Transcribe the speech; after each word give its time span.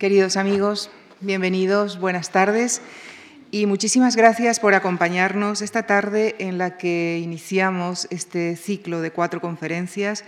Queridos 0.00 0.38
amigos, 0.38 0.88
bienvenidos, 1.20 2.00
buenas 2.00 2.30
tardes 2.30 2.80
y 3.50 3.66
muchísimas 3.66 4.16
gracias 4.16 4.58
por 4.58 4.72
acompañarnos 4.72 5.60
esta 5.60 5.82
tarde 5.82 6.36
en 6.38 6.56
la 6.56 6.78
que 6.78 7.20
iniciamos 7.22 8.08
este 8.08 8.56
ciclo 8.56 9.02
de 9.02 9.10
cuatro 9.10 9.42
conferencias 9.42 10.24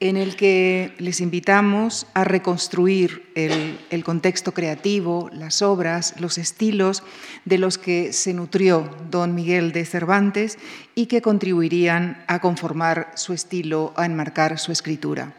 en 0.00 0.16
el 0.16 0.34
que 0.34 0.94
les 0.96 1.20
invitamos 1.20 2.06
a 2.14 2.24
reconstruir 2.24 3.30
el, 3.34 4.02
contexto 4.02 4.54
creativo, 4.54 5.28
las 5.30 5.60
obras, 5.60 6.18
los 6.18 6.38
estilos 6.38 7.02
de 7.44 7.58
los 7.58 7.76
que 7.76 8.14
se 8.14 8.32
nutrió 8.32 8.88
don 9.10 9.34
Miguel 9.34 9.72
de 9.72 9.84
Cervantes 9.84 10.56
y 10.94 11.04
que 11.04 11.20
contribuirían 11.20 12.24
a 12.28 12.40
conformar 12.40 13.12
su 13.16 13.34
estilo, 13.34 13.92
a 13.94 14.06
enmarcar 14.06 14.58
su 14.58 14.72
escritura. 14.72 15.34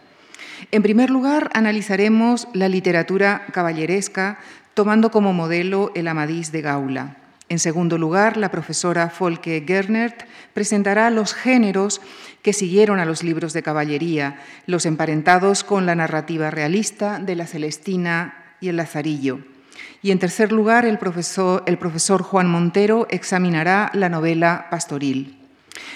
En 0.71 0.83
primer 0.83 1.09
lugar, 1.09 1.49
analizaremos 1.53 2.47
la 2.53 2.69
literatura 2.69 3.45
caballeresca 3.51 4.39
tomando 4.73 5.11
como 5.11 5.33
modelo 5.33 5.91
el 5.95 6.07
Amadís 6.07 6.51
de 6.51 6.61
Gaula. 6.61 7.17
En 7.49 7.59
segundo 7.59 7.97
lugar, 7.97 8.37
la 8.37 8.49
profesora 8.49 9.09
Folke 9.09 9.63
Gernert 9.67 10.23
presentará 10.53 11.09
los 11.09 11.33
géneros 11.33 12.01
que 12.41 12.53
siguieron 12.53 12.99
a 12.99 13.05
los 13.05 13.23
libros 13.23 13.53
de 13.53 13.61
caballería, 13.61 14.39
los 14.65 14.85
emparentados 14.85 15.63
con 15.63 15.85
la 15.85 15.93
narrativa 15.93 16.49
realista 16.49 17.19
de 17.19 17.35
la 17.35 17.45
Celestina 17.45 18.55
y 18.59 18.69
el 18.69 18.77
Lazarillo. 18.77 19.39
Y 20.01 20.11
en 20.11 20.19
tercer 20.19 20.51
lugar, 20.51 20.85
el 20.85 20.97
profesor, 20.97 21.63
el 21.65 21.77
profesor 21.77 22.23
Juan 22.23 22.47
Montero 22.47 23.07
examinará 23.09 23.91
la 23.93 24.09
novela 24.09 24.67
pastoril. 24.71 25.42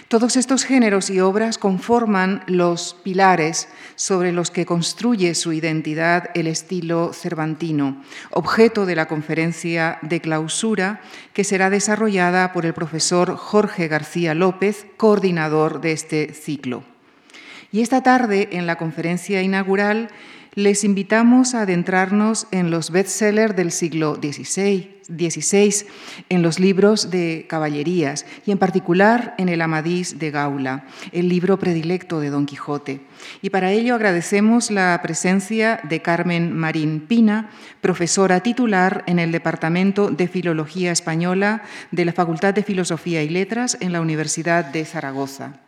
Todos 0.07 0.37
estos 0.37 0.63
géneros 0.63 1.09
y 1.09 1.19
obras 1.19 1.57
conforman 1.57 2.43
los 2.47 2.95
pilares 3.03 3.67
sobre 3.95 4.31
los 4.31 4.51
que 4.51 4.65
construye 4.65 5.35
su 5.35 5.53
identidad 5.53 6.29
el 6.33 6.47
estilo 6.47 7.11
cervantino, 7.13 8.01
objeto 8.31 8.85
de 8.85 8.95
la 8.95 9.07
conferencia 9.07 9.99
de 10.01 10.21
clausura 10.21 11.01
que 11.33 11.43
será 11.43 11.69
desarrollada 11.69 12.53
por 12.53 12.65
el 12.65 12.73
profesor 12.73 13.35
Jorge 13.35 13.87
García 13.87 14.33
López, 14.33 14.87
coordinador 14.97 15.81
de 15.81 15.91
este 15.91 16.33
ciclo. 16.33 16.83
Y 17.71 17.81
esta 17.81 18.01
tarde, 18.01 18.49
en 18.53 18.65
la 18.65 18.77
conferencia 18.77 19.41
inaugural, 19.41 20.09
les 20.57 20.83
invitamos 20.83 21.53
a 21.53 21.61
adentrarnos 21.61 22.47
en 22.49 22.71
los 22.71 22.89
bestsellers 22.89 23.55
del 23.55 23.71
siglo 23.71 24.15
XVI, 24.15 24.89
en 26.29 26.41
los 26.41 26.59
libros 26.59 27.11
de 27.11 27.45
caballerías 27.47 28.25
y 28.43 28.49
en 28.49 28.57
particular 28.57 29.35
en 29.37 29.49
el 29.49 29.61
Amadís 29.61 30.17
de 30.17 30.31
Gaula, 30.31 30.87
el 31.11 31.29
libro 31.29 31.59
predilecto 31.59 32.19
de 32.19 32.31
Don 32.31 32.47
Quijote. 32.47 33.01
Y 33.43 33.51
para 33.51 33.71
ello 33.71 33.93
agradecemos 33.93 34.71
la 34.71 34.99
presencia 35.03 35.79
de 35.83 36.01
Carmen 36.01 36.57
Marín 36.57 37.01
Pina, 37.01 37.51
profesora 37.79 38.39
titular 38.39 39.03
en 39.05 39.19
el 39.19 39.31
Departamento 39.31 40.09
de 40.09 40.27
Filología 40.27 40.91
Española 40.91 41.61
de 41.91 42.03
la 42.03 42.13
Facultad 42.13 42.55
de 42.55 42.63
Filosofía 42.63 43.21
y 43.21 43.29
Letras 43.29 43.77
en 43.79 43.93
la 43.93 44.01
Universidad 44.01 44.65
de 44.65 44.85
Zaragoza. 44.85 45.66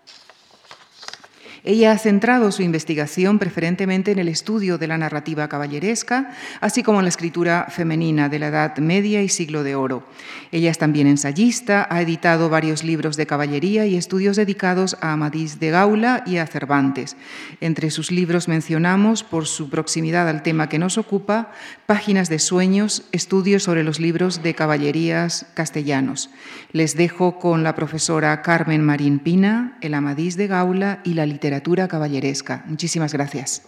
Ella 1.63 1.91
ha 1.91 1.97
centrado 1.97 2.51
su 2.51 2.61
investigación 2.61 3.37
preferentemente 3.37 4.11
en 4.11 4.19
el 4.19 4.29
estudio 4.29 4.77
de 4.77 4.87
la 4.87 4.97
narrativa 4.97 5.49
caballeresca, 5.49 6.31
así 6.61 6.83
como 6.83 6.99
en 6.99 7.05
la 7.05 7.09
escritura 7.09 7.67
femenina 7.69 8.29
de 8.29 8.39
la 8.39 8.47
Edad 8.47 8.77
Media 8.77 9.21
y 9.21 9.29
Siglo 9.29 9.63
de 9.63 9.75
Oro. 9.75 10.07
Ella 10.51 10.71
es 10.71 10.77
también 10.77 11.07
ensayista, 11.07 11.87
ha 11.89 12.01
editado 12.01 12.49
varios 12.49 12.83
libros 12.83 13.17
de 13.17 13.27
caballería 13.27 13.85
y 13.85 13.97
estudios 13.97 14.37
dedicados 14.37 14.97
a 15.01 15.11
Amadís 15.11 15.59
de 15.59 15.71
Gaula 15.71 16.23
y 16.25 16.37
a 16.37 16.47
Cervantes. 16.47 17.17
Entre 17.59 17.91
sus 17.91 18.11
libros 18.11 18.47
mencionamos, 18.47 19.23
por 19.23 19.45
su 19.45 19.69
proximidad 19.69 20.29
al 20.29 20.43
tema 20.43 20.69
que 20.69 20.79
nos 20.79 20.97
ocupa, 20.97 21.51
Páginas 21.85 22.29
de 22.29 22.39
Sueños, 22.39 23.03
estudios 23.11 23.63
sobre 23.63 23.83
los 23.83 23.99
libros 23.99 24.41
de 24.43 24.53
caballerías 24.53 25.45
castellanos. 25.55 26.29
Les 26.71 26.95
dejo 26.95 27.37
con 27.37 27.63
la 27.63 27.75
profesora 27.75 28.41
Carmen 28.41 28.81
Marín 28.81 29.19
Pina, 29.19 29.77
el 29.81 29.93
Amadís 29.93 30.37
de 30.37 30.47
Gaula 30.47 31.01
y 31.03 31.15
la 31.15 31.25
literatura 31.25 31.48
literatura 31.49 31.87
caballeresca. 31.87 32.63
Muchísimas 32.67 33.11
gracias. 33.11 33.63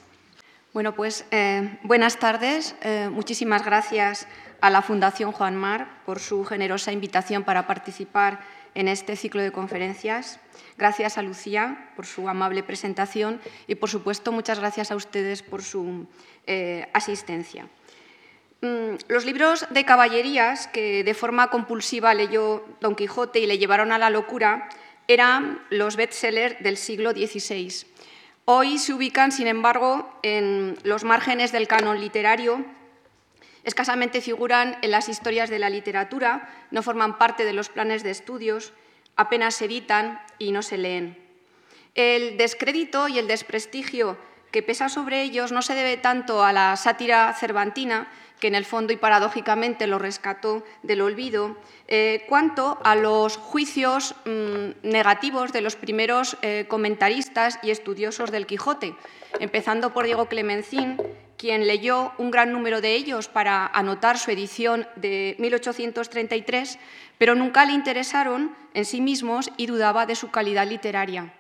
Bueno, 0.72 0.94
pues 0.94 1.26
eh, 1.32 1.80
buenas 1.82 2.20
tardes. 2.20 2.76
Eh, 2.84 3.10
muchísimas 3.12 3.66
gracias 3.66 4.28
a 4.62 4.70
la 4.70 4.84
Fundación 4.84 5.32
Juan 5.32 5.56
Mar 5.56 5.88
por 6.06 6.20
su 6.20 6.46
generosa 6.46 6.92
invitación 6.92 7.44
para 7.44 7.66
participar 7.66 8.40
en 8.76 8.88
este 8.88 9.16
ciclo 9.16 9.42
de 9.42 9.52
conferencias. 9.52 10.40
Gracias 10.78 11.18
a 11.18 11.24
Lucía 11.24 11.90
por 11.96 12.06
su 12.06 12.30
amable 12.30 12.62
presentación 12.62 13.42
y, 13.66 13.74
por 13.74 13.90
supuesto, 13.90 14.32
muchas 14.32 14.60
gracias 14.60 14.92
a 14.92 14.96
ustedes 14.96 15.42
por 15.42 15.64
su 15.64 16.06
eh, 16.46 16.88
asistencia. 16.94 17.68
Mm, 18.62 19.02
los 19.08 19.26
libros 19.26 19.66
de 19.72 19.86
caballerías 19.86 20.68
que 20.68 21.04
de 21.04 21.14
forma 21.16 21.50
compulsiva 21.50 22.14
leyó 22.14 22.64
Don 22.80 22.96
Quijote 22.96 23.40
y 23.40 23.48
le 23.48 23.58
llevaron 23.58 23.92
a 23.92 23.98
la 23.98 24.12
locura 24.12 24.70
eran 25.14 25.62
los 25.70 25.96
bestsellers 25.96 26.62
del 26.62 26.78
siglo 26.78 27.12
XVI. 27.12 27.86
Hoy 28.46 28.78
se 28.78 28.94
ubican, 28.94 29.32
sin 29.32 29.48
embargo, 29.48 30.20
en 30.24 30.78
los 30.84 31.04
márgenes 31.04 31.52
del 31.52 31.68
canon 31.68 32.00
literario, 32.00 32.66
escasamente 33.64 34.22
figuran 34.22 34.78
en 34.82 34.92
las 34.92 35.10
historias 35.10 35.50
de 35.50 35.60
la 35.60 35.70
literatura, 35.70 36.50
no 36.72 36.82
forman 36.82 37.18
parte 37.18 37.46
de 37.46 37.54
los 37.54 37.70
planes 37.70 38.04
de 38.04 38.12
estudios, 38.12 38.74
apenas 39.16 39.56
se 39.56 39.66
editan 39.66 40.22
y 40.40 40.52
no 40.52 40.64
se 40.64 40.78
leen. 40.78 41.18
El 41.94 42.38
descrédito 42.38 43.08
y 43.08 43.20
el 43.20 43.28
desprestigio 43.28 44.18
que 44.52 44.64
pesa 44.64 44.90
sobre 44.90 45.22
ellos 45.22 45.52
no 45.52 45.62
se 45.62 45.76
debe 45.76 45.98
tanto 45.98 46.44
a 46.44 46.54
la 46.54 46.76
sátira 46.76 47.34
cervantina, 47.34 48.12
que 48.42 48.48
en 48.48 48.56
el 48.56 48.66
fondo 48.66 48.92
y 48.92 48.98
paradójicamente 48.98 49.88
lo 49.88 50.00
rescató 50.00 50.66
del 50.84 51.02
olvido, 51.02 51.56
eh, 51.88 52.26
cuanto 52.28 52.80
a 52.84 52.96
los 52.96 53.38
juicios 53.38 54.16
mm, 54.26 54.90
negativos 54.90 55.54
de 55.54 55.62
los 55.62 55.78
primeros 55.78 56.36
eh, 56.42 56.66
comentaristas 56.68 57.60
y 57.64 57.70
estudiosos 57.70 58.32
del 58.32 58.48
Quijote, 58.48 58.96
empezando 59.40 59.94
por 59.94 60.06
Diego 60.06 60.26
Clemencín, 60.26 60.98
quien 61.38 61.68
leyó 61.68 62.14
un 62.18 62.32
gran 62.32 62.52
número 62.52 62.82
de 62.82 62.96
ellos 62.96 63.28
para 63.28 63.68
anotar 63.68 64.18
su 64.18 64.32
edición 64.32 64.88
de 64.96 65.36
1833, 65.40 66.80
pero 67.18 67.36
nunca 67.36 67.66
le 67.66 67.74
interesaron 67.74 68.56
en 68.74 68.86
sí 68.86 69.02
mismos 69.02 69.52
y 69.56 69.68
dudaba 69.68 70.06
de 70.06 70.16
su 70.16 70.32
calidad 70.32 70.68
literaria. 70.68 71.34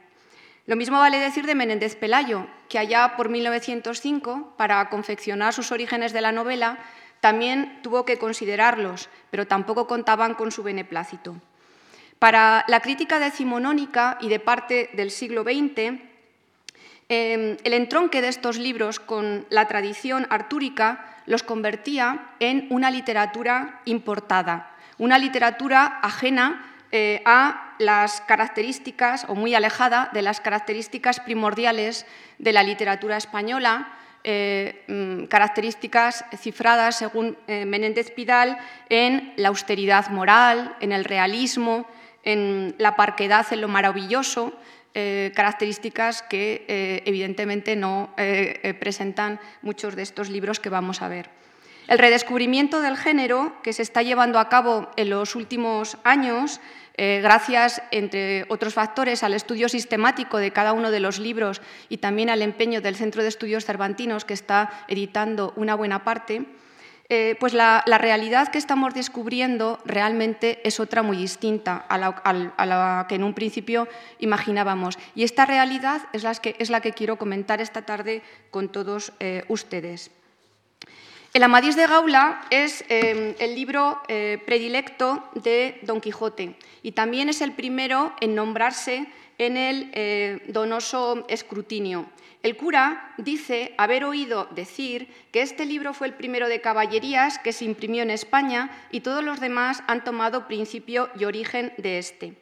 Lo 0.67 0.75
mismo 0.75 0.99
vale 0.99 1.17
decir 1.17 1.45
de 1.45 1.55
Menéndez 1.55 1.95
Pelayo, 1.95 2.45
que 2.69 2.77
allá 2.77 3.15
por 3.17 3.29
1905, 3.29 4.53
para 4.57 4.89
confeccionar 4.89 5.53
sus 5.53 5.71
orígenes 5.71 6.13
de 6.13 6.21
la 6.21 6.31
novela, 6.31 6.77
también 7.19 7.79
tuvo 7.81 8.05
que 8.05 8.17
considerarlos, 8.17 9.09
pero 9.29 9.47
tampoco 9.47 9.87
contaban 9.87 10.35
con 10.35 10.51
su 10.51 10.63
beneplácito. 10.63 11.35
Para 12.19 12.65
la 12.67 12.81
crítica 12.81 13.19
decimonónica 13.19 14.17
y 14.21 14.29
de 14.29 14.39
parte 14.39 14.89
del 14.93 15.09
siglo 15.09 15.43
XX, 15.43 15.99
em, 17.09 17.57
el 17.63 17.73
entronque 17.73 18.21
de 18.21 18.27
estos 18.27 18.57
libros 18.57 18.99
con 18.99 19.45
la 19.49 19.67
tradición 19.67 20.27
artúrica 20.29 21.17
los 21.25 21.43
convertía 21.43 22.33
en 22.39 22.67
una 22.69 22.91
literatura 22.91 23.81
importada, 23.85 24.75
una 24.97 25.17
literatura 25.17 25.99
ajena 26.01 26.70
eh, 26.93 27.21
a 27.23 27.75
las 27.79 28.19
características, 28.19 29.25
o 29.29 29.35
muy 29.35 29.55
alejada 29.55 30.09
de 30.11 30.21
las 30.21 30.41
características 30.41 31.21
primordiales 31.21 32.05
de 32.37 32.51
la 32.51 32.63
literatura 32.63 33.15
española, 33.15 33.93
eh, 34.25 34.83
mm, 34.87 35.23
características 35.27 36.25
cifradas, 36.37 36.97
según 36.97 37.37
eh, 37.47 37.63
Menéndez 37.63 38.11
Pidal, 38.11 38.57
en 38.89 39.33
la 39.37 39.47
austeridad 39.47 40.09
moral, 40.09 40.75
en 40.81 40.91
el 40.91 41.05
realismo, 41.05 41.87
en 42.23 42.75
la 42.77 42.97
parquedad, 42.97 43.47
en 43.51 43.61
lo 43.61 43.67
maravilloso, 43.67 44.53
características 44.93 46.21
que 46.21 47.01
evidentemente 47.05 47.77
no 47.77 48.13
presentan 48.77 49.39
muchos 49.61 49.95
de 49.95 50.01
estos 50.01 50.29
libros 50.29 50.59
que 50.59 50.67
vamos 50.67 51.01
a 51.01 51.07
ver. 51.07 51.29
El 51.91 51.99
redescubrimiento 51.99 52.81
del 52.81 52.95
género 52.95 53.53
que 53.63 53.73
se 53.73 53.81
está 53.81 54.01
llevando 54.01 54.39
a 54.39 54.47
cabo 54.47 54.89
en 54.95 55.09
los 55.09 55.35
últimos 55.35 55.97
años 56.05 56.61
eh, 57.03 57.19
gracias, 57.19 57.81
entre 57.89 58.45
otros 58.47 58.75
factores, 58.75 59.23
al 59.23 59.33
estudio 59.33 59.67
sistemático 59.69 60.37
de 60.37 60.51
cada 60.51 60.71
uno 60.71 60.91
de 60.91 60.99
los 60.99 61.17
libros 61.17 61.59
y 61.89 61.97
también 61.97 62.29
al 62.29 62.43
empeño 62.43 62.79
del 62.79 62.95
Centro 62.95 63.23
de 63.23 63.29
Estudios 63.29 63.65
Cervantinos, 63.65 64.23
que 64.23 64.35
está 64.35 64.85
editando 64.87 65.51
una 65.55 65.73
buena 65.73 66.03
parte, 66.03 66.45
eh, 67.09 67.37
pues 67.39 67.55
la, 67.55 67.83
realidad 67.87 68.49
que 68.49 68.59
estamos 68.59 68.93
descubriendo 68.93 69.79
realmente 69.83 70.61
es 70.63 70.79
otra 70.79 71.01
muy 71.01 71.17
distinta 71.17 71.75
a 71.75 71.97
la, 71.97 73.05
que 73.09 73.15
en 73.15 73.23
un 73.23 73.33
principio 73.33 73.87
imaginábamos. 74.19 74.99
Y 75.15 75.23
esta 75.23 75.47
realidad 75.47 76.03
es 76.13 76.21
la 76.21 76.35
que, 76.35 76.55
es 76.59 76.69
la 76.69 76.81
que 76.81 76.93
quiero 76.93 77.15
comentar 77.15 77.61
esta 77.61 77.81
tarde 77.81 78.21
con 78.51 78.69
todos 78.69 79.11
eh, 79.19 79.43
ustedes. 79.47 80.11
El 81.33 81.43
Amadís 81.43 81.77
de 81.77 81.87
Gaula 81.87 82.41
es 82.49 82.83
em, 82.89 83.35
el 83.39 83.55
libro 83.55 84.01
eh, 84.09 84.37
predilecto 84.45 85.23
de 85.33 85.79
Don 85.83 86.01
Quijote 86.01 86.57
y 86.83 86.91
también 86.91 87.29
es 87.29 87.39
el 87.39 87.53
primero 87.53 88.13
en 88.19 88.35
nombrarse 88.35 89.07
en 89.37 89.55
el 89.55 90.43
donoso 90.49 91.25
escrutinio. 91.29 92.05
El 92.43 92.57
cura 92.57 93.13
dice 93.17 93.73
haber 93.77 94.03
oído 94.03 94.49
decir 94.51 95.07
que 95.31 95.41
este 95.41 95.65
libro 95.65 95.93
fue 95.93 96.07
el 96.07 96.13
primero 96.13 96.49
de 96.49 96.59
caballerías 96.59 97.39
que 97.39 97.53
se 97.53 97.65
imprimió 97.65 98.03
en 98.03 98.11
España 98.11 98.69
y 98.91 98.99
todos 98.99 99.23
los 99.23 99.39
demás 99.39 99.83
han 99.87 100.03
tomado 100.03 100.47
principio 100.47 101.09
y 101.17 101.25
origen 101.25 101.71
de 101.77 101.97
este. 101.97 102.33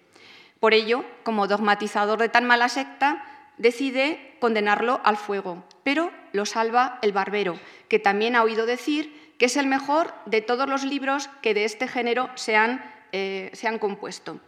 Por 0.59 0.73
ello, 0.73 1.05
como 1.23 1.47
dogmatizador 1.47 2.17
de 2.19 2.29
tan 2.29 2.45
mala 2.45 2.69
secta, 2.69 3.23
decide 3.57 4.35
condenarlo 4.39 4.99
al 5.03 5.17
fuego, 5.17 5.63
pero 5.83 6.11
lo 6.33 6.45
salva 6.45 6.99
el 7.01 7.11
barbero, 7.11 7.59
que 7.87 7.99
también 7.99 8.35
ha 8.35 8.43
oído 8.43 8.65
decir 8.65 9.33
que 9.39 9.45
es 9.45 9.57
el 9.57 9.67
mejor 9.67 10.13
de 10.25 10.41
todos 10.41 10.67
los 10.69 10.83
libros 10.83 11.29
que 11.41 11.53
de 11.53 11.63
este 11.63 11.87
género 11.87 12.29
se 12.35 12.55
han, 12.55 12.83
eh, 13.11 13.51
compuesto. 13.79 14.39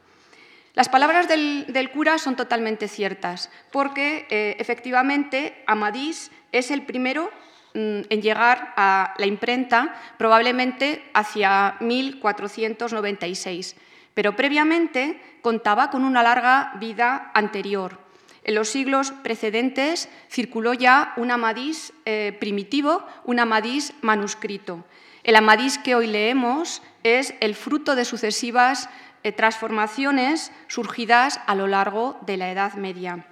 Las 0.73 0.89
palabras 0.89 1.27
del, 1.27 1.89
cura 1.93 2.17
son 2.17 2.35
totalmente 2.35 2.87
ciertas, 2.87 3.49
porque 3.71 4.27
eh, 4.29 4.55
efectivamente 4.59 5.63
Amadís 5.65 6.31
es 6.51 6.71
el 6.71 6.83
primero 6.83 7.31
mm, 7.73 8.01
en 8.09 8.21
llegar 8.21 8.73
a 8.77 9.13
la 9.17 9.25
imprenta, 9.25 9.95
probablemente 10.17 11.03
hacia 11.13 11.75
1496, 11.79 13.75
pero 14.13 14.35
previamente 14.35 15.19
contaba 15.41 15.89
con 15.89 16.03
una 16.05 16.21
larga 16.21 16.73
vida 16.79 17.31
anterior. 17.33 18.10
En 18.43 18.55
los 18.55 18.69
siglos 18.69 19.13
precedentes 19.23 20.09
circuló 20.29 20.73
ya 20.73 21.13
un 21.15 21.29
Amadís 21.29 21.93
eh, 22.05 22.35
primitivo, 22.39 23.05
un 23.23 23.39
Amadís 23.39 23.93
manuscrito. 24.01 24.83
El 25.23 25.35
Amadís 25.35 25.77
que 25.77 25.93
hoy 25.93 26.07
leemos 26.07 26.81
es 27.03 27.35
el 27.39 27.53
fruto 27.53 27.95
de 27.95 28.05
sucesivas 28.05 28.89
eh, 29.23 29.31
transformaciones 29.31 30.51
surgidas 30.67 31.39
a 31.45 31.53
lo 31.53 31.67
largo 31.67 32.17
de 32.25 32.37
la 32.37 32.51
Edad 32.51 32.73
Media. 32.73 33.27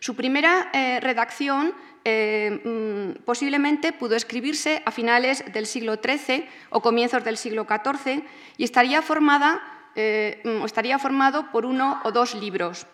Su 0.00 0.16
primera 0.16 0.70
eh, 0.72 0.98
redacción 1.00 1.72
mm, 2.04 3.22
posiblemente 3.24 3.92
pudo 3.92 4.16
escribirse 4.16 4.82
a 4.84 4.90
finales 4.90 5.44
del 5.52 5.66
siglo 5.66 6.00
XIII 6.02 6.48
o 6.70 6.82
comienzos 6.82 7.22
del 7.22 7.36
siglo 7.36 7.64
XIV 7.68 8.24
y 8.56 8.64
estaría, 8.64 9.02
formada, 9.02 9.62
mm, 9.94 10.64
estaría 10.64 10.98
formado 10.98 11.52
por 11.52 11.64
uno 11.64 12.00
o 12.02 12.10
dos 12.10 12.34
libros 12.34 12.88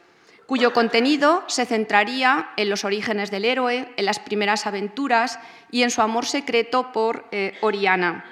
cuyo 0.47 0.73
contenido 0.73 1.45
se 1.49 1.67
centraría 1.67 2.51
en 2.57 2.71
los 2.71 2.85
orígenes 2.85 3.31
del 3.31 3.45
héroe, 3.45 3.93
en 3.97 4.05
las 4.05 4.19
primeras 4.19 4.67
aventuras 4.67 5.39
y 5.71 5.83
en 5.83 5.91
su 5.91 6.03
amor 6.03 6.27
secreto 6.27 6.93
por 6.93 7.25
Oriana. 7.61 8.25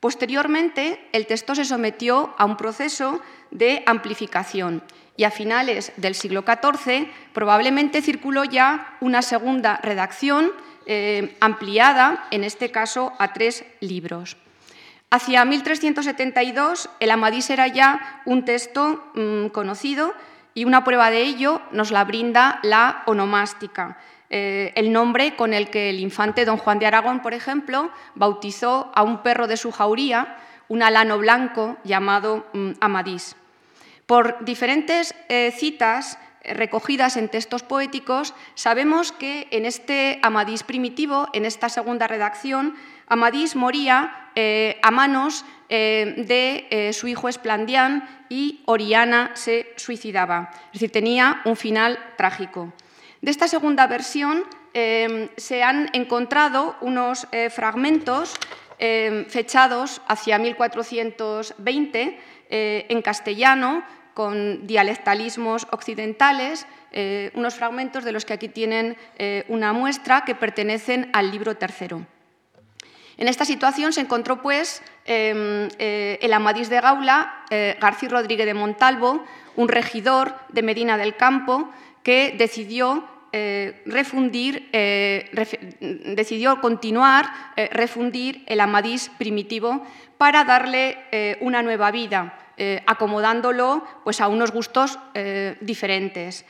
Posteriormente, 0.00 1.00
el 1.12 1.26
texto 1.26 1.54
se 1.54 1.64
sometió 1.64 2.34
a 2.36 2.44
un 2.44 2.58
proceso 2.58 3.22
de 3.50 3.82
amplificación 3.86 4.82
y 5.16 5.24
a 5.24 5.30
finales 5.30 5.92
del 5.96 6.14
siglo 6.14 6.44
XIV 6.46 7.08
probablemente 7.32 8.02
circuló 8.02 8.44
ya 8.44 8.96
una 9.00 9.22
segunda 9.22 9.78
redacción 9.82 10.52
eh, 10.86 11.36
ampliada, 11.40 12.26
en 12.30 12.44
este 12.44 12.70
caso 12.70 13.12
a 13.18 13.32
tres 13.32 13.64
libros. 13.80 14.36
Hacia 15.10 15.44
1372 15.44 16.90
el 17.00 17.10
Amadís 17.10 17.48
era 17.48 17.68
ya 17.68 18.22
un 18.26 18.44
texto 18.44 19.10
mm, 19.14 19.46
conocido 19.48 20.12
y 20.54 20.64
una 20.64 20.84
prueba 20.84 21.10
de 21.10 21.22
ello 21.22 21.60
nos 21.72 21.90
la 21.90 22.04
brinda 22.04 22.60
la 22.62 23.02
onomástica, 23.06 23.98
eh, 24.30 24.72
el 24.76 24.92
nombre 24.92 25.36
con 25.36 25.52
el 25.52 25.68
que 25.68 25.90
el 25.90 26.00
infante 26.00 26.44
don 26.44 26.56
Juan 26.56 26.78
de 26.78 26.86
Aragón, 26.86 27.20
por 27.20 27.34
ejemplo, 27.34 27.90
bautizó 28.14 28.90
a 28.94 29.02
un 29.02 29.22
perro 29.22 29.46
de 29.46 29.56
su 29.56 29.70
jauría, 29.70 30.36
un 30.68 30.82
alano 30.82 31.18
blanco 31.18 31.76
llamado 31.84 32.46
mm, 32.52 32.72
Amadís. 32.80 33.36
Por 34.06 34.44
diferentes 34.44 35.14
eh, 35.28 35.52
citas 35.56 36.18
eh, 36.42 36.54
recogidas 36.54 37.16
en 37.16 37.28
textos 37.28 37.62
poéticos, 37.62 38.34
sabemos 38.54 39.12
que 39.12 39.46
en 39.50 39.66
este 39.66 40.18
Amadís 40.22 40.62
primitivo, 40.62 41.28
en 41.32 41.44
esta 41.44 41.68
segunda 41.68 42.08
redacción, 42.08 42.74
Amadís 43.06 43.54
moría 43.54 44.20
a 44.82 44.90
manos 44.90 45.44
de 45.74 46.90
su 46.92 47.08
hijo 47.08 47.28
Esplandián 47.28 48.08
y 48.28 48.62
Oriana 48.66 49.32
se 49.34 49.72
suicidaba. 49.76 50.50
Es 50.66 50.74
decir, 50.74 50.92
tenía 50.92 51.40
un 51.44 51.56
final 51.56 51.98
trágico. 52.16 52.72
De 53.24 53.30
esta 53.30 53.48
segunda 53.48 53.86
versión 53.86 54.44
em, 54.74 55.28
se 55.36 55.62
han 55.62 55.88
encontrado 55.94 56.76
unos 56.82 57.26
eh, 57.32 57.48
fragmentos 57.48 58.34
fechados 59.28 60.02
hacia 60.08 60.36
1420 60.36 62.18
eh, 62.50 62.86
en 62.90 63.00
castellano, 63.00 63.82
con 64.12 64.66
dialectalismos 64.66 65.66
occidentales, 65.70 66.66
eh, 66.92 67.30
unos 67.34 67.54
fragmentos 67.54 68.04
de 68.04 68.12
los 68.12 68.26
que 68.26 68.34
aquí 68.34 68.48
tienen 68.48 68.98
una 69.48 69.72
muestra 69.72 70.24
que 70.26 70.34
pertenecen 70.34 71.08
al 71.14 71.30
libro 71.30 71.56
tercero. 71.56 72.04
En 73.16 73.28
esta 73.28 73.44
situación 73.44 73.92
se 73.92 74.00
encontró 74.00 74.42
pues 74.42 74.82
em, 75.04 75.68
el 75.78 76.32
Amadís 76.32 76.68
de 76.68 76.80
Gaula, 76.80 77.44
García 77.80 78.08
Rodríguez 78.08 78.46
de 78.46 78.54
Montalvo, 78.54 79.24
un 79.56 79.68
regidor 79.68 80.34
de 80.48 80.62
Medina 80.62 80.96
del 80.96 81.16
Campo, 81.16 81.70
que 82.02 82.34
decidió 82.36 83.08
eh, 83.36 83.82
refundir, 83.84 84.68
eh, 84.72 85.28
decidió 86.14 86.60
continuar, 86.60 87.26
eh, 87.56 87.68
refundir 87.72 88.44
el 88.46 88.60
Amadís 88.60 89.10
primitivo 89.18 89.84
para 90.18 90.44
darle 90.44 90.98
una 91.40 91.60
nueva 91.60 91.90
vida, 91.90 92.38
acomodándolo 92.86 93.84
pues, 94.04 94.20
a 94.20 94.28
unos 94.28 94.52
gustos 94.52 95.00
diferentes. 95.60 96.46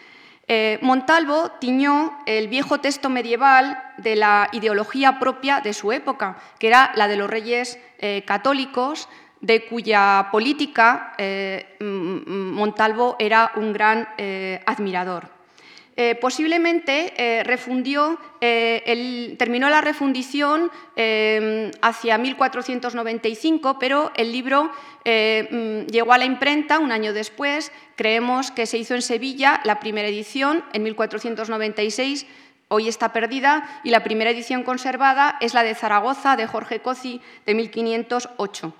Montalvo 0.82 1.52
tiñó 1.61 2.19
el 2.26 2.49
viejo 2.49 2.79
texto 2.79 3.08
medieval 3.08 3.82
de 3.96 4.17
la 4.17 4.49
ideología 4.52 5.19
propia 5.19 5.61
de 5.61 5.73
su 5.73 5.93
época, 5.93 6.37
que 6.58 6.67
era 6.67 6.93
la 6.96 7.08
de 7.08 7.17
los 7.17 7.31
reyes 7.31 7.79
católicos, 8.26 9.08
de 9.41 9.67
cuya 9.67 10.29
política 10.31 11.14
Montalvo 11.81 13.17
era 13.19 13.52
un 13.56 13.73
gran 13.73 14.08
admirador. 14.67 15.29
Eh, 15.96 16.17
posiblemente 16.17 17.14
eh, 17.17 17.44
eh, 18.41 19.35
terminó 19.38 19.70
la 19.70 19.81
refundición 19.81 20.73
hacia 21.81 22.19
1495, 22.19 23.79
pero 23.79 24.11
el 24.17 24.32
libro 24.32 24.73
mm, 25.05 25.87
llegó 25.87 26.12
a 26.12 26.19
la 26.19 26.25
imprenta 26.25 26.81
un 26.81 26.91
año 26.91 27.12
después. 27.12 27.70
Creemos 27.94 28.50
que 28.50 28.67
se 28.67 28.79
hizo 28.79 28.94
en 28.94 29.02
Sevilla 29.02 29.61
la 29.64 29.79
primera 29.79 30.08
edición 30.08 30.64
en 30.73 30.82
1496 30.82 32.26
hoy 32.69 32.88
está 32.88 33.12
perdida 33.12 33.81
y 33.85 33.90
la 33.90 34.02
primera 34.02 34.31
edición 34.31 34.64
conservada 34.64 35.37
es 35.40 35.55
la 35.55 35.62
de 35.62 35.75
Zaragoza 35.75 36.35
de 36.35 36.47
Jorge 36.47 36.81
Cozi 36.81 37.20
de 37.47 37.55
1508. 37.55 38.75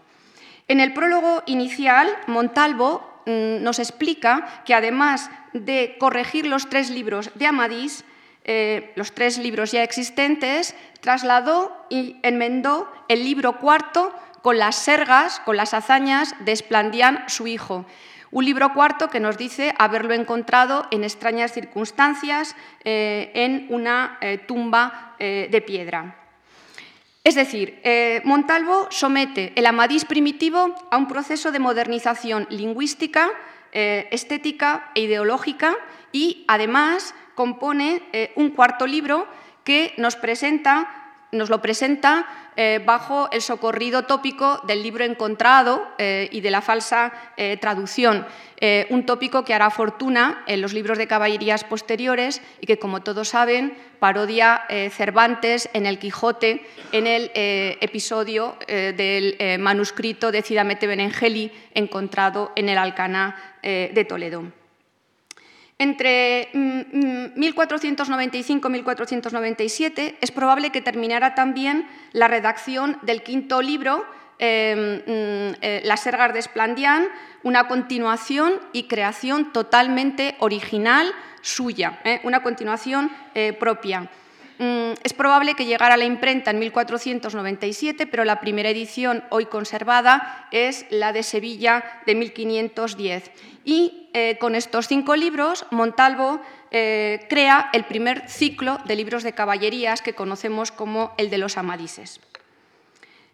En 0.67 0.81
el 0.81 0.93
prólogo 0.93 1.43
inicial, 1.47 2.09
Montalvo 2.27 3.23
mm, 3.27 3.63
nos 3.63 3.79
explica 3.79 4.63
que 4.65 4.75
además 4.75 5.31
de 5.55 5.97
corregir 5.99 6.47
los 6.47 6.69
tres 6.69 6.91
libros 6.91 7.31
de 7.37 7.47
Amadís, 7.47 8.05
eh, 8.45 8.93
los 8.97 9.13
tres 9.13 9.39
libros 9.39 9.73
ya 9.73 9.83
existentes, 9.83 10.75
trasladó 11.01 11.75
y 11.89 12.17
enmendó 12.23 12.93
el 13.09 13.25
libro 13.25 13.59
cuarto 13.59 14.13
con 14.43 14.59
las 14.59 14.77
sergas, 14.77 15.41
con 15.41 15.57
las 15.57 15.73
hazañas 15.73 16.35
de 16.45 16.53
Esplandián, 16.53 17.25
su 17.29 17.47
hijo. 17.47 17.87
Un 18.31 18.45
libro 18.45 18.75
cuarto 18.75 19.09
que 19.09 19.21
nos 19.21 19.39
dice 19.39 19.75
haberlo 19.79 20.13
encontrado 20.13 20.87
en 20.91 21.05
extrañas 21.05 21.53
circunstancias 21.53 22.57
eh, 22.85 23.31
en 23.35 23.67
una 23.71 24.19
eh, 24.21 24.39
tumba 24.39 25.15
de 25.19 25.63
piedra. 25.67 26.17
Es 27.23 27.35
decir, 27.35 27.81
Montalvo 28.25 28.89
somete 28.91 29.55
el 29.57 29.65
Amadís 29.65 30.05
primitivo 30.05 30.75
a 30.91 30.99
un 30.99 31.09
proceso 31.09 31.51
de 31.51 31.61
modernización 31.61 32.47
lingüística 32.51 33.31
eh, 33.75 34.09
estética 34.13 34.91
e 34.95 35.03
ideológica 35.03 35.77
y 36.13 36.45
además 36.49 37.15
compone 37.35 38.03
eh, 38.13 38.33
un 38.37 38.51
cuarto 38.51 38.87
libro 38.87 39.27
que 39.65 39.93
nos, 39.99 40.17
presenta, 40.17 41.04
nos 41.35 41.51
lo 41.51 41.61
presenta 41.61 42.27
eh, 42.57 42.81
bajo 42.85 43.29
el 43.33 43.43
socorrido 43.43 44.05
tópico 44.05 44.61
del 44.67 44.83
libro 44.83 45.05
encontrado 45.05 45.87
y 45.99 46.41
de 46.41 46.51
la 46.51 46.61
falsa 46.61 47.13
traducción, 47.61 48.27
un 48.91 49.07
tópico 49.07 49.45
que 49.45 49.55
hará 49.55 49.71
fortuna 49.71 50.45
en 50.47 50.61
los 50.61 50.73
libros 50.73 50.99
de 50.99 51.07
caballerías 51.07 51.65
posteriores 51.65 52.41
y 52.61 52.67
que, 52.67 52.79
como 52.79 53.03
todos 53.03 53.29
saben, 53.29 53.77
parodia 53.99 54.63
Cervantes 54.91 55.69
en 55.73 55.87
El 55.87 55.99
Quijote 55.99 56.67
en 56.93 57.07
el 57.07 57.31
episodio 57.35 58.57
del 58.67 59.59
manuscrito 59.59 60.31
de 60.31 60.43
Cidamete 60.43 60.87
Benengeli 60.87 61.51
encontrado 61.75 62.53
en 62.57 62.69
el 62.69 62.79
Alcaná 62.79 63.55
eh, 63.67 63.91
de 63.95 64.05
Toledo. 64.05 64.64
Entre 65.79 66.51
1495 67.35 68.69
y 68.69 68.71
1497 68.71 70.19
es 70.21 70.31
probable 70.31 70.71
que 70.71 70.81
terminara 70.81 71.35
también 71.35 71.89
la 72.13 72.29
redacción 72.29 72.99
del 73.03 73.25
quinto 73.25 73.61
libro 73.61 74.05
em, 74.39 74.99
mm, 74.99 75.55
eh, 75.61 75.83
Las 75.85 76.01
Sergas 76.01 76.33
de 76.33 76.39
Esplandián, 76.39 77.09
una 77.43 77.67
continuación 77.67 78.55
y 78.73 78.85
creación 78.85 79.53
totalmente 79.53 80.37
original 80.39 81.13
suya, 81.41 82.01
¿eh? 82.05 82.21
una 82.23 82.43
continuación 82.43 83.11
eh, 83.35 83.53
propia. 83.53 84.09
Mm, 84.59 84.93
es 85.03 85.13
probable 85.13 85.55
que 85.55 85.67
llegara 85.67 85.95
a 85.95 85.97
la 85.97 86.05
imprenta 86.05 86.53
en 86.53 86.61
1497, 86.61 88.07
pero 88.07 88.25
la 88.25 88.41
primera 88.41 88.71
edición 88.71 89.25
hoy 89.31 89.47
conservada 89.47 90.47
es 90.53 90.87
la 90.91 91.13
de 91.13 91.25
Sevilla 91.25 92.03
de 92.07 92.15
1510. 92.15 93.33
Y 93.65 94.11
eh, 94.13 94.37
con 94.39 94.55
estos 94.55 94.87
cinco 94.87 95.17
libros, 95.17 95.67
Montalvo 95.73 96.41
eh, 96.71 97.27
crea 97.29 97.71
el 97.73 97.85
primer 97.85 98.29
ciclo 98.29 98.79
de 98.85 98.95
libros 98.95 99.25
de 99.25 99.33
caballerías 99.33 100.03
que 100.03 100.15
conocemos 100.15 100.71
como 100.71 101.15
el 101.17 101.31
de 101.31 101.39
los 101.39 101.59
Amadises. 101.59 102.21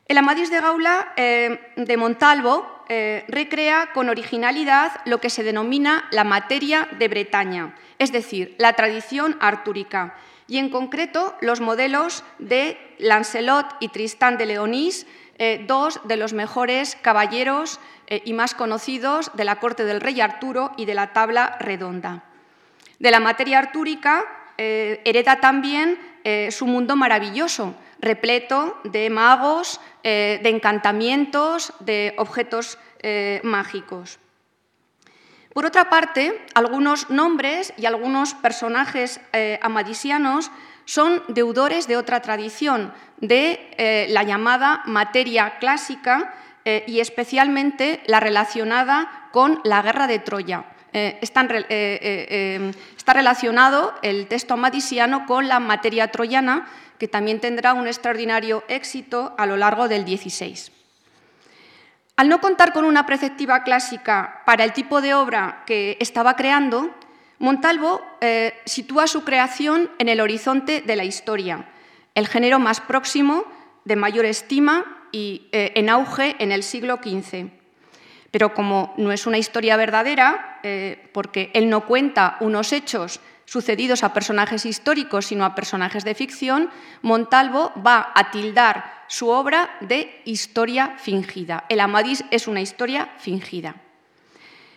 El 0.09 0.19
Amadís 0.19 0.50
de 0.50 0.61
Gaula 0.61 1.12
eh, 1.17 1.73
de 1.77 1.97
Montalvo 1.97 2.81
recrea 3.29 3.91
con 3.95 4.09
originalidad 4.09 4.91
lo 5.05 5.21
que 5.21 5.31
se 5.31 5.45
denomina 5.45 6.09
la 6.11 6.25
materia 6.25 6.89
de 6.99 7.07
Bretaña, 7.07 7.77
es 8.00 8.11
decir, 8.11 8.57
la 8.59 8.73
tradición 8.73 9.37
artúrica 9.39 10.17
y 10.50 10.59
en 10.59 10.69
concreto 10.69 11.35
los 11.40 11.61
modelos 11.61 12.25
de 12.40 12.76
Lancelot 12.99 13.76
y 13.78 13.88
Tristán 13.88 14.37
de 14.37 14.47
Leonís, 14.47 15.07
eh, 15.38 15.64
dos 15.66 16.00
de 16.04 16.16
los 16.16 16.33
mejores 16.33 16.99
caballeros 17.00 17.78
eh, 18.09 18.21
y 18.25 18.33
más 18.33 18.54
conocidos 18.54 19.30
de 19.35 19.45
la 19.45 19.61
corte 19.61 19.85
del 19.85 20.00
rey 20.00 20.21
Arturo 20.21 20.73
y 20.76 20.87
de 20.87 20.95
la 20.95 21.12
tabla 21.12 21.57
redonda. 21.61 22.25
De 22.99 23.12
la 23.12 23.21
materia 23.21 23.61
artúrica 23.61 24.25
eh, 24.59 25.00
hereda 25.04 25.40
también 25.40 25.99
su 26.50 26.66
mundo 26.66 26.97
maravilloso, 26.97 27.75
repleto 27.99 28.78
de 28.85 29.09
magos, 29.09 29.80
de 30.02 30.38
encantamientos, 30.45 31.73
de 31.80 32.12
objetos 32.19 32.76
mágicos. 33.42 34.19
Por 35.52 35.66
otra 35.66 35.90
parte, 35.90 36.47
algunos 36.54 37.11
nombres 37.11 37.73
y 37.76 37.87
algunos 37.87 38.35
personajes 38.35 39.21
eh, 39.33 39.59
amadisianos 39.62 40.50
son 40.85 41.23
deudores 41.26 41.88
de 41.88 41.97
otra 41.97 42.23
tradición, 42.23 42.92
de 43.19 43.75
eh, 43.76 44.07
la 44.11 44.23
llamada 44.23 44.83
materia 44.87 45.59
clásica 45.59 46.35
eh, 46.64 46.85
y 46.87 47.00
especialmente 47.00 48.00
la 48.07 48.21
relacionada 48.21 49.28
con 49.33 49.61
la 49.64 49.83
guerra 49.83 50.07
de 50.07 50.21
Troya. 50.21 50.64
está 50.92 51.42
relacionado 53.12 53.95
el 54.02 54.26
texto 54.28 54.54
amadisiano 54.54 55.26
con 55.26 55.49
la 55.49 55.59
materia 55.59 56.11
troyana, 56.12 56.69
que 56.99 57.09
también 57.09 57.40
tendrá 57.40 57.75
un 57.75 57.87
extraordinario 57.87 58.62
éxito 58.69 59.35
a 59.38 59.47
lo 59.47 59.57
largo 59.57 59.88
del 59.88 60.04
XVI. 60.04 60.79
Al 62.21 62.29
no 62.29 62.43
contar 62.43 62.75
con 62.75 62.85
una 62.85 63.07
preceptiva 63.07 63.62
clásica 63.62 64.43
para 64.45 64.65
el 64.65 64.75
tipo 64.75 65.00
de 65.00 65.15
obra 65.15 65.62
que 65.65 65.97
estaba 66.00 66.37
creando, 66.37 66.95
Montalvo 67.39 68.03
eh, 68.21 68.61
sitúa 68.67 69.07
su 69.07 69.25
creación 69.25 69.91
en 69.99 70.11
el 70.11 70.21
horizonte 70.21 70.83
de 70.83 70.97
la 70.97 71.05
historia, 71.05 71.71
el 72.15 72.29
género 72.29 72.59
más 72.59 72.83
próximo, 72.83 73.47
de 73.87 73.97
mayor 73.97 74.27
estima 74.27 75.07
y 75.12 75.49
eh, 75.53 75.73
en 75.77 75.89
auge 75.89 76.37
en 76.41 76.53
el 76.53 76.62
siglo 76.62 76.99
XV. 77.03 77.49
Pero 78.31 78.53
como 78.53 78.93
no 78.99 79.12
es 79.12 79.27
una 79.27 79.39
historia 79.39 79.79
verdadera, 79.79 80.61
eh, 80.62 81.09
porque 81.15 81.50
él 81.55 81.71
no 81.71 81.87
cuenta 81.87 82.37
unos 82.41 82.75
hechos 82.75 83.21
sucedidos 83.47 84.05
a 84.05 84.12
personajes 84.12 84.67
históricos, 84.67 85.25
sino 85.25 85.47
a 85.47 85.55
personajes 85.55 86.05
de 86.05 86.15
ficción, 86.15 86.69
Montalvo 87.00 87.73
va 87.83 88.12
a 88.15 88.31
tildar 88.31 89.00
su 89.11 89.29
obra 89.29 89.76
de 89.81 90.23
historia 90.25 90.95
fingida. 90.97 91.64
El 91.69 91.81
Amadís 91.81 92.25
es 92.31 92.47
una 92.47 92.61
historia 92.61 93.09
fingida. 93.19 93.75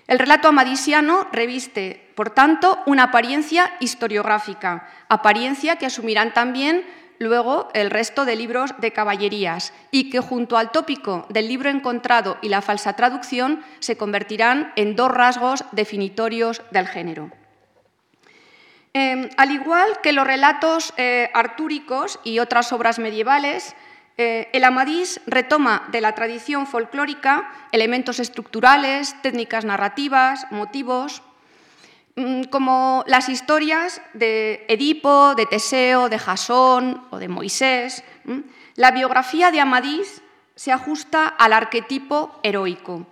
El 0.07 0.17
relato 0.17 0.47
amadisiano 0.47 1.27
reviste, 1.31 2.11
por 2.15 2.31
tanto, 2.31 2.79
una 2.87 3.03
apariencia 3.03 3.75
historiográfica, 3.79 4.89
apariencia 5.07 5.75
que 5.75 5.85
asumirán 5.85 6.33
también 6.33 6.83
luego 7.19 7.69
el 7.75 7.91
resto 7.91 8.25
de 8.25 8.35
libros 8.35 8.73
de 8.79 8.91
caballerías 8.91 9.71
y 9.91 10.09
que 10.09 10.19
junto 10.19 10.57
al 10.57 10.71
tópico 10.71 11.27
del 11.29 11.47
libro 11.47 11.69
encontrado 11.69 12.39
y 12.41 12.49
la 12.49 12.63
falsa 12.63 12.93
traducción 12.93 13.63
se 13.79 13.97
convertirán 13.97 14.73
en 14.75 14.95
dos 14.95 15.11
rasgos 15.11 15.63
definitorios 15.73 16.63
del 16.71 16.87
género. 16.87 17.29
Em, 18.93 19.29
al 19.37 19.51
igual 19.51 20.01
que 20.01 20.11
los 20.11 20.25
relatos 20.25 20.93
eh, 20.97 21.29
artúricos 21.33 22.19
y 22.23 22.39
otras 22.39 22.71
obras 22.73 22.99
medievales, 22.99 23.75
eh, 24.17 24.49
el 24.53 24.63
Amadís 24.63 25.21
retoma 25.25 25.87
de 25.91 26.01
la 26.01 26.13
tradición 26.13 26.67
folclórica 26.67 27.51
elementos 27.71 28.19
estructurales, 28.19 29.19
técnicas 29.23 29.65
narrativas, 29.65 30.45
motivos, 30.51 31.23
mm, 32.15 32.43
como 32.43 33.03
las 33.07 33.27
historias 33.29 34.01
de 34.13 34.65
Edipo, 34.67 35.33
de 35.33 35.47
Teseo, 35.47 36.09
de 36.09 36.19
Jasón 36.19 37.03
o 37.09 37.17
de 37.17 37.27
Moisés. 37.27 38.03
La 38.75 38.91
biografía 38.91 39.49
de 39.49 39.59
Amadís 39.59 40.21
se 40.55 40.71
ajusta 40.71 41.27
al 41.27 41.51
arquetipo 41.51 42.39
heroico, 42.43 43.07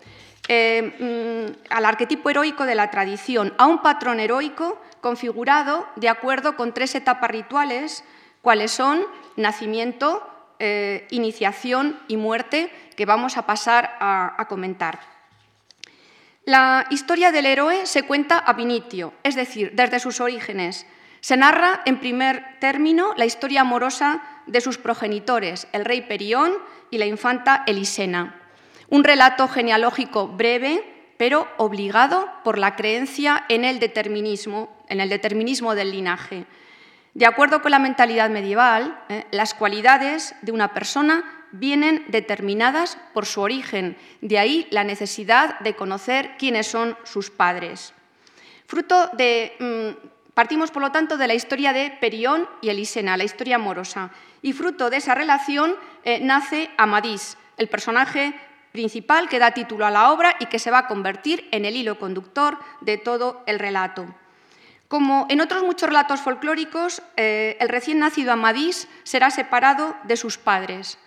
eh, 0.48 1.48
mm, 1.50 1.74
al 1.74 1.86
arquetipo 1.86 2.30
heroico 2.30 2.66
de 2.66 2.76
la 2.76 2.92
tradición, 2.92 3.54
a 3.58 3.66
un 3.66 3.82
patrón 3.82 4.20
heroico 4.20 4.80
configurado 5.02 5.88
de 5.96 6.10
acuerdo 6.10 6.56
con 6.56 6.74
tres 6.74 6.94
etapas 6.94 7.32
rituales, 7.32 8.04
cuáles 8.44 8.72
son 8.72 9.02
nacimiento, 9.36 10.28
eh, 10.64 11.08
iniciación 11.10 12.00
y 12.08 12.18
muerte, 12.18 12.72
que 12.96 13.08
vamos 13.08 13.36
a 13.36 13.48
pasar 13.48 13.98
a, 14.00 14.46
comentar. 14.48 15.00
La 16.46 16.86
historia 16.92 17.32
del 17.32 17.48
héroe 17.48 17.88
se 17.88 18.04
cuenta 18.04 18.44
a 18.46 18.62
initio, 18.62 19.12
es 19.24 19.34
decir, 19.34 19.72
desde 19.74 20.00
sus 20.00 20.22
orígenes. 20.22 20.86
Se 21.20 21.36
narra, 21.36 21.82
en 21.86 22.00
primer 22.00 22.60
término, 22.60 23.16
la 23.18 23.26
historia 23.26 23.62
amorosa 23.62 24.22
de 24.46 24.62
sus 24.62 24.78
progenitores, 24.78 25.68
el 25.72 25.84
rey 25.84 26.02
Perión 26.02 26.54
y 26.92 27.00
la 27.00 27.08
infanta 27.08 27.64
Elisena. 27.66 28.40
Un 28.88 29.04
relato 29.04 29.48
genealógico 29.48 30.28
breve, 30.28 30.84
pero 31.18 31.48
obligado 31.58 32.30
por 32.44 32.60
la 32.60 32.76
creencia 32.76 33.46
en 33.50 33.66
el 33.66 33.80
determinismo, 33.80 34.78
en 34.90 35.00
el 35.00 35.10
determinismo 35.10 35.74
del 35.74 35.90
linaje. 35.90 36.46
De 37.14 37.26
acuerdo 37.26 37.62
con 37.62 37.72
la 37.72 37.80
mentalidad 37.80 38.30
medieval, 38.30 39.04
eh, 39.10 39.26
las 39.32 39.54
cualidades 39.54 40.34
de 40.42 40.52
una 40.52 40.74
persona 40.74 41.24
vienen 41.52 42.06
determinadas 42.08 42.98
por 43.14 43.26
su 43.26 43.42
origen, 43.42 43.98
de 44.22 44.40
ahí 44.40 44.68
la 44.72 44.86
necesidad 44.86 45.60
de 45.60 45.76
conocer 45.76 46.38
quiénes 46.38 46.68
son 46.68 46.98
sus 47.04 47.30
padres. 47.30 47.94
Fruto 48.66 49.10
de, 49.14 49.54
mm, 49.60 50.08
partimos, 50.34 50.72
por 50.72 50.82
lo 50.82 50.94
tanto, 50.94 51.18
de 51.18 51.28
la 51.28 51.34
historia 51.34 51.74
de 51.74 51.98
Perión 52.00 52.48
y 52.62 52.70
Elisena, 52.70 53.18
la 53.18 53.26
historia 53.26 53.58
amorosa, 53.58 54.12
y 54.42 54.54
fruto 54.54 54.90
de 54.90 54.98
esa 54.98 55.14
relación 55.14 55.76
eh, 56.06 56.20
nace 56.22 56.70
Amadís, 56.78 57.38
el 57.58 57.68
personaje 57.68 58.34
principal 58.72 59.28
que 59.28 59.40
da 59.40 59.52
título 59.52 59.86
a 59.86 59.92
la 59.92 60.12
obra 60.12 60.38
y 60.40 60.46
que 60.46 60.60
se 60.60 60.72
va 60.72 60.80
a 60.80 60.88
convertir 60.88 61.50
en 61.52 61.66
el 61.66 61.76
hilo 61.76 62.00
conductor 62.00 62.58
de 62.80 62.98
todo 62.98 63.44
el 63.46 63.60
relato. 63.60 64.08
Como 64.92 65.26
en 65.30 65.40
otros 65.40 65.64
muchos 65.64 65.88
relatos 65.88 66.20
folclóricos, 66.20 67.02
eh, 67.16 67.56
el 67.62 67.70
recién 67.70 68.00
nacido 68.00 68.34
Amadís 68.34 68.90
será 69.04 69.32
separado 69.32 69.96
de 70.04 70.18
sus 70.18 70.38
padres 70.38 70.98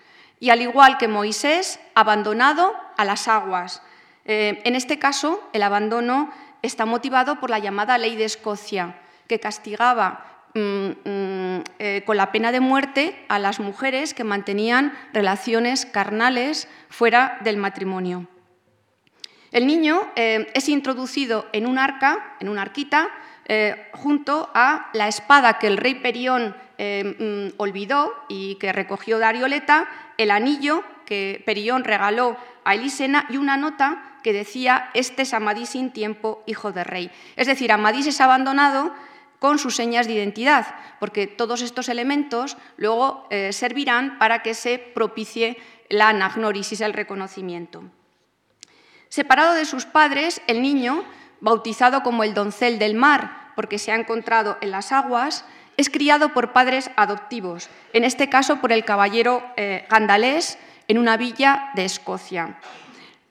y, 0.40 0.48
al 0.48 0.62
igual 0.62 0.96
que 0.96 1.06
Moisés, 1.06 1.78
abandonado 1.94 2.74
a 2.96 3.04
las 3.04 3.28
aguas. 3.28 3.82
Eh, 4.24 4.62
en 4.64 4.74
este 4.74 4.98
caso, 4.98 5.46
el 5.52 5.62
abandono 5.62 6.32
está 6.62 6.86
motivado 6.86 7.38
por 7.40 7.50
la 7.50 7.58
llamada 7.58 7.98
Ley 7.98 8.16
de 8.16 8.24
Escocia, 8.24 9.02
que 9.28 9.38
castigaba 9.38 10.30
Mm, 10.56 10.90
mm, 11.04 11.64
eh, 11.80 12.02
con 12.06 12.16
la 12.16 12.30
pena 12.30 12.52
de 12.52 12.60
muerte 12.60 13.16
a 13.28 13.40
las 13.40 13.58
mujeres 13.58 14.14
que 14.14 14.22
mantenían 14.22 14.96
relaciones 15.12 15.84
carnales 15.84 16.68
fuera 16.88 17.38
del 17.42 17.56
matrimonio. 17.56 18.28
El 19.50 19.66
niño 19.66 20.00
es 20.16 20.68
introducido 20.68 21.46
en 21.52 21.66
un 21.66 21.78
arca, 21.78 22.36
en 22.40 22.48
una 22.48 22.62
arquita, 22.62 23.08
eh, 23.46 23.88
junto 23.92 24.50
a 24.54 24.90
la 24.92 25.08
espada 25.08 25.58
que 25.58 25.66
el 25.66 25.76
rey 25.76 25.96
Perión 25.96 26.56
mm, 26.78 27.54
olvidó 27.58 28.12
y 28.28 28.56
que 28.56 28.72
recogió 28.72 29.18
de 29.18 29.26
Arioleta, 29.26 29.88
el 30.18 30.30
anillo 30.30 30.82
que 31.06 31.42
Perión 31.44 31.84
regaló 31.84 32.36
a 32.64 32.74
Elisena 32.74 33.26
y 33.28 33.36
una 33.36 33.56
nota 33.56 34.18
que 34.22 34.32
decía, 34.32 34.90
este 34.94 35.22
es 35.22 35.34
Amadís 35.34 35.68
sin 35.70 35.90
tiempo, 35.90 36.42
hijo 36.46 36.72
de 36.72 36.82
rey. 36.82 37.10
Es 37.36 37.46
decir, 37.46 37.70
Amadís 37.70 38.06
es 38.06 38.20
abandonado 38.20 38.92
con 39.38 39.58
sus 39.58 39.76
señas 39.76 40.06
de 40.06 40.14
identidad, 40.14 40.74
porque 40.98 41.26
todos 41.26 41.60
estos 41.60 41.90
elementos 41.90 42.56
luego 42.78 43.26
eh, 43.28 43.52
servirán 43.52 44.18
para 44.18 44.42
que 44.42 44.54
se 44.54 44.78
propicie 44.78 45.58
la 45.90 46.08
anagnorisis, 46.08 46.80
el 46.80 46.94
reconocimiento. 46.94 47.84
Separado 49.10 49.52
de 49.52 49.66
sus 49.66 49.84
padres, 49.84 50.40
el 50.46 50.62
niño, 50.62 51.04
bautizado 51.44 52.02
como 52.02 52.24
el 52.24 52.34
doncel 52.34 52.80
del 52.80 52.94
mar, 52.94 53.52
porque 53.54 53.78
se 53.78 53.92
ha 53.92 53.94
encontrado 53.94 54.58
en 54.60 54.72
las 54.72 54.90
aguas, 54.90 55.44
es 55.76 55.90
criado 55.90 56.30
por 56.30 56.52
padres 56.52 56.90
adoptivos, 56.96 57.68
en 57.92 58.02
este 58.02 58.28
caso 58.28 58.56
por 58.56 58.72
el 58.72 58.84
caballero 58.84 59.44
eh, 59.56 59.86
gandalés 59.88 60.58
en 60.88 60.98
una 60.98 61.16
villa 61.16 61.70
de 61.74 61.84
Escocia. 61.84 62.58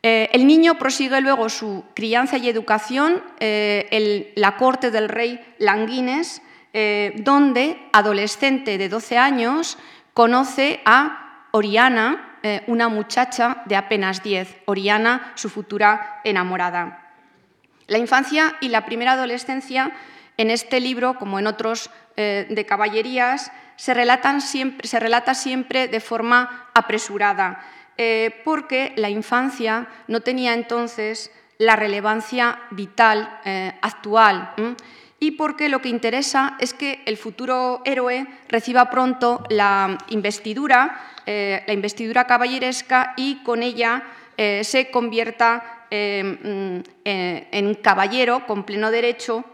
Eh, 0.05 0.29
el 0.33 0.45
niño 0.45 0.77
prosigue 0.77 1.21
luego 1.21 1.47
su 1.47 1.85
crianza 1.93 2.37
y 2.37 2.49
educación 2.49 3.13
en 3.13 3.21
eh, 3.39 4.33
la 4.35 4.57
corte 4.57 4.91
del 4.91 5.07
rey 5.07 5.39
Languines, 5.59 6.41
eh, 6.73 7.13
donde, 7.19 7.77
adolescente 7.93 8.77
de 8.77 8.89
12 8.89 9.17
años, 9.17 9.77
conoce 10.13 10.81
a 10.85 11.47
Oriana, 11.51 12.29
una 12.67 12.89
muchacha 12.89 13.63
de 13.67 13.77
apenas 13.77 14.21
10, 14.21 14.63
Oriana, 14.65 15.31
su 15.35 15.49
futura 15.49 16.19
enamorada. 16.25 17.02
La 17.93 17.99
infancia 17.99 18.55
y 18.59 18.69
la 18.69 18.85
primera 18.85 19.11
adolescencia 19.11 19.91
en 20.37 20.49
este 20.49 20.79
libro, 20.79 21.19
como 21.19 21.37
en 21.37 21.45
otros 21.45 21.91
de 22.15 22.65
caballerías, 22.67 23.51
se, 23.75 23.93
relatan 23.93 24.41
siempre, 24.41 24.87
se 24.87 24.99
relata 24.99 25.35
siempre 25.35 25.87
de 25.87 25.99
forma 25.99 26.69
apresurada. 26.73 27.63
Eh, 27.97 28.41
porque 28.43 28.91
la 28.95 29.09
infancia 29.09 29.87
no 30.07 30.21
tenía 30.21 30.55
entonces 30.55 31.31
la 31.59 31.75
relevancia 31.75 32.59
vital 32.71 33.39
eh, 33.45 33.71
actual 33.83 34.51
y 35.19 35.31
porque 35.31 35.69
lo 35.69 35.79
que 35.79 35.89
interesa 35.89 36.57
es 36.59 36.73
que 36.73 37.03
el 37.05 37.17
futuro 37.17 37.83
héroe 37.85 38.25
reciba 38.49 38.89
pronto 38.89 39.43
la 39.49 39.99
investidura, 40.09 40.99
eh, 41.27 41.63
la 41.67 41.73
investidura 41.73 42.25
caballeresca 42.25 43.13
y 43.15 43.43
con 43.43 43.61
ella 43.61 44.03
se 44.35 44.89
convierta 44.89 45.82
mm, 45.93 46.79
en 47.03 47.75
caballero 47.75 48.47
con 48.47 48.63
pleno 48.63 48.89
derecho 48.89 49.45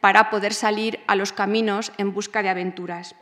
para 0.00 0.30
poder 0.30 0.54
salir 0.54 1.00
a 1.06 1.16
los 1.16 1.32
caminos 1.32 1.92
en 1.98 2.14
busca 2.14 2.42
de 2.42 2.48
aventuras. 2.48 3.14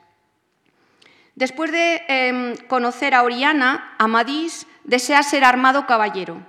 Después 1.34 1.72
de 1.72 2.02
em, 2.08 2.56
conocer 2.68 3.14
a 3.14 3.22
Oriana, 3.22 3.94
Amadís 3.98 4.66
desea 4.84 5.22
ser 5.22 5.44
armado 5.44 5.86
caballero. 5.86 6.42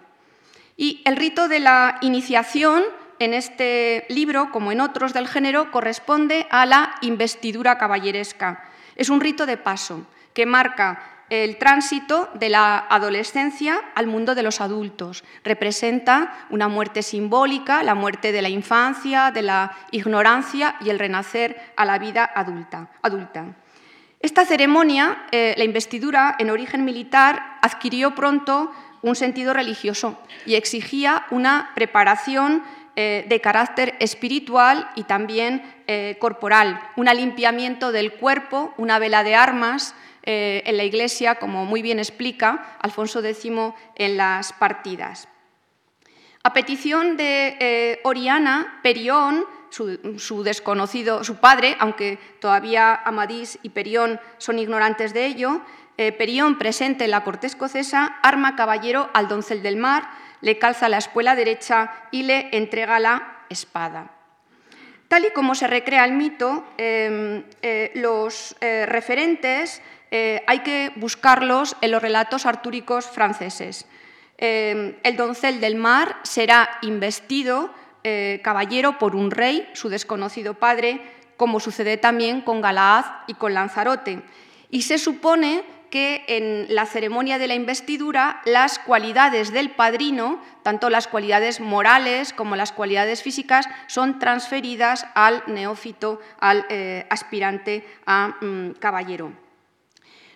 Y 0.76 1.02
el 1.06 1.16
rito 1.16 1.48
de 1.48 1.60
la 1.60 1.98
iniciación 2.02 2.84
en 3.20 3.34
este 3.34 4.06
libro, 4.10 4.52
como 4.52 4.72
en 4.72 4.82
otros 4.82 5.14
del 5.14 5.28
género, 5.28 5.72
corresponde 5.72 6.48
a 6.50 6.66
la 6.66 6.96
investidura 7.02 7.78
caballeresca. 7.78 8.68
Es 8.96 9.10
un 9.10 9.22
rito 9.22 9.46
de 9.46 9.58
paso 9.58 10.06
que 10.34 10.46
marca 10.46 11.11
el 11.32 11.56
tránsito 11.56 12.30
de 12.34 12.50
la 12.50 12.78
adolescencia 12.78 13.80
al 13.96 14.06
mundo 14.06 14.36
de 14.36 14.44
los 14.44 14.60
adultos. 14.60 15.24
Representa 15.46 16.46
una 16.50 16.68
muerte 16.68 17.04
simbólica, 17.04 17.84
la 17.84 17.96
muerte 17.96 18.34
de 18.34 18.42
la 18.42 18.50
infancia, 18.50 19.32
de 19.32 19.42
la 19.42 19.72
ignorancia 19.92 20.76
y 20.82 20.90
el 20.90 21.00
renacer 21.00 21.58
a 21.78 21.86
la 21.86 21.98
vida 22.00 22.30
adulta. 22.36 22.90
adulta. 23.02 23.46
Esta 24.20 24.44
ceremonia, 24.44 25.24
eh, 25.32 25.54
la 25.58 25.64
investidura 25.64 26.36
en 26.38 26.50
origen 26.50 26.84
militar, 26.84 27.58
adquirió 27.62 28.14
pronto 28.14 28.70
un 29.02 29.16
sentido 29.16 29.54
religioso 29.54 30.20
y 30.46 30.56
exigía 30.56 31.28
una 31.32 31.72
preparación 31.76 32.62
eh, 32.98 33.26
de 33.30 33.40
carácter 33.40 33.96
espiritual 34.00 34.90
y 34.96 35.06
también 35.06 35.64
eh, 35.88 36.18
corporal, 36.20 36.82
un 36.98 37.08
alimpiamiento 37.08 37.94
del 37.94 38.12
cuerpo, 38.12 38.74
una 38.76 39.00
vela 39.00 39.24
de 39.24 39.34
armas 39.34 39.96
en 40.24 40.78
la 40.78 40.84
iglesia, 40.84 41.36
como 41.36 41.66
muy 41.66 41.82
bien 41.82 42.00
explica 42.00 42.78
Alfonso 42.80 43.24
X 43.24 43.52
en 43.96 44.18
las 44.18 44.54
partidas. 44.54 45.28
A 46.44 46.54
petición 46.54 47.18
de 47.18 48.00
Oriana, 48.04 48.80
Perión 48.84 49.46
su, 49.72 50.44
desconocido, 50.44 51.24
su 51.24 51.38
padre, 51.38 51.76
aunque 51.80 52.20
todavía 52.40 52.94
Amadís 52.94 53.58
y 53.64 53.70
Perión 53.70 54.20
son 54.38 54.60
ignorantes 54.60 55.14
de 55.14 55.26
ello, 55.26 55.62
eh, 55.98 56.12
Perión, 56.12 56.58
presente 56.58 57.06
en 57.06 57.12
la 57.12 57.24
corte 57.24 57.48
escocesa, 57.48 58.18
arma 58.22 58.56
caballero 58.56 59.10
al 59.14 59.28
doncel 59.28 59.64
del 59.64 59.78
mar, 59.78 60.10
le 60.42 60.58
calza 60.58 60.90
la 60.90 60.98
espuela 60.98 61.36
derecha 61.36 62.08
y 62.12 62.24
le 62.24 62.50
entrega 62.56 63.00
la 63.00 63.46
espada. 63.50 64.12
Tal 65.08 65.26
y 65.26 65.32
como 65.32 65.56
se 65.56 65.68
recrea 65.68 66.06
el 66.06 66.14
mito, 66.14 66.66
em, 66.78 67.44
eh, 67.62 67.92
los 67.96 68.56
eh, 70.12 70.44
hay 70.46 70.60
que 70.60 70.92
buscarlos 70.98 71.78
en 71.82 71.92
los 71.92 72.02
relatos 72.02 72.46
artúricos 72.46 73.06
franceses. 73.06 73.88
Em, 74.38 74.96
el 75.04 75.16
doncel 75.16 75.62
del 75.62 75.76
mar 75.76 76.18
será 76.24 76.70
investido 76.82 77.74
eh, 78.04 78.42
caballero 78.44 78.98
por 78.98 79.16
un 79.16 79.32
rey, 79.32 79.70
su 79.74 79.88
desconocido 79.88 80.56
padre, 80.56 81.02
como 81.38 81.60
sucede 81.60 81.98
también 81.98 82.42
con 82.42 82.60
Galaad 82.60 83.06
y 83.28 83.36
con 83.36 83.54
Lanzarote. 83.54 84.22
Y 84.70 84.82
se 84.82 84.98
supone 84.98 85.64
que 85.92 86.24
en 86.28 86.74
la 86.74 86.86
ceremonia 86.86 87.38
de 87.38 87.48
la 87.48 87.56
investidura 87.56 88.42
las 88.46 88.80
cualidades 88.80 89.52
del 89.52 89.72
padrino, 89.72 90.42
tanto 90.64 90.90
las 90.90 91.08
cualidades 91.08 91.60
morales 91.60 92.34
como 92.34 92.56
las 92.56 92.72
cualidades 92.72 93.22
físicas, 93.22 93.68
son 93.88 94.18
transferidas 94.18 95.06
al 95.14 95.44
neófito, 95.48 96.20
al 96.40 96.66
eh, 96.70 97.06
aspirante 97.10 97.86
a 98.06 98.36
mm, 98.42 98.72
caballero. 98.80 99.32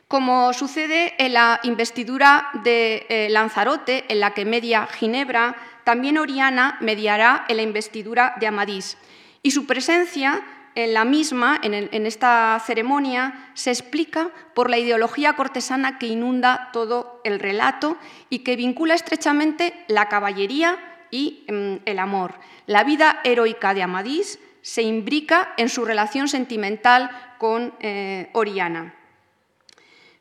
Como 0.08 0.54
sucede 0.54 1.15
en 1.18 1.34
la 1.34 1.60
investidura 1.63 2.50
de 2.63 3.08
eh, 3.10 3.28
Lanzarote, 3.30 4.06
en 4.10 4.20
la 4.20 4.34
que 4.36 4.46
media 4.46 4.86
Ginebra, 4.86 5.56
también 5.84 6.18
Oriana 6.18 6.78
mediará 6.80 7.46
en 7.48 7.58
la 7.58 7.63
investidura 7.63 8.36
de 8.39 8.48
Amadís. 8.48 8.98
Y 9.41 9.52
su 9.52 9.65
presencia 9.65 10.44
en 10.76 10.94
la 10.94 11.06
misma, 11.06 11.60
en, 11.63 12.06
esta 12.06 12.62
ceremonia, 12.65 13.50
se 13.54 13.72
explica 13.72 14.32
por 14.54 14.70
la 14.70 14.78
ideología 14.78 15.34
cortesana 15.34 15.98
que 15.98 16.08
inunda 16.08 16.70
todo 16.74 17.22
el 17.24 17.39
relato 17.39 17.98
y 18.30 18.39
que 18.39 18.58
vincula 18.58 18.94
estrechamente 18.94 19.86
la 19.88 20.10
caballería 20.10 20.78
y 21.12 21.46
mm, 21.48 21.84
el 21.86 22.00
amor. 22.00 22.36
La 22.65 22.84
vida 22.84 23.22
heroica 23.24 23.74
de 23.74 23.84
Amadís 23.84 24.38
se 24.62 24.82
imbrica 24.82 25.54
en 25.58 25.70
su 25.70 25.86
relación 25.86 26.28
sentimental 26.28 27.10
con 27.38 27.74
eh, 27.80 28.30
Oriana. 28.34 28.94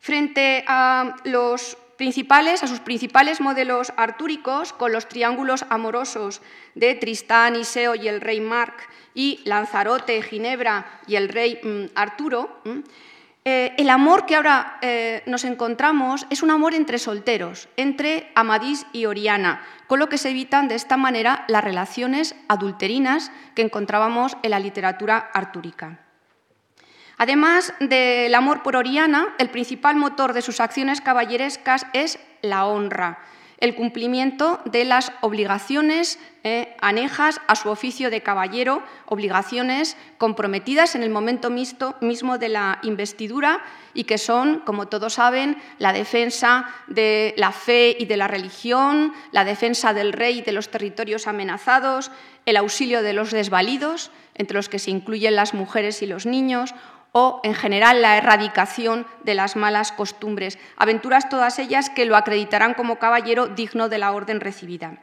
Frente 0.04 0.64
a 0.66 1.16
sus 1.24 2.80
principales 2.80 3.40
modelos 3.40 3.90
artúricos, 3.96 4.74
con 4.74 4.92
los 4.92 5.08
triángulos 5.08 5.64
amorosos 5.70 6.42
de 6.74 6.94
Tristán, 6.94 7.56
Iseo 7.56 7.94
y 7.94 8.06
el 8.08 8.20
rey 8.20 8.38
Marc, 8.38 8.86
y 9.14 9.40
Lanzarote, 9.44 10.20
Ginebra 10.20 11.00
y 11.06 11.16
el 11.16 11.30
rey 11.30 11.58
mm, 11.62 11.96
Arturo, 11.98 12.60
mm, 12.64 12.80
eh, 13.46 13.72
el 13.78 13.88
amor 13.88 14.26
que 14.26 14.36
ahora 14.36 14.76
eh, 14.82 15.22
nos 15.24 15.44
encontramos 15.44 16.26
es 16.28 16.42
un 16.42 16.50
amor 16.50 16.74
entre 16.74 16.98
solteros, 16.98 17.70
entre 17.78 18.30
Amadís 18.34 18.84
y 18.92 19.06
Oriana, 19.06 19.62
con 19.86 20.00
lo 20.00 20.10
que 20.10 20.18
se 20.18 20.28
evitan 20.28 20.68
de 20.68 20.74
esta 20.74 20.98
manera 20.98 21.46
las 21.48 21.64
relaciones 21.64 22.34
adulterinas 22.48 23.32
que 23.54 23.62
encontrábamos 23.62 24.36
en 24.42 24.50
la 24.50 24.58
literatura 24.58 25.16
artúrica. 25.32 26.03
Además 27.18 27.72
del 27.80 28.34
amor 28.34 28.62
por 28.62 28.76
Oriana, 28.76 29.34
el 29.38 29.50
principal 29.50 29.96
motor 29.96 30.32
de 30.32 30.42
sus 30.42 30.60
acciones 30.60 31.00
caballerescas 31.00 31.86
es 31.92 32.18
la 32.42 32.66
honra, 32.66 33.18
el 33.58 33.74
cumplimiento 33.74 34.60
de 34.66 34.84
las 34.84 35.12
obligaciones 35.20 36.18
eh, 36.42 36.76
anejas 36.80 37.40
a 37.46 37.56
su 37.56 37.70
oficio 37.70 38.10
de 38.10 38.20
caballero, 38.20 38.82
obligaciones 39.06 39.96
comprometidas 40.18 40.94
en 40.94 41.02
el 41.02 41.08
momento 41.08 41.48
mismo 41.50 42.36
de 42.36 42.48
la 42.50 42.78
investidura 42.82 43.62
y 43.94 44.04
que 44.04 44.18
son, 44.18 44.58
como 44.66 44.88
todos 44.88 45.14
saben, 45.14 45.56
la 45.78 45.92
defensa 45.92 46.68
de 46.88 47.32
la 47.38 47.52
fe 47.52 47.96
y 47.98 48.06
de 48.06 48.16
la 48.18 48.28
religión, 48.28 49.14
la 49.32 49.44
defensa 49.44 49.94
del 49.94 50.12
rey 50.12 50.40
y 50.40 50.42
de 50.42 50.52
los 50.52 50.68
territorios 50.68 51.26
amenazados, 51.26 52.10
el 52.44 52.58
auxilio 52.58 53.02
de 53.02 53.14
los 53.14 53.30
desvalidos, 53.30 54.10
entre 54.34 54.56
los 54.56 54.68
que 54.68 54.78
se 54.78 54.90
incluyen 54.90 55.36
las 55.36 55.54
mujeres 55.54 56.02
y 56.02 56.06
los 56.06 56.26
niños, 56.26 56.74
o, 57.16 57.40
en 57.44 57.54
general, 57.54 58.02
la 58.02 58.16
erradicación 58.16 59.06
de 59.22 59.34
las 59.34 59.54
malas 59.54 59.92
costumbres, 59.92 60.58
aventuras 60.76 61.28
todas 61.28 61.60
ellas 61.60 61.88
que 61.88 62.06
lo 62.06 62.16
acreditarán 62.16 62.74
como 62.74 62.98
caballero 62.98 63.46
digno 63.46 63.88
de 63.88 63.98
la 63.98 64.10
orden 64.10 64.40
recibida. 64.40 64.98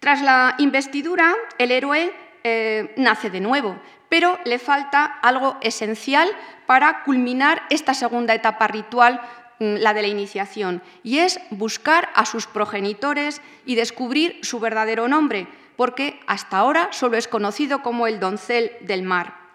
Tras 0.00 0.22
la 0.22 0.54
investidura, 0.56 1.34
el 1.58 1.70
héroe 1.70 2.14
eh, 2.44 2.94
nace 2.96 3.28
de 3.28 3.40
nuevo, 3.40 3.76
pero 4.08 4.38
le 4.46 4.58
falta 4.58 5.04
algo 5.04 5.58
esencial 5.60 6.30
para 6.64 7.02
culminar 7.02 7.64
esta 7.68 7.92
segunda 7.92 8.32
etapa 8.32 8.66
ritual 8.66 9.20
mm, 9.58 9.74
la 9.74 9.92
de 9.92 10.00
la 10.00 10.08
iniciación, 10.08 10.82
y 11.02 11.18
es 11.18 11.40
buscar 11.50 12.08
a 12.14 12.24
sus 12.24 12.46
progenitores 12.46 13.42
y 13.66 13.74
descubrir 13.74 14.38
su 14.42 14.60
verdadero 14.60 15.08
nombre, 15.08 15.46
porque 15.76 16.18
hasta 16.26 16.56
ahora 16.56 16.88
solo 16.92 17.18
es 17.18 17.28
conocido 17.28 17.82
como 17.82 18.06
el 18.06 18.18
doncel 18.18 18.72
del 18.80 19.02
mar. 19.02 19.45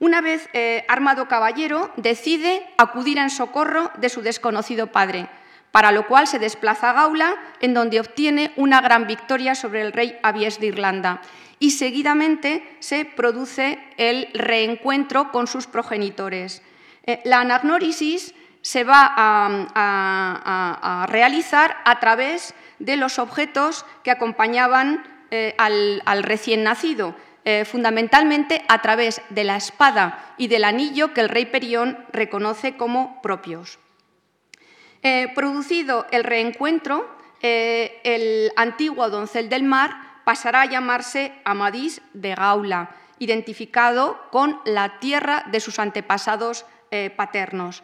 Una 0.00 0.22
vez 0.22 0.48
eh, 0.54 0.84
armado 0.88 1.28
caballero, 1.28 1.92
decide 1.96 2.66
acudir 2.78 3.18
en 3.18 3.28
socorro 3.28 3.90
de 3.98 4.08
su 4.08 4.22
desconocido 4.22 4.86
padre, 4.86 5.28
para 5.72 5.92
lo 5.92 6.06
cual 6.06 6.26
se 6.26 6.38
desplaza 6.38 6.88
a 6.88 6.92
Gaula, 6.94 7.36
en 7.60 7.74
donde 7.74 8.00
obtiene 8.00 8.52
una 8.56 8.80
gran 8.80 9.06
victoria 9.06 9.54
sobre 9.54 9.82
el 9.82 9.92
rey 9.92 10.18
Abies 10.22 10.58
de 10.58 10.68
Irlanda. 10.68 11.20
Y 11.58 11.72
seguidamente 11.72 12.64
se 12.80 13.04
produce 13.04 13.78
el 13.98 14.28
reencuentro 14.32 15.30
con 15.30 15.46
sus 15.46 15.66
progenitores. 15.66 16.62
Eh, 17.04 17.20
la 17.24 17.40
anagnórisis 17.40 18.34
se 18.62 18.84
va 18.84 19.12
a, 19.16 21.06
realizar 21.10 21.76
a 21.84 22.00
través 22.00 22.54
de 22.78 22.96
los 22.96 23.18
objetos 23.18 23.84
que 24.02 24.10
acompañaban 24.10 25.04
eh, 25.30 25.54
al, 25.58 26.22
recién 26.22 26.62
nacido, 26.62 27.14
eh, 27.44 27.64
fundamentalmente 27.64 28.64
a 28.68 28.82
través 28.82 29.22
de 29.30 29.44
la 29.44 29.56
espada 29.56 30.34
y 30.36 30.48
del 30.48 30.64
anillo 30.64 31.14
que 31.14 31.20
el 31.20 31.28
rey 31.28 31.46
Perión 31.46 32.04
reconoce 32.12 32.76
como 32.76 33.20
propios. 33.22 33.78
Eh, 35.02 35.32
producido 35.34 36.06
el 36.10 36.24
reencuentro, 36.24 37.18
el 37.42 38.52
antiguo 38.56 39.08
doncel 39.08 39.48
del 39.48 39.62
mar 39.62 39.96
pasará 40.24 40.60
a 40.60 40.66
llamarse 40.66 41.32
Amadís 41.44 42.02
de 42.12 42.34
Gaula, 42.34 42.96
identificado 43.18 44.20
con 44.30 44.60
la 44.66 45.00
tierra 45.00 45.46
de 45.50 45.60
sus 45.60 45.78
antepasados 45.78 46.66
paternos. 47.16 47.82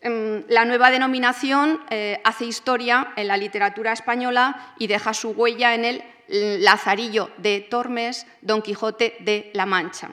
Em, 0.00 0.44
la 0.48 0.64
nueva 0.64 0.92
denominación 0.92 1.80
eh, 1.90 2.20
hace 2.22 2.44
historia 2.44 3.08
en 3.16 3.26
la 3.26 3.36
literatura 3.36 3.92
española 3.92 4.74
y 4.78 4.86
deja 4.86 5.12
su 5.12 5.30
huella 5.30 5.74
en 5.74 5.84
el 5.84 6.04
Lazarillo 6.28 7.30
de 7.38 7.60
Tormes, 7.60 8.26
Don 8.42 8.62
Quijote 8.62 9.16
de 9.20 9.50
la 9.54 9.66
Mancha. 9.66 10.10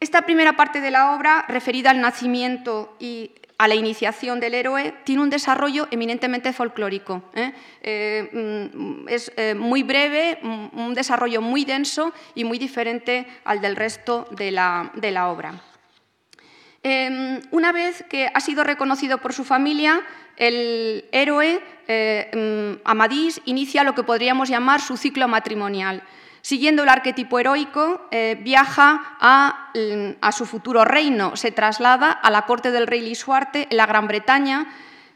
Esta 0.00 0.22
primera 0.22 0.56
parte 0.56 0.80
de 0.80 0.90
la 0.90 1.14
obra, 1.14 1.44
referida 1.48 1.90
al 1.90 2.00
nacimiento 2.00 2.96
y 2.98 3.30
a 3.58 3.68
la 3.68 3.76
iniciación 3.76 4.40
del 4.40 4.54
héroe, 4.54 4.94
tiene 5.04 5.22
un 5.22 5.30
desarrollo 5.30 5.86
eminentemente 5.92 6.52
folclórico. 6.52 7.22
¿eh? 7.34 7.52
Eh, 7.82 8.70
mm, 8.74 9.08
es 9.08 9.32
muy 9.56 9.84
breve, 9.84 10.38
mm, 10.42 10.78
un 10.78 10.94
desarrollo 10.94 11.40
muy 11.40 11.64
denso 11.64 12.12
y 12.34 12.42
muy 12.42 12.58
diferente 12.58 13.26
al 13.44 13.60
del 13.60 13.76
resto 13.76 14.26
de 14.32 14.50
la 14.50 15.28
obra. 15.28 15.62
Em, 16.84 17.40
una 17.52 17.70
vez 17.70 18.04
que 18.08 18.28
ha 18.34 18.40
sido 18.40 18.64
reconocido 18.64 19.18
por 19.18 19.32
su 19.32 19.44
familia, 19.44 20.02
el 20.36 21.04
héroe 21.12 21.62
eh, 21.88 22.30
em, 22.32 22.78
Amadís 22.84 23.40
inicia 23.44 23.84
lo 23.84 23.94
que 23.94 24.02
podríamos 24.02 24.48
llamar 24.48 24.80
su 24.80 24.96
ciclo 24.96 25.28
matrimonial. 25.28 26.02
Siguiendo 26.42 26.82
el 26.82 26.88
arquetipo 26.88 27.38
heroico, 27.38 28.08
eh, 28.10 28.36
viaja 28.40 29.16
mm, 29.74 30.18
a, 30.20 30.32
su 30.32 30.44
futuro 30.44 30.84
reino, 30.84 31.36
se 31.36 31.52
traslada 31.52 32.10
a 32.10 32.30
la 32.30 32.46
corte 32.46 32.72
del 32.72 32.88
rey 32.88 33.00
Lisuarte 33.00 33.68
en 33.70 33.76
la 33.76 33.86
Gran 33.86 34.08
Bretaña, 34.08 34.66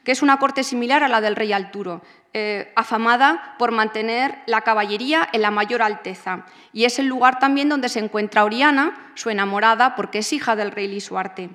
que 0.04 0.12
es 0.12 0.22
una 0.22 0.38
corte 0.38 0.62
similar 0.62 1.02
a 1.02 1.08
la 1.08 1.20
del 1.20 1.34
rey 1.34 1.52
Arturo, 1.52 2.00
eh, 2.32 2.72
afamada 2.76 3.56
por 3.58 3.72
mantener 3.72 4.38
la 4.46 4.60
caballería 4.60 5.28
en 5.32 5.42
la 5.42 5.50
mayor 5.50 5.82
alteza. 5.82 6.46
Y 6.72 6.84
es 6.84 7.00
el 7.00 7.06
lugar 7.06 7.40
también 7.40 7.68
donde 7.68 7.88
se 7.88 7.98
encuentra 7.98 8.44
Oriana, 8.44 9.10
su 9.14 9.30
enamorada, 9.30 9.96
porque 9.96 10.18
es 10.18 10.32
hija 10.32 10.54
del 10.54 10.70
rey 10.70 10.86
Lisuarte. 10.86 11.50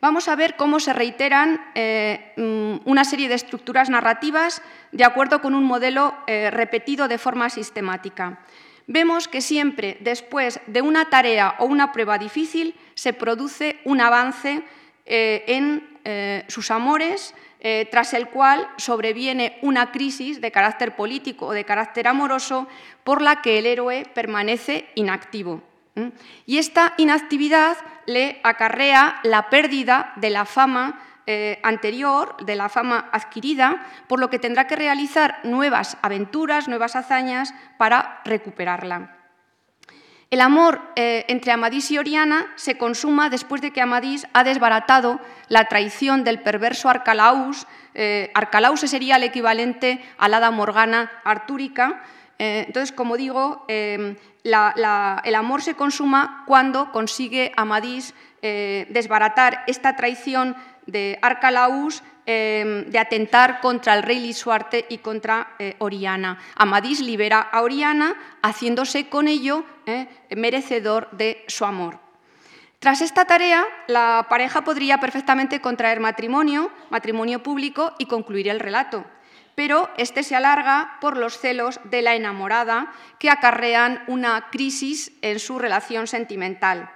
Vamos 0.00 0.28
a 0.28 0.36
ver 0.36 0.56
cómo 0.56 0.80
se 0.80 0.92
reiteran 0.92 1.60
eh, 1.74 2.32
mm, 2.36 2.88
una 2.88 3.04
serie 3.04 3.28
de 3.28 3.34
estructuras 3.34 3.90
narrativas 3.90 4.62
de 4.92 5.04
acuerdo 5.04 5.40
con 5.40 5.54
un 5.54 5.64
modelo 5.64 6.14
eh, 6.26 6.50
repetido 6.50 7.08
de 7.08 7.18
forma 7.18 7.50
sistemática. 7.50 8.40
Vemos 8.86 9.26
que 9.26 9.40
siempre 9.40 9.96
después 10.00 10.60
de 10.66 10.82
una 10.82 11.10
tarea 11.10 11.56
o 11.58 11.64
una 11.64 11.92
prueba 11.92 12.18
difícil 12.18 12.74
se 12.94 13.12
produce 13.12 13.80
un 13.84 14.00
avance 14.00 14.62
en 15.08 15.82
sus 16.46 16.70
amores, 16.70 17.34
eh, 17.68 17.88
tras 17.90 18.12
el 18.14 18.28
cual 18.28 18.68
sobreviene 18.76 19.58
una 19.62 19.90
crisis 19.90 20.40
de 20.40 20.52
carácter 20.52 20.94
político 20.94 21.46
o 21.46 21.52
de 21.52 21.64
carácter 21.64 22.06
amoroso 22.06 22.68
por 23.02 23.22
la 23.22 23.42
que 23.42 23.58
el 23.58 23.66
héroe 23.66 24.06
permanece 24.14 24.86
inactivo. 24.94 25.62
Y 26.44 26.58
esta 26.58 26.94
inactividad 26.98 27.76
le 28.06 28.40
acarrea 28.42 29.20
la 29.22 29.48
pérdida 29.48 30.12
de 30.16 30.30
la 30.30 30.44
fama 30.44 31.00
eh, 31.28 31.58
anterior, 31.64 32.36
de 32.44 32.54
la 32.54 32.68
fama 32.68 33.08
adquirida, 33.10 33.84
por 34.06 34.20
lo 34.20 34.30
que 34.30 34.38
tendrá 34.38 34.68
que 34.68 34.76
realizar 34.76 35.40
nuevas 35.42 35.98
aventuras, 36.00 36.68
nuevas 36.68 36.94
hazañas 36.94 37.52
para 37.78 38.20
recuperarla. 38.24 39.16
El 40.30 40.40
amor 40.40 40.80
eh, 40.94 41.24
entre 41.26 41.50
Amadís 41.50 41.90
y 41.90 41.98
Oriana 41.98 42.46
se 42.54 42.78
consuma 42.78 43.28
después 43.28 43.60
de 43.60 43.72
que 43.72 43.80
Amadís 43.80 44.28
ha 44.34 44.44
desbaratado 44.44 45.18
la 45.48 45.64
traición 45.64 46.22
del 46.22 46.42
perverso 46.42 46.88
Arcalaus. 46.88 47.66
Eh, 47.94 48.30
Arcalaus 48.34 48.80
sería 48.80 49.16
el 49.16 49.24
equivalente 49.24 50.04
a 50.18 50.28
la 50.28 50.36
hada 50.36 50.52
morgana 50.52 51.10
artúrica. 51.24 52.04
Entonces, 52.38 52.92
como 52.92 53.16
digo, 53.16 53.64
el 54.52 55.34
amor 55.34 55.62
se 55.62 55.74
consuma 55.74 56.44
cuando 56.46 56.92
consigue 56.92 57.52
Amadís 57.56 58.14
desbaratar 58.42 59.64
esta 59.66 59.96
traición 59.96 60.56
de 60.86 61.18
Arcalaus 61.20 62.02
Em, 62.28 62.90
de 62.90 62.98
atentar 62.98 63.60
contra 63.60 63.94
el 63.94 64.02
rey 64.02 64.18
Lisuarte 64.18 64.84
y 64.88 64.98
contra 64.98 65.54
eh, 65.60 65.76
Oriana. 65.78 66.40
Amadís 66.56 66.98
libera 66.98 67.38
a 67.38 67.62
Oriana, 67.62 68.16
haciéndose 68.42 69.08
con 69.08 69.28
ello 69.28 69.62
eh, 69.86 70.08
merecedor 70.36 71.08
de 71.12 71.44
su 71.46 71.64
amor. 71.64 72.00
Tras 72.80 73.00
esta 73.00 73.26
tarea, 73.26 73.64
la 73.86 74.26
pareja 74.28 74.64
podría 74.64 74.98
perfectamente 74.98 75.60
contraer 75.60 76.00
matrimonio, 76.00 76.72
matrimonio 76.90 77.44
público, 77.44 77.94
y 77.96 78.06
concluir 78.06 78.48
el 78.48 78.58
relato. 78.58 79.04
Pero 79.56 79.90
este 79.96 80.22
se 80.22 80.36
alarga 80.36 80.98
por 81.00 81.16
los 81.16 81.38
celos 81.38 81.80
de 81.84 82.02
la 82.02 82.14
enamorada 82.14 82.92
que 83.18 83.30
acarrean 83.30 84.04
una 84.06 84.50
crisis 84.50 85.10
en 85.22 85.40
su 85.40 85.58
relación 85.58 86.06
sentimental. 86.06 86.90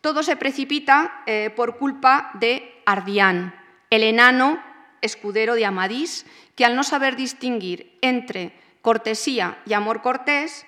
Todo 0.00 0.22
se 0.22 0.36
precipita 0.36 1.22
eh, 1.24 1.50
por 1.54 1.78
culpa 1.78 2.30
de 2.34 2.82
Ardián, 2.84 3.54
el 3.88 4.02
enano 4.02 4.62
escudero 5.00 5.54
de 5.54 5.64
Amadís, 5.64 6.26
que 6.56 6.64
al 6.64 6.74
no 6.74 6.82
saber 6.82 7.14
distinguir 7.16 7.96
entre 8.02 8.52
cortesía 8.82 9.56
y 9.64 9.72
amor 9.72 10.02
cortés, 10.02 10.66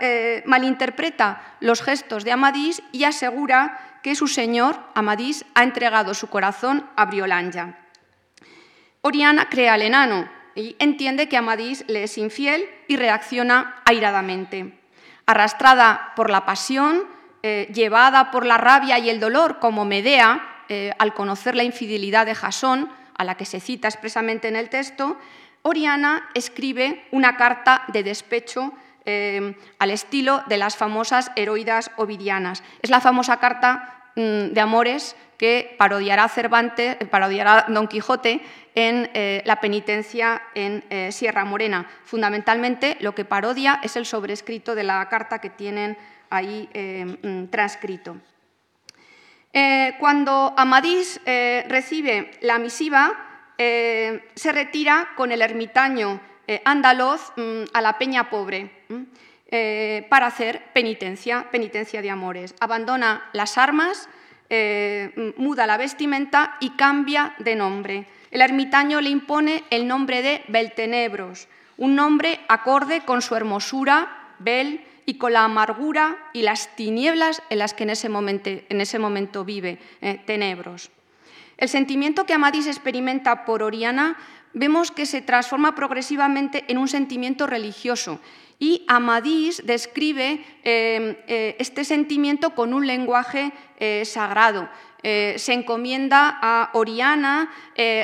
eh, 0.00 0.42
malinterpreta 0.46 1.56
los 1.60 1.82
gestos 1.82 2.22
de 2.22 2.32
Amadís 2.32 2.82
y 2.92 3.04
asegura 3.04 3.98
que 4.02 4.14
su 4.14 4.28
señor, 4.28 4.78
Amadís, 4.94 5.46
ha 5.54 5.62
entregado 5.62 6.12
su 6.14 6.28
corazón 6.28 6.86
a 6.96 7.06
Briolanja. 7.06 7.78
Oriana 9.02 9.48
crea 9.50 9.74
al 9.74 9.82
enano 9.82 10.28
y 10.54 10.76
entiende 10.78 11.28
que 11.28 11.36
Amadís 11.36 11.84
le 11.88 12.04
es 12.04 12.18
infiel 12.18 12.68
y 12.88 12.96
reacciona 12.96 13.82
airadamente. 13.84 14.72
Arrastrada 15.26 16.12
por 16.16 16.30
la 16.30 16.44
pasión, 16.44 17.04
eh, 17.42 17.70
llevada 17.74 18.30
por 18.30 18.46
la 18.46 18.58
rabia 18.58 18.98
y 18.98 19.10
el 19.10 19.20
dolor 19.20 19.58
como 19.58 19.84
Medea, 19.84 20.64
eh, 20.68 20.92
al 20.98 21.14
conocer 21.14 21.54
la 21.54 21.64
infidelidad 21.64 22.26
de 22.26 22.34
Jasón, 22.34 22.90
a 23.16 23.24
la 23.24 23.36
que 23.36 23.44
se 23.44 23.60
cita 23.60 23.88
expresamente 23.88 24.48
en 24.48 24.56
el 24.56 24.70
texto, 24.70 25.18
Oriana 25.62 26.28
escribe 26.34 27.06
una 27.10 27.36
carta 27.36 27.84
de 27.88 28.02
despecho 28.02 28.72
eh, 29.06 29.54
al 29.78 29.90
estilo 29.90 30.42
de 30.46 30.56
las 30.56 30.76
famosas 30.76 31.30
heroidas 31.36 31.90
ovidianas. 31.96 32.62
Es 32.82 32.90
la 32.90 33.00
famosa 33.00 33.38
carta 33.38 33.93
de 34.14 34.60
amores 34.60 35.16
que 35.38 35.74
parodiará 35.78 36.28
Cervantes, 36.28 36.96
parodiará 37.10 37.66
Don 37.68 37.88
Quijote 37.88 38.40
en 38.74 39.10
eh, 39.14 39.42
la 39.44 39.60
penitencia 39.60 40.42
en 40.54 40.84
Sierra 41.12 41.44
Morena. 41.44 41.88
Fundamentalmente 42.04 42.96
lo 43.00 43.14
que 43.14 43.24
parodia 43.24 43.80
es 43.82 43.96
el 43.96 44.06
sobrescrito 44.06 44.74
de 44.74 44.84
la 44.84 45.08
carta 45.08 45.40
que 45.40 45.50
tienen 45.50 45.96
ahí 46.30 46.68
mm, 47.22 47.46
transcrito. 47.46 48.16
Eh, 49.56 49.94
cuando 50.00 50.52
Amadís 50.56 51.20
eh, 51.24 51.64
recibe 51.68 52.32
la 52.40 52.58
misiva, 52.58 53.12
eh, 53.56 54.28
se 54.34 54.50
retira 54.50 55.10
con 55.16 55.30
el 55.30 55.42
ermitaño 55.42 56.20
andaluz 56.64 57.32
mm, 57.36 57.70
a 57.72 57.80
la 57.80 57.96
Peña 57.96 58.28
Pobre 58.28 58.84
para 60.08 60.26
hacer 60.26 60.62
penitencia, 60.72 61.48
penitencia 61.50 62.02
de 62.02 62.10
amores. 62.10 62.54
Abandona 62.60 63.28
las 63.32 63.56
armas, 63.56 64.08
muda 65.36 65.66
la 65.66 65.76
vestimenta 65.76 66.56
y 66.60 66.70
cambia 66.70 67.34
de 67.38 67.54
nombre. 67.54 68.06
El 68.30 68.42
ermitaño 68.42 69.00
le 69.00 69.10
impone 69.10 69.62
el 69.70 69.86
nombre 69.86 70.22
de 70.22 70.42
Beltenebros, 70.48 71.46
un 71.76 71.94
nombre 71.94 72.40
acorde 72.48 73.02
con 73.02 73.22
su 73.22 73.36
hermosura, 73.36 74.34
Bel, 74.40 74.84
y 75.06 75.14
con 75.14 75.32
la 75.32 75.44
amargura 75.44 76.16
y 76.32 76.42
las 76.42 76.74
tinieblas 76.76 77.42
en 77.50 77.58
las 77.58 77.74
que 77.74 77.84
en 77.84 77.90
ese 77.90 78.98
momento, 78.98 79.44
vive, 79.44 79.78
eh, 80.00 80.20
Tenebros. 80.24 80.90
El 81.56 81.68
sentimiento 81.68 82.24
que 82.24 82.34
Amadís 82.34 82.66
experimenta 82.66 83.44
por 83.44 83.62
Oriana 83.62 84.16
vemos 84.54 84.90
que 84.90 85.06
se 85.06 85.20
transforma 85.20 85.74
progresivamente 85.74 86.64
en 86.68 86.78
un 86.78 86.88
sentimiento 86.88 87.46
religioso 87.46 88.20
y 88.64 88.82
Amadís 88.88 89.66
describe 89.66 90.42
eh, 90.64 91.22
eh, 91.28 91.56
este 91.58 91.84
sentimiento 91.84 92.54
con 92.54 92.72
un 92.72 92.86
lenguaje 92.86 93.52
sagrado. 94.04 94.70
se 95.02 95.52
encomienda 95.52 96.38
a 96.40 96.70
Oriana 96.72 97.50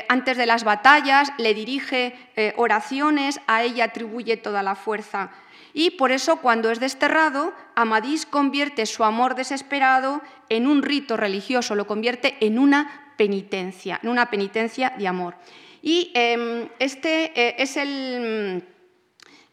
antes 0.07 0.37
de 0.37 0.45
las 0.45 0.63
batallas, 0.63 1.33
le 1.39 1.55
dirige 1.55 2.13
oraciones, 2.57 3.39
a 3.47 3.63
ella 3.63 3.85
atribuye 3.85 4.37
toda 4.37 4.61
la 4.61 4.75
fuerza 4.75 5.31
y 5.73 5.91
por 5.91 6.11
eso 6.11 6.37
cuando 6.37 6.69
es 6.69 6.79
desterrado, 6.79 7.53
Amadís 7.75 8.25
convierte 8.25 8.85
su 8.85 9.03
amor 9.03 9.33
desesperado 9.33 10.21
en 10.49 10.67
un 10.67 10.83
rito 10.83 11.17
religioso, 11.17 11.75
lo 11.75 11.87
convierte 11.87 12.35
en 12.41 12.59
una 12.59 13.13
penitencia, 13.17 13.99
en 14.03 14.09
una 14.09 14.29
penitencia 14.29 14.93
de 14.97 15.07
amor. 15.07 15.35
Y 15.81 16.11
em, 16.13 16.69
este, 16.77 17.31
eh, 17.35 17.55
es 17.57 17.77
el, 17.77 18.63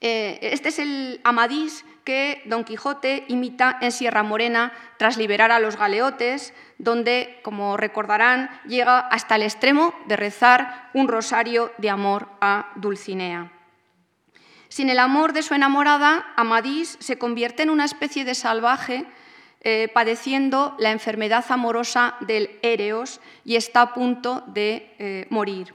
eh, 0.01 0.39
este 0.43 0.69
es 0.69 0.79
el 0.79 1.21
Amadís 1.25 1.85
que 2.05 2.43
Don 2.47 2.65
Quijote 2.65 3.25
imita 3.29 3.79
en 3.81 3.93
Sierra 3.93 4.23
Morena 4.23 4.73
tras 4.97 5.17
liberar 5.17 5.51
a 5.53 5.59
los 5.59 5.77
galeotes, 5.77 6.55
donde, 6.79 7.41
como 7.43 7.77
recordarán, 7.77 8.49
llega 8.67 9.01
hasta 9.01 9.37
el 9.37 9.43
extremo 9.43 9.95
de 10.07 10.17
rezar 10.17 10.91
un 10.95 11.09
rosario 11.09 11.73
de 11.79 11.91
amor 11.91 12.29
a 12.41 12.73
Dulcinea. 12.77 13.53
Sin 14.69 14.91
el 14.91 14.99
amor 14.99 15.33
de 15.33 15.43
su 15.43 15.55
enamorada, 15.55 16.27
Amadís 16.37 16.97
se 17.01 17.19
convierte 17.19 17.63
en 17.63 17.71
una 17.71 17.85
especie 17.85 18.25
de 18.25 18.35
salvaje 18.35 19.07
eh, 19.63 19.89
padeciendo 19.93 20.77
la 20.79 20.93
enfermedad 20.93 21.45
amorosa 21.49 22.15
del 22.21 22.59
Éreos 22.63 23.21
y 23.45 23.57
está 23.57 23.83
a 23.83 23.95
punto 23.95 24.45
de 24.47 24.95
eh, 24.99 25.27
morir. 25.31 25.75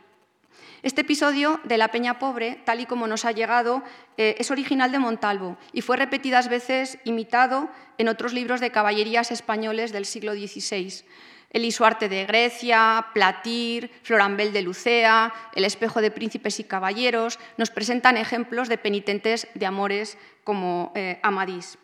Este 0.83 0.99
episodio 0.99 1.61
de 1.63 1.77
La 1.77 1.87
Peña 1.87 2.19
Pobre, 2.19 2.59
tal 2.65 2.81
y 2.81 2.85
como 2.85 3.07
nos 3.07 3.23
ha 3.23 3.31
llegado, 3.31 3.83
eh, 4.17 4.35
es 4.37 4.51
original 4.51 4.91
de 4.91 4.99
Montalvo 4.99 5.55
y 5.71 5.79
fue 5.79 5.95
repetidas 5.95 6.49
veces 6.49 6.97
imitado 7.05 7.69
en 7.97 8.09
otros 8.09 8.33
libros 8.33 8.59
de 8.59 8.69
caballerías 8.69 9.31
españoles 9.31 9.93
del 9.93 10.03
siglo 10.03 10.33
XVI. 10.33 11.05
El 11.51 11.63
Isuarte 11.63 12.09
de 12.09 12.25
Grecia, 12.25 13.05
Platir, 13.13 13.91
Florambel 14.03 14.51
de 14.51 14.61
Lucea, 14.61 15.33
El 15.55 15.63
espejo 15.63 16.01
de 16.01 16.11
príncipes 16.11 16.59
y 16.59 16.65
caballeros 16.65 17.39
nos 17.55 17.71
presentan 17.71 18.17
ejemplos 18.17 18.67
de 18.67 18.77
penitentes 18.77 19.47
de 19.53 19.65
amores 19.65 20.17
como 20.43 20.91
eh, 20.95 21.17
Amadís. 21.23 21.77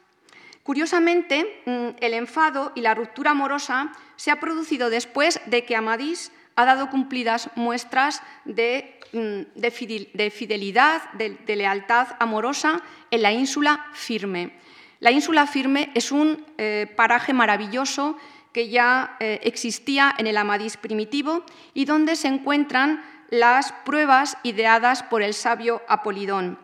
Curiosamente, 0.63 1.61
mm, 1.65 1.87
el 2.01 2.13
enfado 2.15 2.73
y 2.75 2.81
la 2.81 2.95
ruptura 2.95 3.31
amorosa 3.31 3.93
se 4.17 4.29
ha 4.29 4.41
producido 4.41 4.89
después 4.89 5.39
de 5.45 5.63
que 5.63 5.77
Amadís 5.77 6.33
ha 6.59 6.65
dado 6.65 6.89
cumplidas 6.89 7.49
muestras 7.55 8.21
de, 8.43 8.99
mm, 9.13 9.61
fidelidad, 10.29 11.01
de, 11.13 11.55
lealtad 11.55 12.09
amorosa 12.19 12.81
en 13.11 13.21
la 13.21 13.31
ínsula 13.31 13.85
Firme. 13.93 14.51
La 14.99 15.11
ínsula 15.11 15.47
Firme 15.47 15.89
es 15.95 16.11
un 16.11 16.45
eh, 16.57 16.91
paraje 16.97 17.31
maravilloso 17.31 18.17
que 18.51 18.67
ya 18.67 19.15
eh, 19.21 19.39
existía 19.43 20.13
en 20.17 20.27
el 20.27 20.35
Amadís 20.35 20.75
primitivo 20.75 21.45
y 21.73 21.85
donde 21.85 22.17
se 22.17 22.27
encuentran 22.27 23.01
las 23.29 23.71
pruebas 23.85 24.35
ideadas 24.43 25.01
por 25.03 25.21
el 25.21 25.33
sabio 25.33 25.81
Apolidón. 25.87 26.59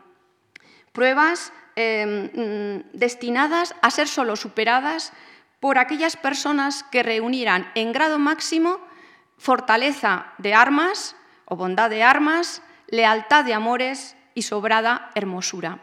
Pruebas 0.92 1.54
em, 1.78 2.32
mm, 2.34 2.84
destinadas 2.92 3.76
a 3.82 3.90
ser 3.92 4.10
solo 4.10 4.36
superadas 4.36 5.14
por 5.62 5.78
aquellas 5.78 6.18
personas 6.18 6.84
que 6.84 7.02
reunieran 7.02 7.72
en 7.76 7.94
grado 7.94 8.20
máximo 8.20 8.80
fortaleza 9.38 10.34
de 10.38 10.54
armas 10.54 11.16
o 11.46 11.56
bondad 11.56 11.90
de 11.90 12.04
armas, 12.04 12.62
lealtad 12.88 13.46
de 13.46 13.54
amores 13.54 14.16
y 14.34 14.44
sobrada 14.44 15.12
hermosura. 15.16 15.80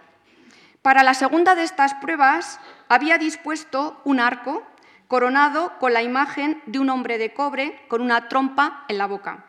Para 0.82 1.02
la 1.02 1.14
segunda 1.14 1.54
de 1.54 1.62
estas 1.62 1.94
pruebas 1.94 2.58
había 2.88 3.18
dispuesto 3.18 4.00
un 4.04 4.18
arco 4.18 4.62
coronado 5.06 5.78
con 5.78 5.92
la 5.92 6.02
imagen 6.02 6.60
de 6.66 6.78
un 6.78 6.90
hombre 6.90 7.18
de 7.18 7.32
cobre 7.32 7.78
con 7.88 8.00
una 8.00 8.28
trompa 8.28 8.84
en 8.88 8.98
la 8.98 9.06
boca. 9.06 9.44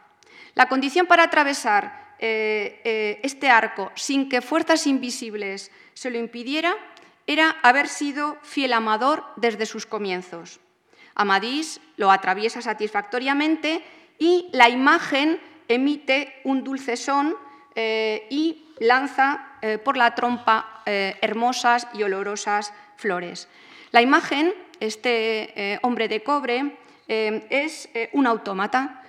La 0.55 0.67
condición 0.67 1.07
para 1.07 1.23
atravesar 1.23 2.15
eh, 2.19 2.81
eh, 2.83 3.19
este 3.23 3.49
arco 3.49 3.91
sin 3.95 4.29
que 4.29 4.41
fuerzas 4.41 4.85
invisibles 4.87 5.71
se 5.93 6.11
lo 6.11 6.19
impidiera 6.19 6.75
era 7.25 7.55
haber 7.63 7.87
sido 7.87 8.37
fiel 8.43 8.73
amador 8.73 9.25
desde 9.35 9.65
sus 9.65 9.85
comienzos. 9.85 10.59
Amadís 11.15 11.80
lo 11.97 12.12
atraviesa 12.12 12.62
satisfactoriamente 12.62 13.84
y 14.19 14.49
la 14.52 14.69
imagen 14.69 15.39
emite 15.67 16.41
un 16.43 16.63
dulce 16.63 16.97
son 16.97 17.36
eh, 17.76 18.28
y 18.30 18.65
lanza 18.80 19.58
eh, 19.62 19.78
por 19.78 19.97
la 19.97 20.15
trompa 20.15 20.82
eh, 20.86 21.15
hermosas 21.21 21.88
y 21.93 22.04
olorosas 22.04 22.73
flores. 22.97 23.47
La 23.91 24.02
imagen, 24.02 24.54
este 24.80 25.80
hombre 25.84 26.08
de 26.08 26.23
cobre, 26.23 26.78
es 27.08 27.89
un 28.12 28.26
autómata 28.26 29.04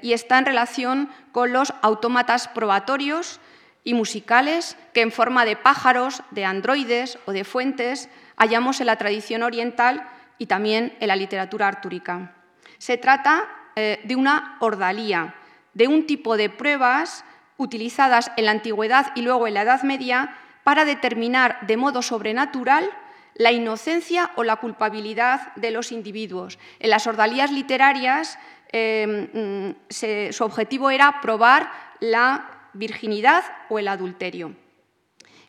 y 0.00 0.12
está 0.12 0.38
en 0.38 0.46
relación 0.46 1.10
con 1.32 1.52
los 1.52 1.74
autómatas 1.82 2.46
probatorios 2.46 3.40
y 3.82 3.94
musicales 3.94 4.76
que 4.94 5.00
en 5.00 5.10
forma 5.10 5.44
de 5.44 5.56
pájaros, 5.56 6.22
de 6.30 6.44
androides 6.44 7.18
o 7.26 7.32
de 7.32 7.44
fuentes 7.44 8.08
hallamos 8.36 8.80
en 8.80 8.86
la 8.86 8.96
tradición 8.96 9.42
oriental 9.42 10.08
y 10.38 10.46
también 10.46 10.96
en 11.00 11.08
la 11.08 11.16
literatura 11.16 11.68
artúrica. 11.68 12.34
Se 12.78 12.96
trata 12.96 13.48
eh, 13.76 14.00
de 14.04 14.16
una 14.16 14.56
ordalía, 14.60 15.34
de 15.74 15.88
un 15.88 16.06
tipo 16.06 16.36
de 16.36 16.50
pruebas 16.50 17.24
utilizadas 17.56 18.30
en 18.36 18.46
la 18.46 18.52
antigüedad 18.52 19.12
y 19.14 19.22
luego 19.22 19.46
en 19.46 19.54
la 19.54 19.62
Edad 19.62 19.82
Media 19.82 20.36
para 20.64 20.84
determinar 20.84 21.66
de 21.66 21.76
modo 21.76 22.02
sobrenatural 22.02 22.88
la 23.34 23.52
inocencia 23.52 24.32
o 24.36 24.44
la 24.44 24.56
culpabilidad 24.56 25.54
de 25.54 25.70
los 25.70 25.92
individuos. 25.92 26.58
En 26.78 26.90
las 26.90 27.06
ordalías 27.06 27.52
literarias 27.52 28.38
em, 28.72 29.28
mm, 29.32 30.32
su 30.32 30.44
objetivo 30.44 30.90
era 30.90 31.20
probar 31.20 31.70
la 32.00 32.68
virginidad 32.74 33.44
o 33.68 33.78
el 33.78 33.88
adulterio. 33.88 34.54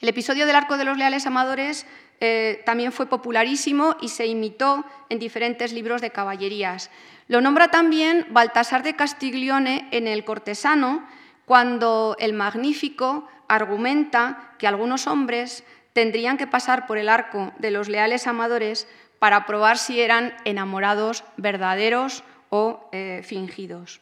El 0.02 0.10
episodio 0.10 0.46
del 0.46 0.56
Arco 0.56 0.78
de 0.78 0.86
los 0.86 0.98
Leales 0.98 1.26
Amadores 1.26 1.86
eh, 2.22 2.62
también 2.66 2.92
fue 2.92 3.06
popularísimo 3.06 3.96
y 4.02 4.10
se 4.10 4.28
imitó 4.28 4.84
en 5.10 5.20
diferentes 5.20 5.72
libros 5.72 6.02
de 6.02 6.12
caballerías. 6.12 6.90
Lo 7.28 7.42
nombra 7.42 7.70
también 7.70 8.28
Baltasar 8.30 8.84
de 8.84 8.96
Castiglione 8.96 9.88
en 9.92 10.08
El 10.08 10.26
Cortesano, 10.26 11.08
cuando 11.46 12.16
el 12.20 12.34
Magnífico 12.34 13.28
argumenta 13.48 14.54
que 14.58 14.68
algunos 14.68 15.08
hombres 15.08 15.64
tendrían 15.94 16.38
que 16.38 16.48
pasar 16.48 16.88
por 16.88 16.98
el 16.98 17.10
arco 17.10 17.52
de 17.58 17.72
los 17.72 17.90
leales 17.90 18.28
amadores 18.28 18.88
para 19.20 19.46
probar 19.46 19.78
si 19.78 20.02
eran 20.02 20.34
enamorados 20.46 21.24
verdaderos 21.38 22.24
o 22.50 22.90
eh, 22.92 23.22
fingidos. 23.24 24.02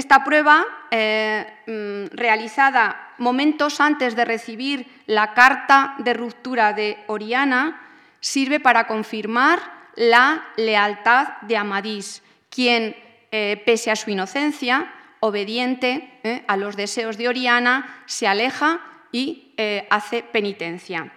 Esta 0.00 0.24
prueba, 0.24 0.64
eh, 0.90 1.44
mm, 1.66 2.16
realizada 2.16 3.12
momentos 3.18 3.82
antes 3.82 4.16
de 4.16 4.24
recibir 4.24 4.86
la 5.06 5.34
carta 5.34 5.94
de 5.98 6.14
ruptura 6.14 6.72
de 6.72 7.04
Oriana, 7.06 7.82
sirve 8.18 8.60
para 8.60 8.86
confirmar 8.86 9.60
la 9.96 10.42
lealtad 10.56 11.42
de 11.42 11.58
Amadís, 11.58 12.22
quien, 12.48 12.96
eh, 13.30 13.62
pese 13.66 13.90
a 13.90 13.96
su 13.96 14.08
inocencia, 14.08 14.90
obediente 15.20 16.18
eh, 16.22 16.44
a 16.48 16.56
los 16.56 16.76
deseos 16.76 17.18
de 17.18 17.28
Oriana, 17.28 18.02
se 18.06 18.26
aleja 18.26 18.80
y 19.12 19.54
hace 19.90 20.22
penitencia. 20.22 21.12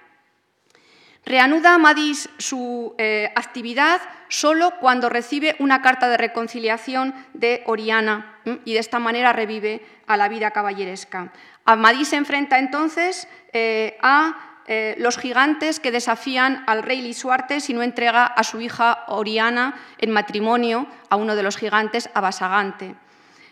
Reanuda 1.25 1.75
Amadís 1.75 2.29
su 2.37 2.95
actividad 3.35 4.01
solo 4.27 4.73
cuando 4.79 5.09
recibe 5.09 5.55
una 5.59 5.81
carta 5.81 6.09
de 6.09 6.17
reconciliación 6.17 7.13
de 7.33 7.63
Oriana 7.65 8.39
y 8.65 8.73
de 8.73 8.79
esta 8.79 8.99
manera 8.99 9.31
revive 9.31 9.85
a 10.07 10.17
la 10.17 10.27
vida 10.27 10.51
caballeresca. 10.51 11.31
Amadís 11.65 12.09
se 12.09 12.17
enfrenta 12.17 12.59
entonces 12.59 13.27
eh, 13.53 13.97
a 14.01 14.61
eh, 14.65 14.95
los 14.97 15.17
gigantes 15.17 15.79
que 15.79 15.91
desafían 15.91 16.63
al 16.67 16.83
rey 16.83 17.01
Lisuarte 17.01 17.59
si 17.59 17.73
no 17.73 17.83
entrega 17.83 18.25
a 18.25 18.43
su 18.43 18.59
hija 18.59 19.05
Oriana 19.07 19.75
en 19.97 20.11
matrimonio 20.11 20.87
a 21.09 21.15
uno 21.15 21.35
de 21.35 21.43
los 21.43 21.57
gigantes, 21.57 22.09
Abasagante. 22.13 22.95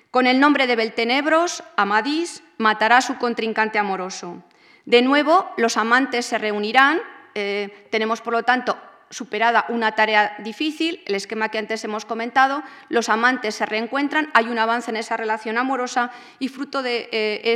Con 0.10 0.28
el 0.28 0.40
nombre 0.40 0.68
de 0.68 0.76
Beltenebros, 0.76 1.64
Amadís 1.78 2.44
matará 2.58 2.98
a 2.98 3.02
su 3.02 3.18
contrincante 3.18 3.80
amoroso. 3.80 4.44
De 4.86 5.02
nuevo, 5.02 5.50
los 5.58 5.78
amantes 5.78 6.26
se 6.26 6.38
reunirán. 6.38 7.00
Eh, 7.36 7.88
tenemos, 7.90 8.22
por 8.22 8.34
lo 8.34 8.44
tanto, 8.44 8.78
superada 9.12 9.66
una 9.70 9.92
tarea 9.94 10.36
difícil, 10.40 11.04
el 11.06 11.16
esquema 11.16 11.50
que 11.50 11.60
antes 11.60 11.84
hemos 11.84 12.06
comentado, 12.06 12.64
los 12.90 13.10
amantes 13.10 13.56
se 13.56 13.66
reencuentran, 13.66 14.30
hay 14.34 14.48
un 14.48 14.58
avance 14.58 14.90
en 14.90 14.98
esa 14.98 15.18
relación 15.18 15.58
amorosa 15.58 16.12
y 16.40 16.48
fruto 16.48 16.82
de, 16.82 17.10
eh, 17.12 17.56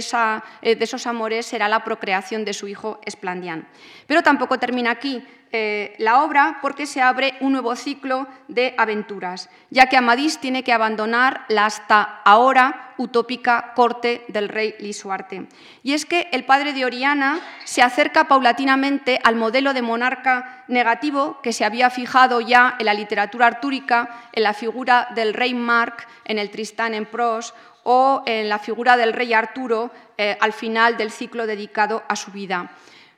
eh, 0.62 0.76
de 0.76 0.84
esos 0.84 1.08
amores 1.08 1.46
será 1.46 1.70
la 1.70 1.84
procreación 1.84 2.46
de 2.46 2.54
su 2.54 2.68
hijo 2.68 3.00
Esplandián. 3.06 3.68
Pero 4.06 4.22
tampoco 4.22 4.60
termina 4.60 4.92
aquí. 4.92 5.24
Eh, 5.58 5.96
la 6.00 6.22
obra 6.22 6.60
porque 6.62 6.86
se 6.86 7.02
abre 7.02 7.36
un 7.40 7.54
nuevo 7.54 7.78
ciclo 7.78 8.28
de 8.50 8.76
aventuras, 8.78 9.50
ya 9.70 9.88
que 9.88 9.96
Amadís 9.96 10.40
tiene 10.40 10.66
que 10.66 10.74
abandonar 10.74 11.46
la 11.48 11.66
hasta 11.66 12.02
ahora 12.26 12.94
utópica 12.98 13.72
corte 13.74 14.26
del 14.28 14.50
rey 14.50 14.76
Lisuarte. 14.80 15.48
Y 15.82 15.94
es 15.94 16.06
que 16.06 16.28
el 16.34 16.44
padre 16.44 16.74
de 16.74 16.84
Oriana 16.84 17.40
se 17.64 17.82
acerca 17.82 18.28
paulatinamente 18.28 19.18
al 19.24 19.38
modelo 19.38 19.74
de 19.74 19.82
monarca 19.82 20.66
negativo 20.68 21.40
que 21.42 21.54
se 21.54 21.64
había 21.64 21.90
fijado 21.90 22.42
ya 22.42 22.76
en 22.78 22.88
la 22.88 22.94
literatura 22.94 23.48
artúrica, 23.48 24.28
en 24.34 24.44
la 24.44 24.54
figura 24.54 25.08
del 25.16 25.34
rey 25.34 25.54
Marc 25.54 26.06
en 26.26 26.38
el 26.38 26.50
Tristán 26.50 26.94
en 26.94 27.06
Pros 27.06 27.54
o 27.84 28.24
en 28.26 28.50
la 28.50 28.60
figura 28.60 28.98
del 28.98 29.14
rey 29.14 29.34
Arturo 29.34 29.90
eh, 30.18 30.38
al 30.42 30.52
final 30.52 30.98
del 30.98 31.12
ciclo 31.12 31.48
dedicado 31.48 32.04
a 32.10 32.18
su 32.18 32.32
vida. 32.32 32.72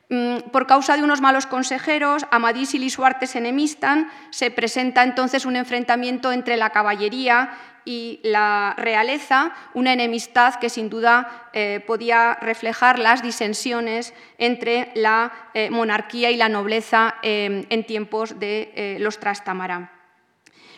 Mm, 0.09 0.51
por 0.51 0.67
causa 0.67 0.95
de 0.95 1.03
unos 1.03 1.19
malos 1.19 1.47
consejeros, 1.47 2.25
Amadís 2.31 2.73
y 2.73 2.79
Lisuarte 2.79 3.27
se 3.27 3.39
enemistan, 3.39 4.09
se 4.29 4.51
presenta 4.51 5.03
entonces 5.03 5.45
un 5.45 5.57
enfrentamiento 5.57 6.31
entre 6.31 6.55
la 6.55 6.69
caballería 6.69 7.51
y 7.83 8.21
la 8.23 8.73
realeza, 8.77 9.53
una 9.73 9.91
enemistad 9.91 10.55
que 10.55 10.69
sin 10.69 10.89
duda 10.89 11.49
eh, 11.51 11.83
podía 11.85 12.35
reflejar 12.35 12.99
las 12.99 13.21
disensiones 13.21 14.13
entre 14.37 14.91
la 14.95 15.31
eh, 15.53 15.69
monarquía 15.69 16.31
y 16.31 16.37
la 16.37 16.49
nobleza 16.49 17.15
eh, 17.21 17.65
en 17.69 17.83
tiempos 17.85 18.39
de 18.39 18.97
los 18.99 19.19
Trastamara. 19.19 19.91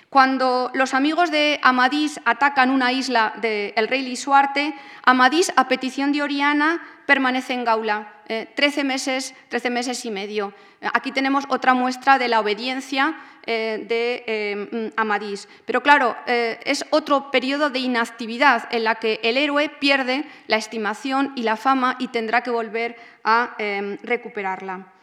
Cuando 0.10 0.72
los 0.74 0.96
amigos 0.96 1.30
de 1.30 1.60
Amadís 1.62 2.20
atacan 2.26 2.72
una 2.72 2.92
isla 2.92 3.34
del 3.42 3.88
rey 3.88 4.02
Lisuarte, 4.02 4.74
Amadís, 5.04 5.54
a 5.56 5.68
petición 5.68 6.12
de 6.12 6.24
Oriana, 6.24 6.82
permanece 7.10 7.54
en 7.54 7.66
Gaula. 7.66 8.14
13, 8.28 8.84
meses, 8.84 9.34
13 9.48 9.72
meses 9.72 10.06
y 10.06 10.12
medio. 10.12 10.54
Aquí 10.94 11.12
tenemos 11.12 11.46
otra 11.50 11.74
muestra 11.74 12.20
de 12.20 12.28
la 12.28 12.40
obediencia 12.40 13.16
eh, 13.48 13.84
de 13.90 14.24
eh, 14.28 14.92
Amadís. 14.96 15.48
Pero 15.66 15.82
claro, 15.82 16.16
eh, 16.28 16.60
es 16.66 16.86
otro 16.92 17.32
periodo 17.32 17.72
de 17.72 17.80
inactividad 17.80 18.70
en 18.70 18.84
la 18.84 18.96
que 18.96 19.20
el 19.24 19.38
héroe 19.38 19.70
pierde 19.70 20.24
la 20.46 20.58
estimación 20.58 21.34
y 21.36 21.42
la 21.42 21.56
fama 21.56 21.96
y 21.98 22.10
tendrá 22.10 22.44
que 22.44 22.52
volver 22.52 22.96
a 23.24 23.56
recuperarla. 24.04 24.94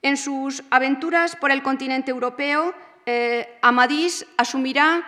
En 0.00 0.16
sus 0.16 0.64
aventuras 0.70 1.36
por 1.36 1.50
el 1.50 1.62
continente 1.62 2.10
europeo, 2.10 2.74
Amadís 3.60 4.26
asumirá 4.38 5.04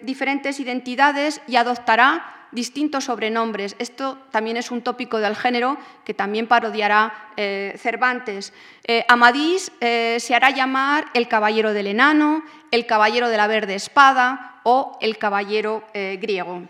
diferentes 0.00 0.58
identidades 0.58 1.42
y 1.46 1.56
adoptará 1.56 2.39
distintos 2.52 3.04
sobrenombres. 3.04 3.76
Esto 3.78 4.18
también 4.30 4.56
es 4.56 4.70
un 4.70 4.82
tópico 4.82 5.18
del 5.18 5.36
género 5.36 5.78
que 6.04 6.14
también 6.14 6.46
parodiará 6.46 7.32
eh, 7.36 7.74
Cervantes. 7.78 8.52
Eh, 8.84 9.04
Amadís 9.08 9.72
eh, 9.80 10.16
se 10.20 10.34
hará 10.34 10.50
llamar 10.50 11.06
el 11.14 11.28
caballero 11.28 11.72
del 11.72 11.86
enano, 11.86 12.42
el 12.70 12.86
caballero 12.86 13.28
de 13.28 13.36
la 13.36 13.46
verde 13.46 13.74
espada 13.74 14.60
o 14.64 14.98
el 15.00 15.16
caballero 15.18 15.84
griego. 15.94 16.68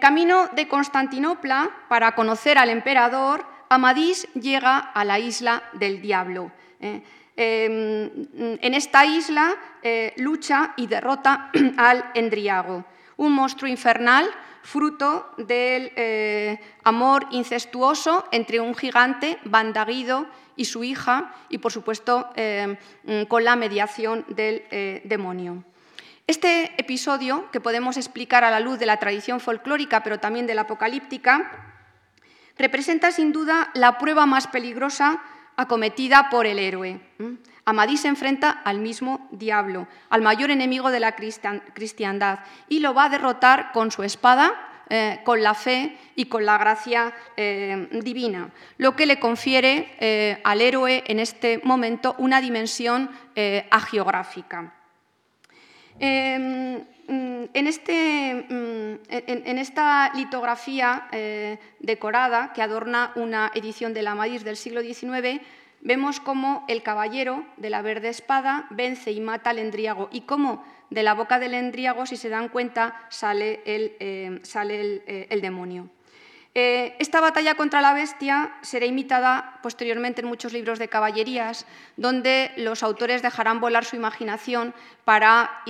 camino 0.00 0.48
de 0.54 0.66
Constantinopla, 0.66 1.70
para 1.88 2.14
conocer 2.14 2.56
al 2.56 2.70
emperador, 2.70 3.44
Amadís 3.68 4.26
llega 4.32 4.78
a 4.78 5.04
la 5.04 5.18
isla 5.18 5.62
del 5.74 6.00
diablo. 6.00 6.50
Em, 6.80 8.10
en 8.62 8.74
esta 8.74 9.04
isla 9.04 9.54
lucha 10.16 10.72
y 10.76 10.86
derrota 10.86 11.50
al 11.76 12.02
Endriago 12.14 12.84
un 13.18 13.34
monstruo 13.34 13.68
infernal 13.68 14.30
fruto 14.62 15.30
del 15.36 15.92
eh, 15.96 16.58
amor 16.84 17.26
incestuoso 17.30 18.26
entre 18.32 18.60
un 18.60 18.74
gigante, 18.74 19.38
Bandaguido, 19.44 20.26
y 20.56 20.64
su 20.64 20.82
hija, 20.82 21.34
y 21.48 21.58
por 21.58 21.72
supuesto 21.72 22.30
eh, 22.34 22.76
mm, 23.04 23.22
con 23.24 23.44
la 23.44 23.54
mediación 23.54 24.24
del 24.28 24.64
eh, 24.70 25.02
demonio. 25.04 25.64
Este 26.26 26.72
episodio, 26.76 27.48
que 27.52 27.60
podemos 27.60 27.96
explicar 27.96 28.44
a 28.44 28.50
la 28.50 28.60
luz 28.60 28.78
de 28.78 28.86
la 28.86 28.98
tradición 28.98 29.40
folclórica, 29.40 30.02
pero 30.02 30.18
también 30.18 30.46
de 30.46 30.54
la 30.54 30.62
apocalíptica, 30.62 31.84
representa 32.58 33.12
sin 33.12 33.32
duda 33.32 33.70
la 33.74 33.98
prueba 33.98 34.26
más 34.26 34.48
peligrosa 34.48 35.22
acometida 35.56 36.28
por 36.28 36.46
el 36.46 36.58
héroe. 36.58 37.00
Amadís 37.68 38.00
se 38.00 38.08
enfrenta 38.08 38.50
al 38.50 38.78
mismo 38.78 39.28
diablo, 39.30 39.88
al 40.08 40.22
mayor 40.22 40.50
enemigo 40.50 40.90
de 40.90 41.00
la 41.00 41.14
cristiandad, 41.14 42.38
y 42.66 42.80
lo 42.80 42.94
va 42.94 43.04
a 43.04 43.08
derrotar 43.10 43.72
con 43.72 43.90
su 43.90 44.02
espada, 44.04 44.54
eh, 44.88 45.20
con 45.22 45.42
la 45.42 45.52
fe 45.52 45.98
y 46.16 46.24
con 46.24 46.46
la 46.46 46.56
gracia 46.56 47.12
eh, 47.36 47.88
divina, 48.02 48.48
lo 48.78 48.96
que 48.96 49.04
le 49.04 49.20
confiere 49.20 49.94
eh, 50.00 50.40
al 50.44 50.62
héroe 50.62 51.04
en 51.06 51.20
este 51.20 51.60
momento 51.62 52.14
una 52.16 52.40
dimensión 52.40 53.10
agiográfica. 53.70 54.72
Em, 56.00 56.76
mm, 57.06 57.44
en, 57.52 57.66
este, 57.66 58.46
mm, 58.48 58.94
en, 59.10 59.58
esta 59.58 60.10
litografía 60.14 61.08
decorada 61.80 62.52
que 62.54 62.62
adorna 62.62 63.12
una 63.14 63.52
edición 63.54 63.92
de 63.92 64.02
la 64.02 64.12
Amadís 64.12 64.42
del 64.42 64.56
siglo 64.56 64.80
XIX, 64.80 65.42
vemos 65.80 66.20
cómo 66.20 66.64
el 66.68 66.82
caballero 66.82 67.44
de 67.56 67.70
la 67.70 67.82
verde 67.82 68.08
espada 68.08 68.66
vence 68.70 69.12
y 69.12 69.20
mata 69.20 69.50
al 69.50 69.58
endriago 69.58 70.08
y 70.12 70.22
cómo 70.22 70.64
de 70.90 71.02
la 71.02 71.14
boca 71.14 71.38
del 71.38 71.54
endriago, 71.54 72.06
si 72.06 72.16
se 72.16 72.28
dan 72.28 72.48
cuenta, 72.48 73.06
sale 73.10 73.60
el, 73.64 73.96
eh, 74.00 74.40
sale 74.42 75.02
eh, 75.06 75.26
el, 75.30 75.40
demonio. 75.40 75.88
Eh, 76.54 76.96
esta 76.98 77.20
batalla 77.20 77.54
contra 77.54 77.82
la 77.82 77.92
bestia 77.92 78.54
será 78.62 78.86
imitada 78.86 79.60
posteriormente 79.62 80.22
en 80.22 80.28
muchos 80.28 80.52
libros 80.52 80.78
de 80.78 80.88
caballerías, 80.88 81.66
donde 81.96 82.52
los 82.56 82.82
autores 82.82 83.22
dejarán 83.22 83.60
volar 83.60 83.84
su 83.84 83.96
imaginación 83.96 84.74
para 85.04 85.62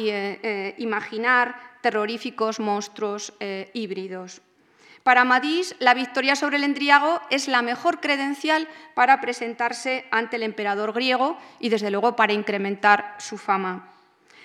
imaginar 0.78 1.56
terroríficos 1.82 2.60
monstruos 2.60 3.34
híbridos. 3.72 4.40
Para 5.08 5.22
Amadís, 5.22 5.74
la 5.78 5.94
victoria 5.94 6.36
sobre 6.36 6.58
el 6.58 6.64
Endriago 6.64 7.22
es 7.30 7.48
la 7.48 7.62
mejor 7.62 7.98
credencial 7.98 8.68
para 8.92 9.22
presentarse 9.22 10.04
ante 10.10 10.36
el 10.36 10.42
emperador 10.42 10.92
griego 10.92 11.38
y, 11.58 11.70
desde 11.70 11.90
luego, 11.90 12.14
para 12.14 12.34
incrementar 12.34 13.14
su 13.16 13.38
fama. 13.38 13.88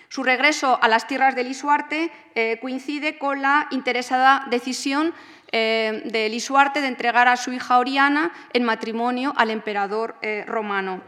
Su 0.07 0.23
regreso 0.23 0.79
a 0.81 0.87
las 0.87 1.05
tierras 1.05 1.35
de 1.35 1.43
Lisuarte 1.43 2.11
eh, 2.33 2.59
coincide 2.61 3.17
con 3.17 3.41
la 3.41 3.67
interesada 3.71 4.45
decisión 4.49 5.13
eh, 5.51 6.01
de 6.05 6.29
Lisuarte 6.29 6.79
de 6.79 6.87
entregar 6.87 7.27
a 7.27 7.35
su 7.35 7.51
hija 7.51 7.77
Oriana 7.77 8.31
en 8.53 8.63
matrimonio 8.63 9.33
al 9.35 9.49
emperador 9.49 10.15
eh, 10.21 10.45
romano. 10.47 11.01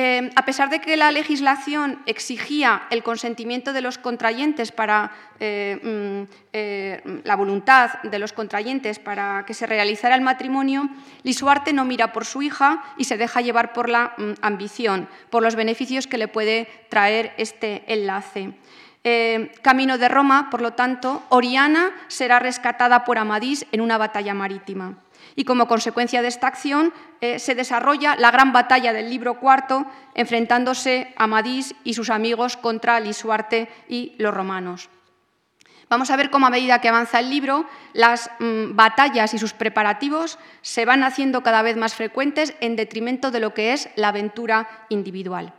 Em, 0.00 0.30
a 0.36 0.44
pesar 0.44 0.70
de 0.70 0.78
que 0.78 0.96
la 0.96 1.10
legislación 1.10 2.00
exigía 2.06 2.82
el 2.90 3.02
consentimiento 3.02 3.72
de 3.72 3.80
los 3.80 3.98
contrayentes 3.98 4.70
para 4.70 5.10
eh, 5.40 5.80
mm, 5.82 6.32
eh, 6.52 7.20
la 7.24 7.34
voluntad 7.34 8.00
de 8.04 8.20
los 8.20 8.32
contrayentes 8.32 9.00
para 9.00 9.42
que 9.44 9.54
se 9.54 9.66
realizara 9.66 10.14
el 10.14 10.20
matrimonio, 10.20 10.88
Lisuarte 11.24 11.72
no 11.72 11.84
mira 11.84 12.12
por 12.12 12.26
su 12.26 12.42
hija 12.42 12.80
y 12.96 13.06
se 13.06 13.16
deja 13.16 13.40
llevar 13.40 13.72
por 13.72 13.88
la 13.88 14.14
mm, 14.16 14.34
ambición, 14.40 15.08
por 15.30 15.42
los 15.42 15.56
beneficios 15.56 16.06
que 16.06 16.16
le 16.18 16.28
puede 16.28 16.68
traer 16.90 17.32
este 17.36 17.82
enlace. 17.92 18.52
Em, 19.02 19.48
camino 19.62 19.98
de 19.98 20.08
Roma, 20.08 20.48
por 20.48 20.62
lo 20.62 20.74
tanto, 20.74 21.24
Oriana 21.28 21.90
será 22.06 22.38
rescatada 22.38 23.02
por 23.02 23.18
Amadís 23.18 23.66
en 23.72 23.80
una 23.80 23.98
batalla 23.98 24.32
marítima 24.32 24.94
y 25.38 25.44
como 25.44 25.68
consecuencia 25.68 26.20
de 26.20 26.26
esta 26.26 26.48
acción 26.48 26.92
eh, 27.20 27.38
se 27.38 27.54
desarrolla 27.54 28.16
la 28.16 28.32
gran 28.32 28.52
batalla 28.52 28.92
del 28.92 29.08
libro 29.08 29.38
cuarto, 29.38 29.86
enfrentándose 30.16 31.14
Amadís 31.16 31.76
y 31.84 31.94
sus 31.94 32.10
amigos 32.10 32.56
contra 32.56 32.98
Lisuarte 32.98 33.68
y 33.88 34.16
los 34.18 34.34
romanos. 34.34 34.90
Vamos 35.88 36.10
a 36.10 36.16
ver 36.16 36.30
cómo 36.30 36.48
a 36.48 36.50
medida 36.50 36.80
que 36.80 36.88
avanza 36.88 37.20
el 37.20 37.30
libro, 37.30 37.66
las 37.92 38.32
mm, 38.40 38.74
batallas 38.74 39.32
y 39.32 39.38
sus 39.38 39.52
preparativos 39.52 40.40
se 40.60 40.84
van 40.84 41.04
haciendo 41.04 41.44
cada 41.44 41.62
vez 41.62 41.76
más 41.76 41.94
frecuentes 41.94 42.56
en 42.58 42.74
detrimento 42.74 43.30
de 43.30 43.38
lo 43.38 43.54
que 43.54 43.72
es 43.72 43.90
la 43.94 44.08
aventura 44.08 44.86
individual. 44.88 45.54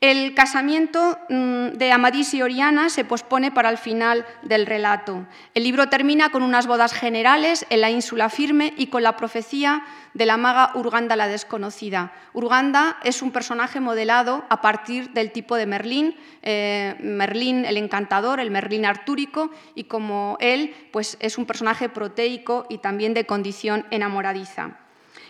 El 0.00 0.32
casamiento 0.32 1.18
mm, 1.28 1.72
de 1.76 1.92
Amadís 1.92 2.32
y 2.32 2.40
Oriana 2.40 2.88
se 2.88 3.04
pospone 3.04 3.52
para 3.52 3.68
el 3.68 3.76
final 3.76 4.24
del 4.40 4.64
relato. 4.64 5.26
El 5.52 5.64
libro 5.64 5.90
termina 5.90 6.30
con 6.30 6.42
unas 6.42 6.66
bodas 6.66 6.94
generales 6.94 7.66
en 7.68 7.82
la 7.82 7.90
ínsula 7.90 8.30
firme 8.30 8.72
y 8.78 8.86
con 8.86 9.02
la 9.02 9.18
profecía 9.18 9.84
de 10.14 10.24
la 10.24 10.38
maga 10.38 10.70
Urganda 10.74 11.16
la 11.16 11.28
desconocida. 11.28 12.14
Urganda 12.32 12.96
es 13.04 13.20
un 13.20 13.30
personaje 13.30 13.78
modelado 13.80 14.42
a 14.48 14.62
partir 14.62 15.10
del 15.10 15.32
tipo 15.32 15.54
de 15.56 15.66
Merlín, 15.66 16.16
eh, 16.40 16.96
Merlín 17.00 17.66
el 17.66 17.76
encantador, 17.76 18.40
el 18.40 18.50
Merlín 18.50 18.86
artúrico, 18.86 19.50
y 19.74 19.84
como 19.84 20.38
él, 20.40 20.74
pues 20.92 21.18
es 21.20 21.36
un 21.36 21.44
personaje 21.44 21.90
proteico 21.90 22.64
y 22.70 22.78
también 22.78 23.12
de 23.12 23.26
condición 23.26 23.84
enamoradiza. 23.90 24.78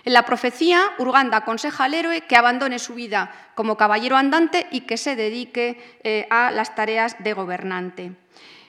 En 0.05 0.13
la 0.13 0.25
profecía, 0.25 0.81
Urganda 0.99 1.39
aconseja 1.39 1.85
al 1.85 1.95
héroe 1.95 2.23
que 2.23 2.37
abandone 2.37 2.79
su 2.79 2.95
vida 2.95 3.33
como 3.55 3.77
caballero 3.77 4.17
andante 4.17 4.67
y 4.71 4.83
que 4.83 4.97
se 4.97 5.17
dedique 5.17 5.99
eh, 6.03 6.27
a 6.31 6.51
las 6.51 6.75
tareas 6.75 7.17
de 7.23 7.33
gobernante. 7.35 8.13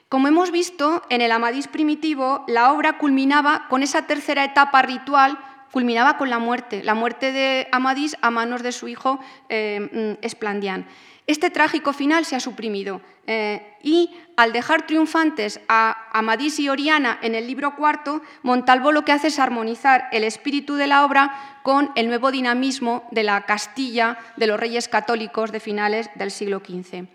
Como 0.10 0.28
hemos 0.28 0.52
visto, 0.52 1.04
en 1.10 1.22
el 1.22 1.32
Amadís 1.32 1.70
primitivo, 1.70 2.44
la 2.48 2.74
obra 2.74 2.98
culminaba 2.98 3.68
con 3.70 3.82
esa 3.82 4.08
tercera 4.08 4.44
etapa 4.44 4.82
ritual, 4.82 5.40
culminaba 5.72 6.18
con 6.18 6.30
la 6.30 6.38
muerte, 6.38 6.84
la 6.84 6.96
muerte 6.96 7.32
de 7.32 7.70
Amadís 7.72 8.18
a 8.22 8.30
manos 8.30 8.62
de 8.62 8.74
su 8.74 8.90
hijo 8.90 9.22
eh, 9.48 10.18
mm, 10.20 10.26
Esplandián. 10.26 10.86
Este 11.28 11.50
trágico 11.50 11.94
final 11.94 12.26
se 12.26 12.36
ha 12.36 12.40
suprimido 12.40 13.02
eh, 13.28 13.78
y 13.84 14.12
al 14.36 14.52
dejar 14.52 14.88
triunfantes 14.88 15.62
a 15.68 16.10
Amadís 16.12 16.60
y 16.60 16.68
Oriana 16.68 17.20
en 17.22 17.36
el 17.36 17.48
libro 17.48 17.76
cuarto, 17.76 18.22
Montalvo 18.42 18.92
lo 18.92 19.06
que 19.06 19.12
hace 19.12 19.28
es 19.28 19.40
armonizar 19.40 20.10
el 20.12 20.24
espíritu 20.24 20.76
de 20.76 20.88
la 20.88 21.06
obra 21.06 21.60
con 21.64 21.92
el 21.96 22.08
nuevo 22.08 22.32
dinamismo 22.32 23.08
de 23.12 23.24
la 23.24 23.46
Castilla 23.46 24.18
de 24.38 24.48
los 24.48 24.60
reyes 24.60 24.88
católicos 24.88 25.52
de 25.52 25.60
finales 25.60 26.10
del 26.16 26.32
siglo 26.32 26.60
XV. 26.60 27.08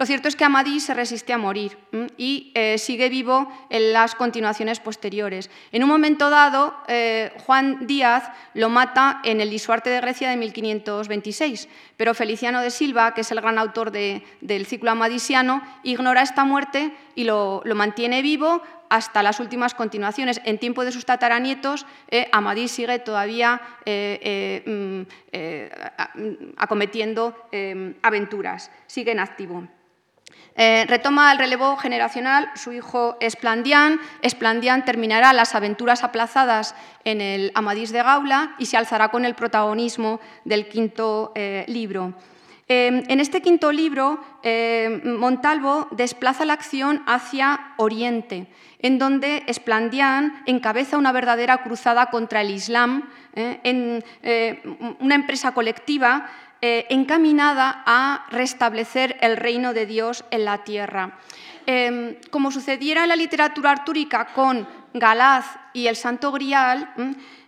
Lo 0.00 0.06
cierto 0.06 0.28
es 0.28 0.34
que 0.34 0.44
Amadís 0.44 0.84
se 0.84 0.94
resiste 0.94 1.34
a 1.34 1.36
morir 1.36 1.76
y 2.16 2.52
eh, 2.54 2.78
sigue 2.78 3.10
vivo 3.10 3.52
en 3.68 3.92
las 3.92 4.14
continuaciones 4.14 4.80
posteriores. 4.80 5.50
En 5.72 5.82
un 5.82 5.90
momento 5.90 6.30
dado, 6.30 6.74
eh, 6.88 7.30
Juan 7.44 7.86
Díaz 7.86 8.32
lo 8.54 8.70
mata 8.70 9.20
en 9.24 9.42
el 9.42 9.50
Lisuarte 9.50 9.90
de 9.90 10.00
Grecia 10.00 10.30
de 10.30 10.38
1526, 10.38 11.68
pero 11.98 12.14
Feliciano 12.14 12.62
de 12.62 12.70
Silva, 12.70 13.12
que 13.12 13.20
es 13.20 13.30
el 13.30 13.42
gran 13.42 13.58
autor 13.58 13.92
del 13.92 14.64
ciclo 14.64 14.90
amadisiano, 14.90 15.60
ignora 15.82 16.22
esta 16.22 16.46
muerte 16.46 16.94
y 17.14 17.24
lo, 17.24 17.62
mantiene 17.74 18.22
vivo 18.22 18.62
hasta 18.88 19.22
las 19.22 19.38
últimas 19.38 19.74
continuaciones. 19.74 20.40
En 20.46 20.56
tiempo 20.56 20.82
de 20.86 20.92
sus 20.92 21.04
tataranietos, 21.04 21.84
eh, 22.08 22.26
Amadís 22.32 22.70
sigue 22.70 23.00
todavía 23.00 23.60
mm, 23.84 25.02
acometiendo 26.56 27.36
aventuras, 28.00 28.70
sigue 28.86 29.12
en 29.12 29.18
activo. 29.18 29.68
Eh, 30.56 30.84
retoma 30.88 31.32
el 31.32 31.38
relevo 31.38 31.76
generacional 31.76 32.50
su 32.54 32.72
hijo 32.72 33.16
Esplandián. 33.20 34.00
Esplandián 34.22 34.84
terminará 34.84 35.32
las 35.32 35.54
aventuras 35.54 36.04
aplazadas 36.04 36.74
en 37.04 37.20
el 37.20 37.52
Amadís 37.54 37.92
de 37.92 38.02
Gaula 38.02 38.54
y 38.58 38.66
se 38.66 38.76
alzará 38.76 39.08
con 39.08 39.24
el 39.24 39.34
protagonismo 39.34 40.20
del 40.44 40.68
quinto 40.68 41.32
eh, 41.34 41.64
libro. 41.68 42.14
Eh, 42.68 43.02
en 43.08 43.20
este 43.20 43.42
quinto 43.42 43.72
libro, 43.72 44.20
Montalvo 45.04 45.88
desplaza 45.90 46.44
la 46.44 46.52
acción 46.52 47.02
hacia 47.06 47.74
Oriente, 47.78 48.46
en 48.78 48.98
donde 48.98 49.42
Esplandián 49.48 50.42
encabeza 50.46 50.96
una 50.96 51.10
verdadera 51.10 51.64
cruzada 51.64 52.06
contra 52.10 52.42
el 52.42 52.50
Islam, 52.50 53.10
en 53.34 54.04
una 55.00 55.14
empresa 55.16 55.52
colectiva 55.52 56.30
eh, 56.62 56.86
encaminada 56.90 57.82
a 57.86 58.26
restablecer 58.30 59.16
el 59.22 59.36
reino 59.38 59.72
de 59.72 59.86
Dios 59.86 60.24
en 60.30 60.44
la 60.44 60.62
tierra. 60.62 61.18
Em, 61.66 62.16
como 62.30 62.50
sucediera 62.50 63.02
en 63.02 63.08
la 63.08 63.16
literatura 63.16 63.70
artúrica 63.70 64.26
con 64.34 64.68
Galaz 64.92 65.46
y 65.72 65.86
el 65.86 65.96
Santo 65.96 66.32
Grial, 66.32 66.92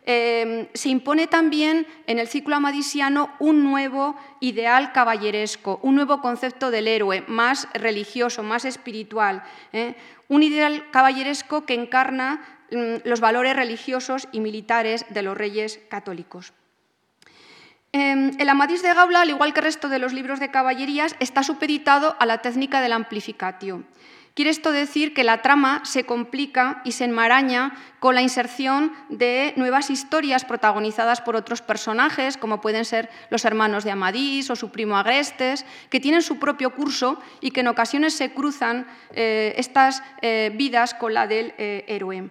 em, 0.07 0.69
se 0.73 0.89
impone 0.89 1.27
también 1.27 1.87
en 2.07 2.19
el 2.19 2.29
ciclo 2.29 2.57
amadisiano 2.57 3.31
un 3.39 3.65
nuevo 3.65 4.17
ideal 4.41 4.93
caballeresco, 4.93 5.79
un 5.83 5.95
nuevo 5.95 6.21
concepto 6.21 6.71
del 6.71 6.89
héroe, 6.89 7.25
más 7.29 7.69
religioso, 7.75 8.43
más 8.43 8.65
espiritual, 8.65 9.43
¿eh? 9.73 9.95
un 10.29 10.43
ideal 10.43 10.91
caballeresco 10.91 11.67
que 11.67 11.75
encarna 11.75 12.41
mm, 12.71 13.07
los 13.09 13.21
valores 13.21 13.57
religiosos 13.57 14.29
y 14.33 14.41
militares 14.41 15.05
de 15.11 15.23
los 15.23 15.37
reyes 15.37 15.81
católicos. 15.91 16.53
Em, 17.93 18.30
el 18.38 18.49
Amadís 18.49 18.82
de 18.82 18.95
Gaula, 18.95 19.20
al 19.20 19.28
igual 19.28 19.53
que 19.53 19.61
el 19.61 19.64
resto 19.64 19.90
de 19.90 19.99
los 19.99 20.14
libros 20.14 20.40
de 20.40 20.51
caballerías, 20.51 21.14
está 21.20 21.43
supeditado 21.43 22.16
a 22.18 22.24
la 22.24 22.38
técnica 22.38 22.80
del 22.80 22.93
amplificatio. 22.93 23.84
Quiere 24.34 24.51
esto 24.51 24.72
decir 24.72 25.12
que 25.12 25.24
la 25.24 25.43
trama 25.43 25.82
se 25.84 26.05
complica 26.05 26.80
y 26.86 26.93
se 26.93 27.05
enmaraña 27.05 27.74
con 28.01 28.14
la 28.14 28.22
inserción 28.22 28.90
de 29.11 29.53
nuevas 29.57 29.90
historias 29.90 30.47
protagonizadas 30.47 31.20
por 31.20 31.36
otros 31.36 31.61
personajes, 31.61 32.38
como 32.38 32.62
pueden 32.62 32.86
ser 32.86 33.11
los 33.28 33.45
hermanos 33.45 33.84
de 33.84 33.90
Amadís 33.90 34.49
o 34.49 34.57
su 34.57 34.70
primo 34.70 34.97
Agrestes, 34.97 35.66
que 35.90 36.01
tienen 36.01 36.22
su 36.22 36.38
propio 36.38 36.70
curso 36.70 37.20
y 37.43 37.51
que 37.51 37.61
en 37.61 37.68
ocasiones 37.68 38.14
se 38.14 38.32
cruzan 38.32 38.86
eh, 39.12 39.53
estas 39.59 40.03
eh, 40.22 40.51
vidas 40.55 40.95
con 40.95 41.12
la 41.12 41.26
del 41.26 41.53
eh, 41.59 41.84
héroe. 41.88 42.30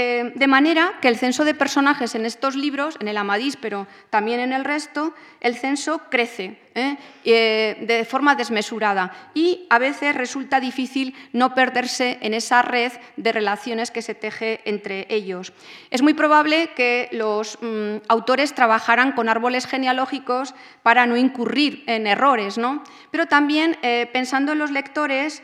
Eh, 0.00 0.30
de 0.36 0.46
manera 0.46 0.92
que 1.02 1.08
el 1.08 1.16
censo 1.16 1.44
de 1.44 1.54
personajes 1.54 2.14
en 2.14 2.24
estos 2.24 2.54
libros, 2.54 2.96
en 3.00 3.08
el 3.08 3.16
Amadís, 3.16 3.56
pero 3.56 3.88
también 4.10 4.38
en 4.38 4.52
el 4.52 4.64
resto, 4.64 5.12
el 5.40 5.56
censo 5.56 6.02
crece 6.08 6.56
¿eh? 6.76 6.96
Eh, 7.24 7.78
de 7.80 8.04
forma 8.04 8.36
desmesurada 8.36 9.12
y 9.34 9.66
a 9.70 9.80
veces 9.80 10.14
resulta 10.14 10.60
difícil 10.60 11.16
no 11.32 11.52
perderse 11.52 12.18
en 12.20 12.32
esa 12.32 12.62
red 12.62 12.92
de 13.16 13.32
relaciones 13.32 13.90
que 13.90 14.02
se 14.02 14.14
teje 14.14 14.60
entre 14.66 15.08
ellos. 15.10 15.52
Es 15.90 16.00
muy 16.00 16.14
probable 16.14 16.70
que 16.76 17.08
los 17.10 17.58
mm, 17.60 17.96
autores 18.06 18.54
trabajaran 18.54 19.10
con 19.10 19.28
árboles 19.28 19.66
genealógicos 19.66 20.54
para 20.84 21.06
no 21.06 21.16
incurrir 21.16 21.82
en 21.88 22.06
errores, 22.06 22.56
¿no? 22.56 22.84
pero 23.10 23.26
también 23.26 23.76
pensando 24.12 24.52
en 24.52 24.58
los 24.58 24.70
lectores, 24.70 25.42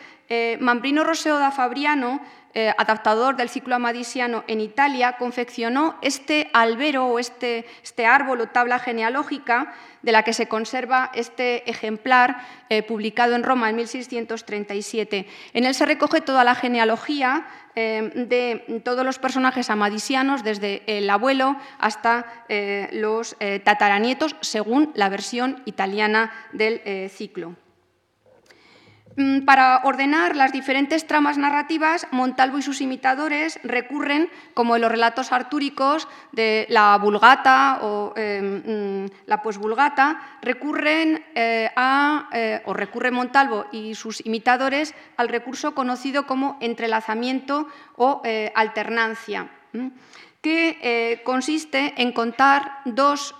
Mambrino 0.60 1.04
Roseo 1.04 1.38
da 1.38 1.50
Fabriano 1.50 2.20
eh, 2.56 2.72
adaptador 2.78 3.34
del 3.34 3.48
ciclo 3.48 3.74
amadisiano 3.74 4.44
en 4.46 4.60
Italia, 4.60 5.16
confeccionó 5.18 5.96
este 6.02 6.50
albero 6.52 7.06
o 7.06 7.18
este, 7.18 7.66
este, 7.82 8.06
árbol 8.06 8.42
o 8.42 8.46
tabla 8.46 8.78
genealógica 8.78 9.74
de 10.02 10.12
la 10.12 10.22
que 10.22 10.32
se 10.32 10.46
conserva 10.46 11.10
este 11.14 11.68
ejemplar 11.68 12.46
eh, 12.68 12.84
publicado 12.84 13.34
en 13.34 13.42
Roma 13.42 13.70
en 13.70 13.76
1637. 13.76 15.26
En 15.52 15.64
él 15.64 15.74
se 15.74 15.84
recoge 15.84 16.20
toda 16.20 16.44
la 16.44 16.54
genealogía 16.54 17.44
eh, 17.74 18.12
de 18.14 18.80
todos 18.84 19.04
los 19.04 19.18
personajes 19.18 19.68
amadisianos, 19.68 20.44
desde 20.44 20.84
el 20.86 21.10
abuelo 21.10 21.56
hasta 21.80 22.44
los 22.92 23.36
tataranietos, 23.64 24.36
según 24.42 24.92
la 24.94 25.08
versión 25.08 25.60
italiana 25.64 26.30
del 26.52 27.10
ciclo. 27.10 27.56
Mm, 29.16 29.44
para 29.44 29.80
ordenar 29.84 30.34
las 30.34 30.50
diferentes 30.50 31.06
tramas 31.06 31.38
narrativas, 31.38 32.08
Montalvo 32.10 32.58
y 32.58 32.62
sus 32.62 32.80
imitadores 32.80 33.60
recurren, 33.62 34.28
como 34.54 34.74
en 34.74 34.82
los 34.82 34.90
relatos 34.90 35.30
artúricos 35.30 36.08
de 36.32 36.66
la 36.68 36.98
Vulgata 36.98 37.78
o 37.82 38.12
em, 38.16 39.04
mm, 39.04 39.10
la 39.26 39.40
posvulgata, 39.40 40.38
recurren 40.42 41.24
eh, 41.34 41.70
a, 41.76 42.28
eh, 42.32 42.62
o 42.64 42.72
recurre 42.72 43.12
Montalvo 43.12 43.66
y 43.70 43.94
sus 43.94 44.24
imitadores 44.26 44.94
al 45.16 45.28
recurso 45.28 45.74
conocido 45.74 46.26
como 46.26 46.58
entrelazamiento 46.60 47.68
o 47.96 48.20
eh, 48.24 48.50
alternancia, 48.56 49.48
que 50.40 51.22
consiste 51.24 51.94
en 51.96 52.12
contar 52.12 52.80
dos 52.84 53.34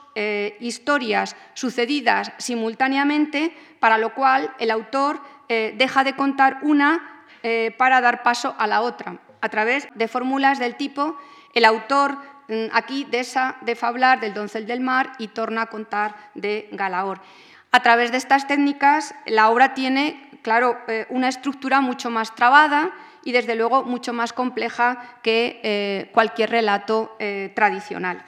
historias 0.59 1.37
sucedidas 1.55 2.33
simultáneamente, 2.39 3.55
para 3.79 3.99
lo 3.99 4.15
cual 4.15 4.51
el 4.59 4.71
autor 4.71 5.21
eh, 5.49 5.75
deja 5.77 6.05
de 6.05 6.17
contar 6.17 6.59
una 6.63 7.25
eh, 7.43 7.75
para 7.77 8.01
dar 8.01 8.23
paso 8.23 8.55
a 8.59 8.67
la 8.67 8.81
otra, 8.81 9.19
a 9.41 9.49
través 9.49 9.89
de 9.95 10.09
fórmulas 10.09 10.59
del 10.59 10.77
tipo 10.77 11.19
el 11.53 11.65
autor 11.65 12.17
mm, 12.49 12.67
aquí 12.73 13.07
deja 13.11 13.57
de 13.61 13.77
fablar 13.77 14.21
del 14.21 14.35
doncel 14.35 14.67
del 14.67 14.81
mar 14.81 15.13
y 15.19 15.29
torna 15.29 15.63
a 15.63 15.67
contar 15.67 16.17
de 16.35 16.69
Galaor. 16.73 17.21
A 17.71 17.81
través 17.81 18.11
de 18.11 18.19
estas 18.19 18.47
técnicas 18.47 19.15
la 19.27 19.51
obra 19.51 19.75
tiene, 19.75 20.31
claro, 20.43 20.79
eh, 20.89 21.07
una 21.11 21.29
estructura 21.29 21.81
mucho 21.81 22.11
más 22.11 22.35
trabada 22.35 22.93
y 23.23 23.33
desde 23.33 23.55
luego 23.55 23.85
mucho 23.85 24.13
más 24.13 24.33
compleja 24.33 25.19
que 25.23 26.11
cualquier 26.13 26.51
relato 26.51 27.17
tradicional. 27.55 28.23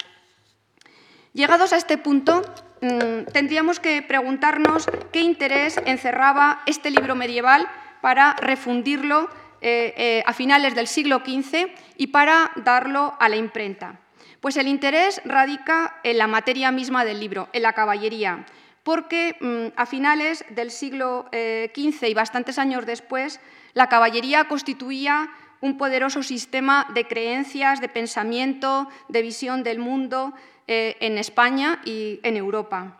Llegados 1.35 1.75
a 1.75 1.77
este 1.77 1.99
punto, 1.99 2.41
tendríamos 2.81 3.81
que 3.81 4.03
preguntarnos 4.03 4.87
qué 5.12 5.20
interés 5.20 5.81
encerraba 5.87 6.62
este 6.66 6.91
libro 6.91 7.14
medieval 7.14 7.66
para 8.01 8.35
refundirlo 8.35 9.29
eh, 9.61 9.95
eh, 9.97 10.22
a 10.27 10.33
finales 10.33 10.74
del 10.74 10.87
siglo 10.87 11.22
XV 11.24 11.68
y 11.97 12.09
para 12.09 12.53
darlo 12.57 13.14
a 13.18 13.29
la 13.29 13.37
imprenta. 13.37 13.99
Pues 14.41 14.57
el 14.59 14.68
interés 14.68 15.20
radica 15.24 15.99
en 16.05 16.18
la 16.18 16.27
materia 16.27 16.70
misma 16.70 17.05
del 17.05 17.18
libro, 17.18 17.49
en 17.53 17.62
la 17.62 17.72
caballería, 17.72 18.45
porque 18.83 19.37
mm, 19.41 19.74
a 19.74 19.87
finales 19.87 20.45
del 20.51 20.70
siglo 20.70 21.27
XV 21.33 21.33
eh, 21.33 22.09
y 22.09 22.14
bastantes 22.14 22.59
años 22.59 22.85
después, 22.87 23.41
la 23.72 23.89
caballería 23.89 24.47
constituía 24.47 25.31
un 25.61 25.79
poderoso 25.79 26.22
sistema 26.22 26.87
de 26.95 27.07
creencias, 27.09 27.81
de 27.81 27.89
pensamiento, 27.89 28.89
de 29.09 29.22
visión 29.22 29.62
del 29.62 29.79
mundo, 29.79 30.35
eh, 30.69 30.97
en 31.01 31.17
España 31.17 31.81
y 31.85 32.19
en 32.25 32.37
Europa. 32.37 32.99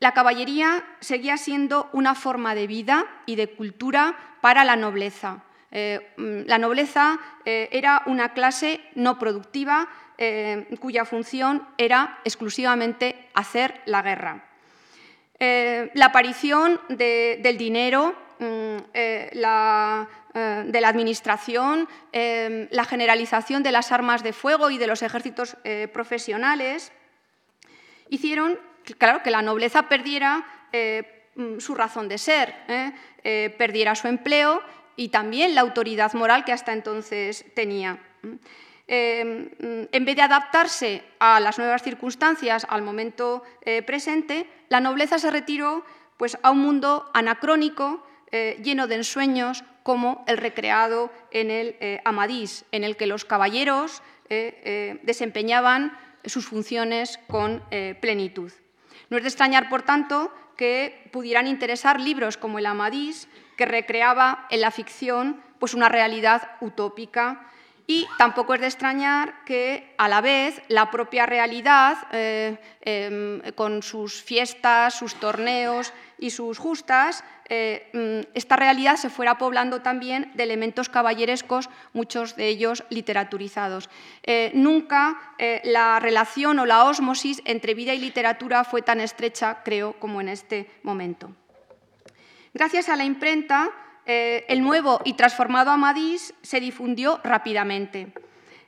La 0.00 0.12
caballería 0.12 0.84
seguía 1.00 1.36
siendo 1.36 1.88
una 1.92 2.14
forma 2.14 2.54
de 2.54 2.66
vida 2.66 3.06
y 3.26 3.36
de 3.36 3.48
cultura 3.48 4.16
para 4.40 4.64
la 4.64 4.74
nobleza. 4.74 5.44
Eh, 5.70 6.12
mm, 6.16 6.48
la 6.48 6.58
nobleza 6.58 7.18
eh, 7.44 7.68
era 7.70 8.02
una 8.06 8.32
clase 8.32 8.80
no 8.94 9.18
productiva 9.18 9.88
cuya 10.80 11.04
función 11.04 11.68
era 11.76 12.20
exclusivamente 12.24 13.28
hacer 13.34 13.82
la 13.84 14.00
guerra. 14.00 14.48
la 15.38 16.06
aparición 16.06 16.80
del 16.88 17.58
dinero, 17.58 18.16
mm, 18.38 18.78
la, 20.36 20.64
de 20.64 20.80
la 20.80 20.88
administración, 20.88 21.88
la 22.12 22.84
generalización 22.84 23.62
de 23.62 23.72
las 23.72 23.90
armas 23.90 24.22
de 24.22 24.32
fuego 24.32 24.70
y 24.70 24.78
de 24.78 24.86
los 24.86 25.02
ejércitos 25.02 25.56
profesionales, 25.92 26.92
hicieron 28.10 28.58
claro, 28.94 29.22
que 29.22 29.30
la 29.30 29.42
nobleza 29.42 29.88
perdiera 29.88 30.44
eh, 30.72 31.30
mm, 31.34 31.58
su 31.58 31.74
razón 31.74 32.08
de 32.08 32.18
ser, 32.18 32.54
¿eh? 32.68 32.92
Eh, 33.24 33.54
perdiera 33.58 33.94
su 33.94 34.08
empleo 34.08 34.62
y 34.94 35.08
también 35.08 35.54
la 35.54 35.62
autoridad 35.62 36.12
moral 36.14 36.44
que 36.44 36.52
hasta 36.52 36.72
entonces 36.72 37.44
tenía. 37.54 37.98
Mm, 38.22 38.34
en 38.88 40.04
vez 40.04 40.14
de 40.14 40.22
adaptarse 40.22 41.02
a 41.18 41.40
las 41.40 41.58
nuevas 41.58 41.82
circunstancias, 41.82 42.64
al 42.70 42.82
momento 42.82 43.42
presente, 43.84 44.48
la 44.68 44.78
nobleza 44.78 45.18
se 45.18 45.28
retiró 45.28 45.84
pues, 46.16 46.38
a 46.40 46.52
un 46.52 46.60
mundo 46.60 47.10
anacrónico 47.12 48.06
eh, 48.30 48.60
lleno 48.62 48.86
de 48.86 48.94
ensueños 48.94 49.64
como 49.86 50.24
el 50.26 50.36
recreado 50.36 51.12
en 51.30 51.48
el 51.48 51.76
eh, 51.78 52.00
Amadís, 52.04 52.64
en 52.72 52.82
el 52.82 52.96
que 52.96 53.06
los 53.06 53.24
caballeros 53.24 54.02
eh, 54.28 54.98
desempeñaban 55.04 55.96
sus 56.24 56.44
funciones 56.44 57.20
con 57.28 57.62
plenitud. 58.00 58.50
No 59.10 59.16
es 59.16 59.22
de 59.22 59.28
extrañar, 59.28 59.68
por 59.68 59.82
tanto, 59.82 60.34
que 60.56 61.08
pudieran 61.12 61.46
interesar 61.46 62.00
libros 62.00 62.36
como 62.36 62.58
el 62.58 62.66
Amadís, 62.66 63.28
que 63.56 63.64
recreaba 63.64 64.48
en 64.50 64.60
la 64.60 64.72
ficción 64.72 65.40
pues, 65.60 65.72
una 65.72 65.88
realidad 65.88 66.50
utópica 66.60 67.48
y 67.86 68.06
tampoco 68.18 68.54
es 68.54 68.60
de 68.60 68.66
extrañar 68.66 69.44
que, 69.44 69.94
a 69.96 70.08
la 70.08 70.20
vez, 70.20 70.60
la 70.68 70.90
propia 70.90 71.24
realidad, 71.24 71.96
eh, 72.10 72.58
em, 72.80 73.40
con 73.54 73.82
sus 73.82 74.22
fiestas, 74.22 74.94
sus 74.94 75.14
torneos 75.14 75.92
y 76.18 76.30
sus 76.30 76.58
justas, 76.58 77.22
eh, 77.48 77.88
mm, 77.92 78.32
esta 78.34 78.56
realidad 78.56 78.96
se 78.96 79.08
fuera 79.08 79.38
poblando 79.38 79.82
también 79.82 80.32
de 80.34 80.42
elementos 80.42 80.88
caballerescos, 80.88 81.70
muchos 81.92 82.34
de 82.34 82.48
ellos 82.48 82.82
literaturizados. 82.90 83.88
Eh, 84.24 84.50
nunca 84.54 85.34
la 85.62 86.00
relación 86.00 86.58
o 86.58 86.66
la 86.66 86.84
ósmosis 86.84 87.40
entre 87.44 87.74
vida 87.74 87.94
y 87.94 88.00
literatura 88.00 88.64
fue 88.64 88.82
tan 88.82 89.00
estrecha, 89.00 89.62
creo, 89.64 89.92
como 90.00 90.20
en 90.20 90.28
este 90.28 90.68
momento. 90.82 91.30
Gracias 92.52 92.88
a 92.88 92.96
la 92.96 93.04
imprenta, 93.04 93.70
eh, 94.06 94.44
el 94.48 94.62
nuevo 94.62 95.00
y 95.04 95.14
transformado 95.14 95.72
Amadís 95.72 96.32
se 96.40 96.60
difundió 96.60 97.20
rápidamente. 97.24 98.12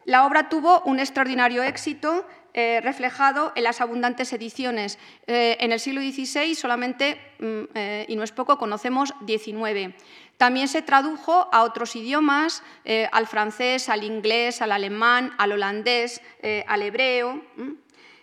La 0.04 0.26
obra 0.26 0.48
tuvo 0.48 0.80
un 0.80 0.98
extraordinario 0.98 1.62
éxito 1.62 2.26
eh, 2.54 2.80
reflejado 2.82 3.52
en 3.54 3.62
las 3.62 3.80
abundantes 3.80 4.32
ediciones. 4.32 4.98
Eh, 5.28 5.56
en 5.60 5.70
el 5.70 5.78
siglo 5.78 6.00
XVI 6.00 6.56
solamente, 6.56 7.20
mm, 7.38 8.08
y 8.08 8.16
no 8.16 8.24
es 8.24 8.32
poco, 8.32 8.58
conocemos 8.58 9.14
19. 9.20 9.94
También 10.38 10.66
se 10.66 10.82
tradujo 10.82 11.48
a 11.52 11.62
otros 11.62 11.94
idiomas, 11.96 12.62
al 13.10 13.26
francés, 13.26 13.88
al 13.88 14.04
inglés, 14.04 14.62
al 14.62 14.70
alemán, 14.70 15.32
al 15.36 15.52
holandés, 15.52 16.22
al 16.66 16.82
hebreo. 16.82 17.42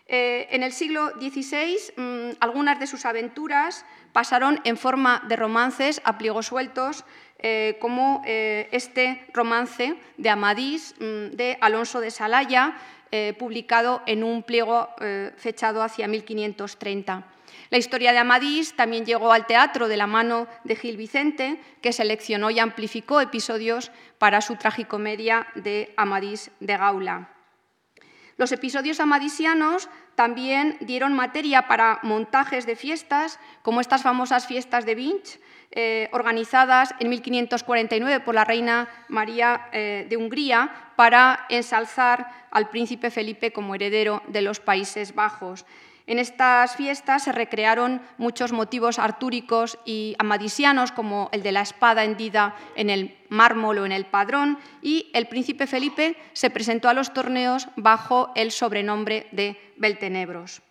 en 0.07 0.63
el 0.63 0.71
siglo 0.71 1.09
XVI, 1.19 1.77
mm, 1.97 2.37
algunas 2.39 2.79
de 2.79 2.87
sus 2.87 3.05
aventuras 3.05 3.85
pasaron 4.15 4.61
en 4.63 4.77
forma 4.77 5.21
de 5.27 5.35
romances 5.35 5.99
a 6.05 6.17
pliegos 6.17 6.45
sueltos, 6.45 7.03
eh, 7.37 7.75
como 7.81 8.21
eh, 8.25 8.69
este 8.71 9.27
romance 9.33 9.97
de 10.15 10.29
Amadís 10.29 10.95
mm, 11.01 11.35
de 11.35 11.57
Alonso 11.59 11.99
de 11.99 12.11
Salaya, 12.11 12.77
eh, 13.11 13.35
publicado 13.37 14.03
en 14.05 14.23
un 14.23 14.43
pliego 14.43 14.87
fechado 15.35 15.83
hacia 15.83 16.07
1530. 16.07 17.27
La 17.69 17.77
historia 17.77 18.13
de 18.13 18.19
Amadís 18.19 18.73
también 18.77 19.05
llegó 19.05 19.33
al 19.33 19.47
teatro 19.47 19.89
de 19.89 19.97
la 19.97 20.07
mano 20.07 20.47
de 20.63 20.77
Gil 20.77 20.95
Vicente, 20.95 21.59
que 21.81 21.91
seleccionó 21.91 22.49
y 22.51 22.59
amplificó 22.59 23.19
episodios 23.19 23.91
para 24.17 24.39
su 24.39 24.55
tragicomedia 24.55 25.47
de 25.55 25.93
Amadís 25.97 26.51
de 26.61 26.77
Gaula. 26.77 27.35
Los 28.37 28.51
episodios 28.51 28.99
amadisianos 28.99 29.89
también 30.15 30.77
dieron 30.79 31.13
materia 31.13 31.67
para 31.67 31.99
montajes 32.01 32.65
de 32.65 32.75
fiestas, 32.75 33.39
como 33.61 33.81
estas 33.81 34.01
famosas 34.01 34.47
fiestas 34.47 34.85
de 34.85 34.95
Vinch, 34.95 35.39
eh, 35.71 36.09
organizadas 36.13 36.95
en 36.99 37.09
1549 37.09 38.21
por 38.21 38.33
la 38.33 38.45
reina 38.45 38.87
María 39.09 39.67
eh, 39.73 40.05
de 40.09 40.15
Hungría 40.15 40.71
para 40.95 41.45
ensalzar 41.49 42.47
al 42.49 42.69
príncipe 42.69 43.11
Felipe 43.11 43.51
como 43.51 43.75
heredero 43.75 44.23
de 44.27 44.41
los 44.41 44.61
Países 44.61 45.13
Bajos. 45.13 45.65
En 46.07 46.19
estas 46.19 46.75
fiestas 46.75 47.23
se 47.23 47.31
recrearon 47.31 48.01
muchos 48.17 48.51
motivos 48.51 48.99
artúricos 48.99 49.79
y 49.85 50.15
amadisianos, 50.19 50.91
como 50.91 51.29
el 51.31 51.41
de 51.41 51.51
la 51.51 51.61
espada 51.61 52.03
hendida 52.03 52.55
en 52.75 52.91
el 52.91 53.17
mármol 53.29 53.79
o 53.79 53.85
en 53.85 53.91
el 53.91 54.05
padrón, 54.05 54.59
y 54.83 55.09
el 55.13 55.27
príncipe 55.27 55.65
Felipe 55.65 56.15
se 56.33 56.51
presentó 56.51 56.89
a 56.89 56.93
los 56.93 57.13
torneos 57.13 57.69
bajo 57.75 58.31
el 58.35 58.51
sobrenombre 58.51 59.27
de 59.31 59.57
Beltenebros. 59.77 60.61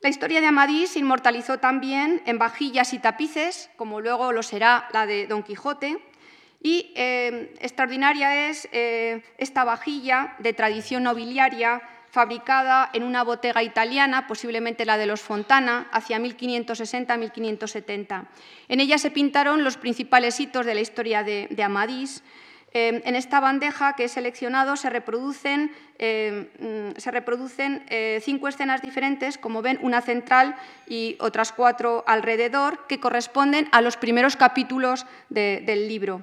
La 0.00 0.08
historia 0.08 0.40
de 0.40 0.46
Amadís 0.46 0.90
se 0.90 1.00
inmortalizó 1.00 1.58
también 1.58 2.22
en 2.26 2.38
vajillas 2.38 2.92
y 2.92 3.00
tapices, 3.00 3.70
como 3.76 4.00
luego 4.00 4.32
lo 4.32 4.42
será 4.44 4.88
la 4.92 5.06
de 5.06 5.26
Don 5.26 5.42
Quijote, 5.42 5.98
y 6.60 6.92
eh, 6.94 7.54
extraordinaria 7.60 8.48
es 8.48 8.68
eh, 8.70 9.24
esta 9.38 9.64
vajilla 9.64 10.36
de 10.38 10.52
tradición 10.52 11.02
nobiliaria 11.02 11.82
fabricada 12.12 12.88
en 12.92 13.02
una 13.04 13.24
botega 13.24 13.62
italiana, 13.62 14.26
posiblemente 14.26 14.84
la 14.84 14.98
de 14.98 15.06
los 15.06 15.22
Fontana, 15.22 15.88
hacia 15.92 16.18
1560-1570. 16.18 18.26
En 18.68 18.80
ella 18.80 18.98
se 18.98 19.10
pintaron 19.10 19.64
los 19.64 19.78
principales 19.78 20.38
hitos 20.38 20.66
de 20.66 20.74
la 20.74 20.82
historia 20.82 21.24
de, 21.24 21.48
Amadís. 21.64 22.22
Eh, 22.74 23.00
en 23.06 23.16
esta 23.16 23.40
bandeja 23.40 23.94
que 23.94 24.04
he 24.04 24.08
seleccionado 24.08 24.76
se 24.76 24.90
reproducen, 24.90 25.72
eh, 25.98 26.50
mm, 26.58 26.90
eh, 27.88 28.20
cinco 28.22 28.48
escenas 28.48 28.82
diferentes, 28.82 29.38
como 29.38 29.62
ven, 29.62 29.78
una 29.80 30.02
central 30.02 30.54
y 30.86 31.16
otras 31.18 31.52
cuatro 31.52 32.04
alrededor, 32.06 32.86
que 32.88 33.00
corresponden 33.00 33.70
a 33.72 33.80
los 33.80 33.96
primeros 33.96 34.36
capítulos 34.36 35.06
del 35.30 35.88
libro. 35.88 36.22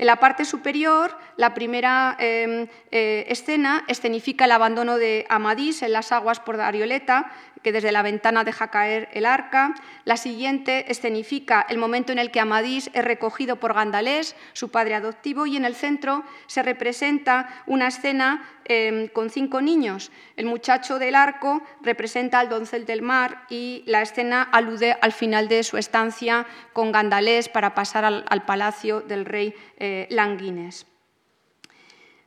En 0.00 0.06
la 0.06 0.16
parte 0.16 0.46
superior, 0.46 1.14
la 1.36 1.52
primera 1.52 2.16
em, 2.18 2.68
eh, 2.90 3.26
escena 3.28 3.84
escenifica 3.86 4.46
el 4.46 4.52
abandono 4.52 4.96
de 4.96 5.26
Amadís 5.28 5.82
en 5.82 5.92
las 5.92 6.10
aguas 6.10 6.40
por 6.40 6.56
Darioleta, 6.56 7.30
que 7.62 7.72
desde 7.72 7.92
la 7.92 8.02
ventana 8.02 8.44
deja 8.44 8.68
caer 8.68 9.08
el 9.12 9.26
arca. 9.26 9.74
La 10.04 10.16
siguiente 10.16 10.90
escenifica 10.90 11.64
el 11.68 11.78
momento 11.78 12.12
en 12.12 12.18
el 12.18 12.30
que 12.30 12.40
Amadís 12.40 12.90
es 12.92 13.04
recogido 13.04 13.56
por 13.56 13.74
Gandalés, 13.74 14.36
su 14.52 14.70
padre 14.70 14.94
adoptivo, 14.94 15.46
y 15.46 15.56
en 15.56 15.64
el 15.64 15.74
centro 15.74 16.24
se 16.46 16.62
representa 16.62 17.62
una 17.66 17.88
escena 17.88 18.48
em, 18.64 19.08
con 19.08 19.30
cinco 19.30 19.60
niños. 19.60 20.10
El 20.36 20.46
muchacho 20.46 20.98
del 20.98 21.14
arco 21.14 21.62
representa 21.82 22.38
al 22.38 22.48
doncel 22.48 22.86
del 22.86 23.02
mar 23.02 23.44
y 23.48 23.82
la 23.86 24.02
escena 24.02 24.42
alude 24.42 24.96
al 25.00 25.12
final 25.12 25.48
de 25.48 25.62
su 25.62 25.76
estancia 25.76 26.46
con 26.72 26.92
Gandalés 26.92 27.48
para 27.48 27.74
pasar 27.74 28.04
al, 28.04 28.44
palacio 28.44 29.00
del 29.00 29.24
rey 29.24 29.54
eh, 29.76 30.06
Languines. 30.10 30.89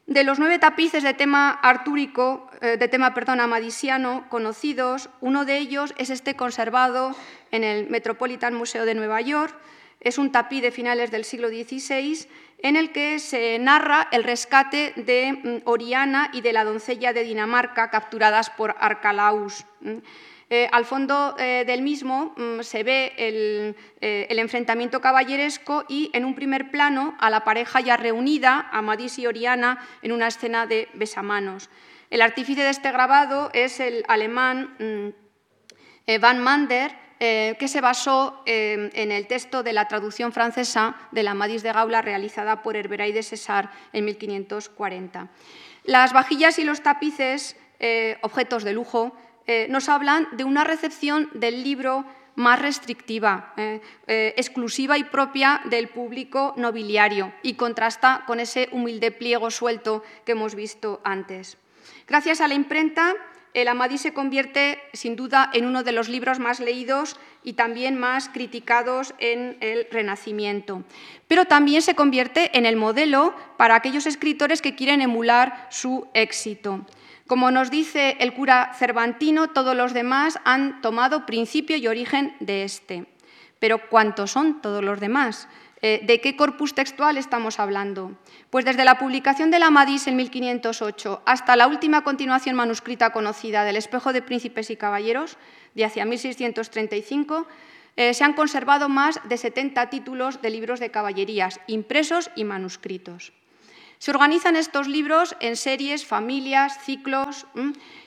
De 0.06 0.26
los 0.26 0.38
nueve 0.38 0.60
tapices 0.60 1.02
de 1.02 1.14
tema 1.14 1.50
artúrico, 1.50 2.50
eh, 2.60 2.76
de 2.76 2.88
tema 2.90 3.14
perdón, 3.14 3.40
amadisiano 3.40 4.26
conocidos, 4.28 5.10
uno 5.22 5.46
de 5.46 5.58
ellos 5.58 5.94
es 5.98 6.10
este 6.10 6.36
conservado 6.36 7.16
en 7.52 7.64
el 7.64 7.90
Metropolitan 7.90 8.54
Museo 8.54 8.86
de 8.86 8.96
Nueva 8.96 9.22
York. 9.22 9.58
Es 10.02 10.18
un 10.18 10.34
tapiz 10.34 10.62
de 10.62 10.72
finales 10.72 11.10
del 11.10 11.24
siglo 11.24 11.48
XVI 11.48 12.28
en 12.60 12.76
el 12.76 12.92
que 12.92 13.20
se 13.20 13.58
narra 13.60 14.10
el 14.12 14.26
rescate 14.26 14.92
de 14.98 15.62
mm, 15.64 15.70
Oriana 15.70 16.30
y 16.34 16.42
de 16.42 16.52
la 16.52 16.66
doncella 16.66 17.14
de 17.14 17.24
Dinamarca 17.24 17.90
capturadas 17.90 18.50
por 18.50 18.76
Arcalaus. 18.80 19.66
Eh, 20.50 20.68
al 20.72 20.86
fondo 20.86 21.36
eh, 21.40 21.64
del 21.66 21.82
mismo 21.82 22.34
mm, 22.36 22.62
se 22.62 22.84
ve 22.84 23.14
eh, 23.18 24.28
el, 24.30 24.40
enfrentamiento 24.40 25.00
caballeresco 25.00 25.86
y 25.88 26.12
en 26.14 26.26
un 26.26 26.36
primer 26.36 26.70
plano 26.70 27.16
a 27.20 27.30
la 27.30 27.44
pareja 27.44 27.80
ya 27.80 27.98
reunida, 27.98 28.70
Amadís 28.72 29.18
y 29.20 29.28
Oriana, 29.28 29.80
en 30.02 30.12
una 30.12 30.28
escena 30.28 30.68
de 30.68 30.90
besamanos. 30.94 31.70
El 32.10 32.22
artífice 32.22 32.62
de 32.62 32.70
este 32.70 32.92
grabado 32.92 33.50
es 33.54 33.80
el 33.80 34.04
alemán 34.08 34.76
mm, 34.80 36.20
Van 36.20 36.40
Mander, 36.40 37.04
que 37.18 37.68
se 37.70 37.80
basó 37.80 38.44
en 38.46 39.12
el 39.14 39.28
texto 39.28 39.64
de 39.64 39.72
la 39.72 39.88
traducción 39.88 40.34
francesa 40.34 40.98
de 41.12 41.24
la 41.24 41.32
Amadís 41.32 41.64
de 41.64 41.72
Gaula 41.72 42.02
realizada 42.02 42.62
por 42.62 42.76
Herberay 42.76 43.14
de 43.14 43.24
César 43.24 43.72
en 43.94 44.04
1540. 44.04 45.30
Las 45.86 46.12
vajillas 46.12 46.60
y 46.60 46.66
los 46.66 46.84
tapices, 46.84 47.56
objetos 48.24 48.66
de 48.66 48.74
lujo, 48.74 49.16
eh, 49.48 49.68
nos 49.70 49.90
hablan 49.90 50.28
de 50.32 50.44
una 50.44 50.64
recepción 50.64 51.30
del 51.34 51.64
libro 51.64 52.06
más 52.36 52.60
restrictiva, 52.62 53.54
eh, 53.58 53.82
eh, 54.08 54.34
exclusiva 54.38 54.98
y 54.98 55.04
propia 55.04 55.62
del 55.66 55.88
público 55.88 56.54
nobiliario 56.58 57.34
y 57.44 57.54
contrasta 57.54 58.24
con 58.26 58.40
ese 58.40 58.70
humilde 58.72 59.12
pliego 59.12 59.52
suelto 59.52 60.04
que 60.26 60.32
hemos 60.32 60.56
visto 60.56 61.02
antes. 61.04 61.58
Gracias 62.08 62.42
a 62.42 62.48
la 62.48 62.56
imprenta, 62.56 63.14
el 63.54 63.68
Amadí 63.68 64.00
se 64.00 64.14
convierte 64.14 64.80
sin 64.94 65.16
duda 65.16 65.52
en 65.54 65.66
uno 65.66 65.84
de 65.84 65.92
los 65.92 66.10
libros 66.10 66.40
más 66.40 66.60
leídos 66.60 67.18
y 67.44 67.54
también 67.54 68.00
más 68.00 68.30
criticados 68.30 69.14
en 69.20 69.58
el 69.60 69.88
Renacimiento. 69.92 70.84
Pero 71.28 71.46
también 71.46 71.84
se 71.84 71.94
convierte 71.94 72.58
en 72.58 72.66
el 72.66 72.78
modelo 72.78 73.36
para 73.58 73.76
aquellos 73.76 74.08
escritores 74.08 74.62
que 74.62 74.76
quieren 74.76 75.02
emular 75.02 75.68
su 75.70 76.08
éxito. 76.16 76.84
Como 77.28 77.52
nos 77.52 77.72
dice 77.72 78.18
el 78.20 78.34
cura 78.34 78.74
Cervantino, 78.78 79.50
todos 79.50 79.76
los 79.76 79.94
demás 79.94 80.40
han 80.44 80.82
tomado 80.82 81.26
principio 81.26 81.78
y 81.78 81.88
origen 81.88 82.36
de 82.40 82.64
este. 82.64 83.06
Pero 83.60 83.90
¿cuántos 83.90 84.32
son 84.32 84.62
todos 84.62 84.84
los 84.84 85.00
demás? 85.00 85.48
Eh, 85.82 86.02
¿De 86.04 86.22
qué 86.22 86.36
corpus 86.36 86.74
textual 86.74 87.18
estamos 87.18 87.60
hablando? 87.60 88.12
Pues 88.50 88.66
desde 88.66 88.86
la 88.86 88.98
publicación 88.98 89.52
de 89.52 89.60
la 89.60 89.68
Amadís 89.68 90.08
en 90.08 90.16
1508 90.16 91.24
hasta 91.26 91.56
la 91.56 91.68
última 91.68 92.04
continuación 92.04 92.56
manuscrita 92.56 93.12
conocida 93.12 93.64
del 93.64 93.78
Espejo 93.78 94.14
de 94.14 94.22
Príncipes 94.22 94.70
y 94.70 94.76
Caballeros, 94.76 95.38
de 95.76 95.86
hacia 95.86 96.06
1635, 96.06 97.48
eh, 97.96 98.14
se 98.14 98.24
han 98.24 98.34
conservado 98.34 98.90
más 98.90 99.20
de 99.28 99.38
70 99.38 99.90
títulos 99.90 100.42
de 100.42 100.50
libros 100.50 100.80
de 100.80 100.90
caballerías, 100.90 101.60
impresos 101.68 102.32
y 102.36 102.44
manuscritos. 102.44 103.34
Se 104.04 104.12
organizan 104.12 104.58
estos 104.58 104.90
libros 104.90 105.34
en 105.40 105.56
series, 105.56 106.06
familias, 106.06 106.78
ciclos, 106.84 107.48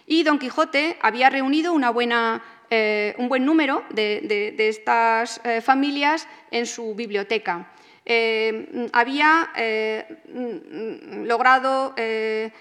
y 0.07 0.25
Don 0.25 0.39
Quijote 0.39 0.99
había 1.01 1.31
reunido 1.31 1.75
eh, 2.69 3.15
un 3.17 3.29
buen 3.31 3.47
número 3.47 3.83
de, 3.89 4.55
estas 4.59 5.41
eh, 5.43 5.63
familias 5.63 6.29
en 6.51 6.67
su 6.67 6.95
biblioteca. 6.95 7.73
Eh, 8.09 8.89
había 8.93 9.51
eh, 9.57 10.07
mm, 10.33 11.25
logrado 11.25 11.93
eh, 11.97 12.53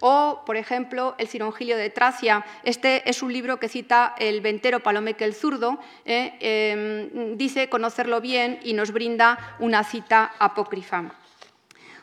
o, 0.00 0.42
por 0.46 0.56
ejemplo, 0.56 1.14
el 1.18 1.28
Cirongilio 1.28 1.76
de 1.76 1.90
Tracia. 1.90 2.44
Este 2.64 3.08
es 3.08 3.22
un 3.22 3.30
libro 3.30 3.60
que 3.60 3.68
cita 3.68 4.14
el 4.18 4.40
ventero 4.40 4.80
Palomeque 4.80 5.24
el 5.26 5.34
Zurdo, 5.34 5.78
¿eh? 6.06 6.32
em, 6.40 7.36
dice 7.36 7.68
conocerlo 7.68 8.22
bien 8.22 8.60
y 8.62 8.72
nos 8.72 8.92
brinda 8.92 9.56
una 9.58 9.84
cita 9.84 10.32
apócrifa. 10.38 11.12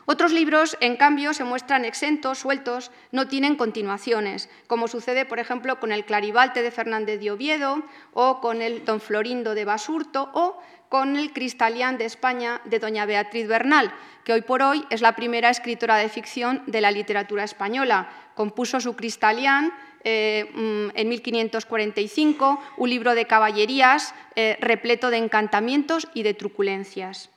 Otros 0.06 0.32
libros, 0.32 0.76
en 0.80 0.96
cambio, 0.96 1.32
se 1.32 1.44
muestran 1.44 1.86
exentos, 1.86 2.38
sueltos, 2.38 2.90
no 3.10 3.26
tienen 3.26 3.56
continuaciones, 3.56 4.50
como 4.66 4.86
sucede, 4.86 5.24
por 5.24 5.38
ejemplo, 5.38 5.80
con 5.80 5.92
el 5.92 6.04
Clarivalte 6.04 6.60
de 6.62 6.70
Fernández 6.70 7.20
de 7.20 7.30
Oviedo 7.30 7.82
o 8.12 8.40
con 8.40 8.60
el 8.60 8.84
Don 8.84 9.00
Florindo 9.00 9.54
de 9.54 9.64
Basurto 9.64 10.30
o 10.34 10.60
con 10.94 11.16
el 11.16 11.32
Cristalián 11.32 11.98
de 11.98 12.04
España 12.04 12.60
de 12.66 12.78
doña 12.78 13.04
Beatriz 13.04 13.48
Bernal, 13.48 13.92
que 14.22 14.32
hoy 14.32 14.42
por 14.42 14.62
hoy 14.62 14.84
es 14.90 15.00
la 15.00 15.16
primera 15.16 15.50
escritora 15.50 15.96
de 15.96 16.08
ficción 16.08 16.62
de 16.68 16.80
la 16.80 16.92
literatura 16.92 17.42
española. 17.42 18.08
Compuso 18.36 18.78
su 18.78 18.94
Cristalián 18.94 19.72
eh, 20.04 20.48
mm, 20.54 20.96
en 20.96 21.08
1545, 21.08 22.62
un 22.76 22.90
libro 22.90 23.16
de 23.16 23.26
caballerías 23.26 24.14
eh, 24.36 24.56
repleto 24.60 25.10
de 25.10 25.16
encantamientos 25.16 26.06
y 26.14 26.22
de 26.22 26.34
truculencias. 26.34 27.28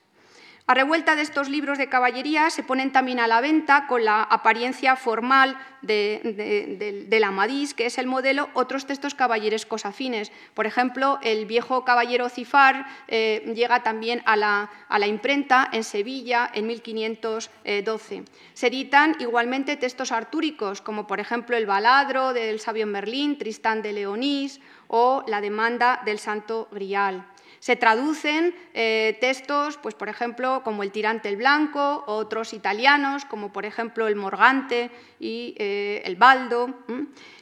A 0.69 0.73
revuelta 0.73 1.15
de 1.15 1.21
estos 1.21 1.47
libros 1.47 1.77
de 1.77 1.87
caballería 1.87 2.49
se 2.49 2.61
ponen 2.61 2.91
también 2.91 3.21
a 3.21 3.27
la 3.27 3.39
venta 3.39 3.87
con 3.87 4.03
la 4.03 4.21
apariencia 4.21 4.97
formal 4.97 5.57
del 5.81 7.23
Amadís, 7.23 7.73
que 7.73 7.85
es 7.85 7.97
el 7.97 8.05
modelo, 8.05 8.49
otros 8.53 8.85
textos 8.85 9.15
caballerescos 9.15 9.85
afines. 9.85 10.29
Por 10.53 10.65
ejemplo, 10.65 11.19
el 11.23 11.45
viejo 11.45 11.85
caballero 11.85 12.27
Cifar 12.27 12.85
eh, 13.07 13.49
llega 13.55 13.81
también 13.81 14.21
a 14.25 14.35
la, 14.35 14.69
la, 14.89 15.07
imprenta 15.07 15.69
en 15.71 15.85
Sevilla 15.85 16.51
en 16.53 16.67
1512. 16.67 18.25
Se 18.53 18.67
editan 18.67 19.15
igualmente 19.19 19.77
textos 19.77 20.11
artúricos, 20.11 20.81
como 20.81 21.07
por 21.07 21.21
ejemplo 21.21 21.55
el 21.55 21.65
Baladro 21.65 22.33
del 22.33 22.59
sabio 22.59 22.87
Merlín, 22.87 23.37
Tristán 23.37 23.81
de 23.81 23.93
Leonís 23.93 24.59
o 24.89 25.23
la 25.27 25.39
demanda 25.39 26.01
del 26.03 26.19
Santo 26.19 26.67
Grial. 26.73 27.25
Se 27.59 27.75
traducen 27.75 28.55
eh, 28.73 29.17
textos, 29.19 29.77
pues, 29.77 29.95
por 29.95 30.09
ejemplo, 30.09 30.61
como 30.63 30.83
El 30.83 30.91
tirante 30.91 31.29
el 31.29 31.37
blanco, 31.37 32.03
otros 32.07 32.53
italianos, 32.53 33.25
como 33.25 33.51
por 33.51 33.65
ejemplo 33.65 34.07
El 34.07 34.15
Morgante 34.15 34.91
y 35.19 35.55
eh, 35.57 36.01
El 36.05 36.15
Baldo. 36.15 36.73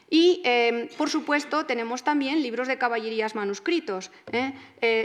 Y, 0.09 0.41
em, 0.45 0.87
por 0.97 1.09
supuesto, 1.09 1.65
tenemos 1.65 2.03
también 2.03 2.41
libros 2.41 2.67
de 2.67 2.77
caballerías 2.77 3.33
manuscritos, 3.33 4.11
¿eh? 4.31 4.53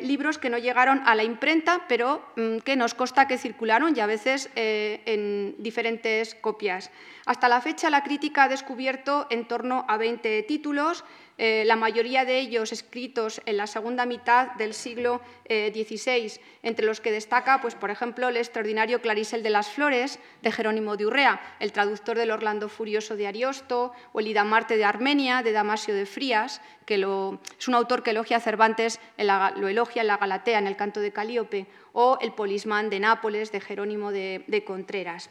Libros 0.02 0.36
que 0.36 0.50
no 0.50 0.58
llegaron 0.58 1.00
a 1.06 1.14
la 1.14 1.24
imprenta, 1.24 1.86
pero 1.88 2.22
mm, 2.36 2.58
que 2.58 2.76
nos 2.76 2.94
consta 2.94 3.26
que 3.26 3.38
circularon 3.38 3.96
y 3.96 4.00
a 4.00 4.06
veces 4.06 4.50
en 4.54 5.54
diferentes 5.58 6.34
copias. 6.34 6.90
Hasta 7.24 7.48
la 7.48 7.60
fecha, 7.60 7.90
la 7.90 8.02
crítica 8.02 8.44
ha 8.44 8.48
descubierto 8.48 9.26
en 9.30 9.46
torno 9.46 9.84
a 9.88 9.96
20 9.96 10.42
títulos, 10.42 11.04
la 11.40 11.76
mayoría 11.76 12.26
de 12.26 12.38
ellos 12.38 12.70
escritos 12.70 13.40
en 13.46 13.56
la 13.56 13.66
segunda 13.66 14.04
mitad 14.04 14.52
del 14.56 14.74
siglo 14.74 15.22
XVI, 15.48 16.38
entre 16.62 16.84
los 16.84 17.00
que 17.00 17.10
destaca, 17.10 17.62
pues, 17.62 17.74
por 17.74 17.90
ejemplo, 17.90 18.28
el 18.28 18.36
extraordinario 18.36 19.00
Clarisel 19.00 19.42
de 19.42 19.48
las 19.48 19.68
Flores, 19.68 20.18
de 20.42 20.52
Jerónimo 20.52 20.98
de 20.98 21.06
Urrea, 21.06 21.40
el 21.58 21.72
traductor 21.72 22.18
del 22.18 22.30
Orlando 22.30 22.68
Furioso 22.68 23.16
de 23.16 23.26
Ariosto, 23.26 23.92
o 24.12 24.20
el 24.20 24.28
Idamarte 24.28 24.76
de 24.76 24.84
Armenia, 24.84 25.42
de 25.42 25.52
Damasio 25.52 25.94
de 25.94 26.04
Frías, 26.04 26.60
que 26.84 26.96
es 26.96 27.68
un 27.68 27.74
autor 27.74 28.02
que 28.02 28.10
elogia 28.10 28.36
a 28.36 28.40
Cervantes, 28.40 29.00
lo 29.16 29.68
elogia 29.68 30.02
en 30.02 30.08
la 30.08 30.16
Galatea, 30.16 30.58
en 30.58 30.66
el 30.66 30.76
canto 30.76 31.00
de 31.00 31.12
Calíope, 31.12 31.66
o 31.92 32.18
el 32.20 32.32
Polismán 32.32 32.90
de 32.90 33.00
Nápoles, 33.00 33.52
de 33.52 33.60
Jerónimo 33.60 34.12
de, 34.12 34.64
Contreras. 34.66 35.30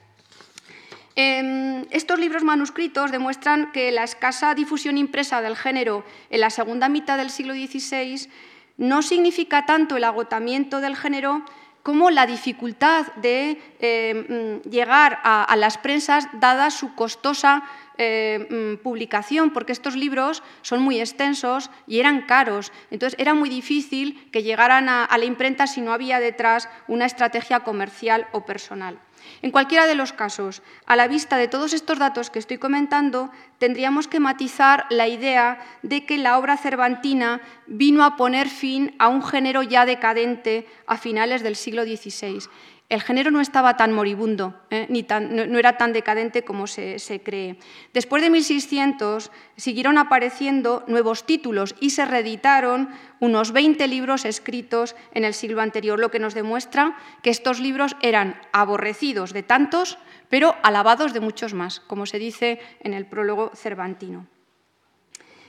Em, 1.22 1.84
estos 1.92 2.18
libros 2.18 2.44
manuscritos 2.44 3.12
demuestran 3.12 3.74
que 3.74 3.92
la 3.92 4.06
escasa 4.06 4.56
difusión 4.56 4.98
impresa 4.98 5.42
del 5.42 5.58
género 5.58 6.06
en 6.30 6.40
la 6.40 6.50
segunda 6.50 6.88
mitad 6.88 7.18
del 7.18 7.30
siglo 7.30 7.54
XVI 7.54 8.30
no 8.78 9.02
significa 9.02 9.66
tanto 9.66 9.98
el 9.98 10.06
agotamiento 10.06 10.80
del 10.80 10.96
género 10.96 11.44
como 11.84 12.10
la 12.10 12.26
dificultad 12.26 13.08
de 13.18 13.60
em, 13.82 14.62
llegar 14.62 15.20
a, 15.26 15.54
las 15.58 15.78
prensas 15.78 16.30
dada 16.40 16.72
su 16.72 16.96
costosa 16.96 17.64
mm, 17.98 18.76
publicación, 18.82 19.52
porque 19.52 19.74
estos 19.74 19.98
libros 19.98 20.42
son 20.62 20.82
muy 20.82 21.02
extensos 21.02 21.70
y 21.86 22.00
eran 22.00 22.28
caros. 22.28 22.72
Entonces 22.92 23.20
era 23.20 23.34
muy 23.34 23.50
difícil 23.50 24.30
que 24.32 24.44
llegaran 24.44 24.88
a, 24.88 25.18
la 25.18 25.26
imprenta 25.26 25.68
si 25.68 25.82
no 25.82 25.92
había 25.92 26.22
detrás 26.22 26.70
una 26.88 27.06
estrategia 27.06 27.60
comercial 27.60 28.28
o 28.32 28.46
personal. 28.46 29.02
En 29.42 29.52
cualquiera 29.52 29.88
de 29.88 29.96
los 29.96 30.12
casos, 30.12 30.62
a 30.86 30.96
la 30.96 31.08
vista 31.08 31.38
de 31.38 31.48
todos 31.48 31.74
estos 31.74 31.98
datos 31.98 32.30
que 32.30 32.40
estoy 32.40 32.58
comentando, 32.58 33.32
tendríamos 33.58 34.08
que 34.08 34.20
matizar 34.20 34.86
la 34.90 35.08
idea 35.08 35.60
de 35.82 36.06
que 36.06 36.18
la 36.18 36.38
obra 36.38 36.58
cervantina 36.58 37.42
vino 37.68 38.04
a 38.04 38.18
poner 38.18 38.50
fin 38.50 38.96
a 39.00 39.08
un 39.08 39.24
género 39.24 39.64
ya 39.64 39.86
decadente 39.86 40.68
a 40.88 40.98
finales 40.98 41.42
del 41.42 41.56
siglo 41.56 41.84
XVI 41.84 42.50
el 42.90 43.04
género 43.04 43.30
no 43.30 43.40
estaba 43.40 43.78
tan 43.78 43.94
moribundo, 43.94 44.60
¿eh? 44.72 44.88
ni 44.90 45.04
no, 45.04 45.60
era 45.60 45.78
tan 45.78 45.94
decadente 45.94 46.44
como 46.44 46.66
se, 46.66 47.22
cree. 47.24 47.58
Después 47.94 48.24
de 48.24 48.32
1600 48.32 49.32
siguieron 49.56 50.00
apareciendo 50.00 50.84
nuevos 50.88 51.24
títulos 51.28 51.76
y 51.80 51.92
se 51.92 52.06
reeditaron 52.06 52.90
unos 53.20 53.52
20 53.52 53.88
libros 53.88 54.26
escritos 54.26 54.96
en 55.14 55.24
el 55.24 55.36
siglo 55.36 55.62
anterior, 55.62 56.00
lo 56.00 56.10
que 56.10 56.18
nos 56.18 56.34
demuestra 56.34 56.98
que 57.22 57.30
estos 57.30 57.60
libros 57.60 57.96
eran 58.02 58.42
aborrecidos 58.54 59.34
de 59.34 59.44
tantos, 59.44 60.00
pero 60.28 60.56
alabados 60.64 61.14
de 61.14 61.20
muchos 61.20 61.54
más, 61.54 61.80
como 61.82 62.08
se 62.08 62.18
dice 62.18 62.60
en 62.80 62.96
el 62.96 63.06
prólogo 63.06 63.52
cervantino. 63.54 64.26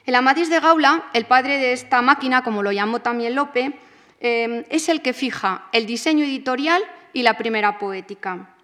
El 0.05 0.14
Amadís 0.14 0.51
de 0.51 0.61
Gaula, 0.61 1.05
el 1.14 1.24
padre 1.24 1.57
de 1.57 1.72
esta 1.72 2.03
máquina, 2.03 2.43
como 2.43 2.62
lo 2.62 2.72
llamó 2.72 3.01
también 3.01 3.34
Lope, 3.34 3.78
eh, 4.20 4.66
es 4.68 4.91
el 4.91 5.01
que 5.01 5.14
fija 5.14 5.68
el 5.72 5.86
diseño 5.86 6.24
editorial 6.24 6.82
y 7.13 7.23
la 7.23 7.37
primera 7.37 7.79
poética. 7.79 8.55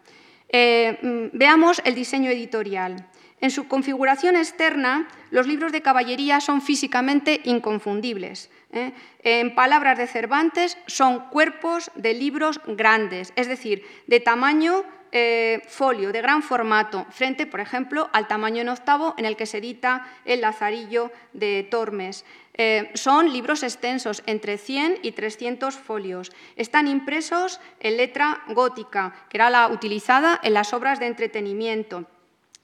Eh, 0.49 0.99
mm, 1.03 1.37
veamos 1.37 1.81
el 1.85 1.95
diseño 1.95 2.31
editorial. 2.31 3.09
En 3.41 3.51
su 3.51 3.69
configuración 3.69 4.37
externa, 4.37 5.09
los 5.31 5.47
libros 5.47 5.73
de 5.73 5.83
caballería 5.83 6.41
son 6.41 6.63
físicamente 6.63 7.41
inconfundibles. 7.45 8.51
¿eh? 8.73 8.93
En 9.23 9.55
palabras 9.55 9.99
de 9.99 10.07
Cervantes, 10.07 10.79
son 10.87 11.29
cuerpos 11.31 11.91
de 11.95 12.15
libros 12.15 12.61
grandes, 12.67 13.33
es 13.37 13.49
decir, 13.49 13.85
de 14.07 14.21
tamaño 14.21 14.85
eh, 15.19 15.63
folio, 15.67 16.13
de 16.13 16.21
gran 16.21 16.43
formato, 16.43 17.07
frente, 17.09 17.47
por 17.47 17.61
ejemplo, 17.61 18.11
al 18.13 18.29
tamaño 18.29 18.61
en 18.61 18.69
octavo 18.69 19.15
en 19.17 19.25
el 19.25 19.35
que 19.35 19.47
se 19.47 19.59
edita 19.59 20.07
el 20.27 20.43
Lazarillo 20.43 21.11
de 21.33 21.67
Tormes. 21.71 22.27
Eh, 22.53 22.91
son 22.93 23.33
libros 23.33 23.63
extensos, 23.63 24.23
entre 24.27 24.59
100 24.59 24.99
y 25.01 25.13
300 25.13 25.75
folios. 25.75 26.33
Están 26.57 26.87
impresos 26.87 27.63
en 27.81 27.97
letra 27.97 28.43
gótica, 28.49 29.15
que 29.31 29.39
era 29.39 29.49
la 29.49 29.69
utilizada 29.69 30.39
en 30.43 30.53
las 30.53 30.75
obras 30.75 31.01
de 31.01 31.07
entretenimiento. 31.07 32.05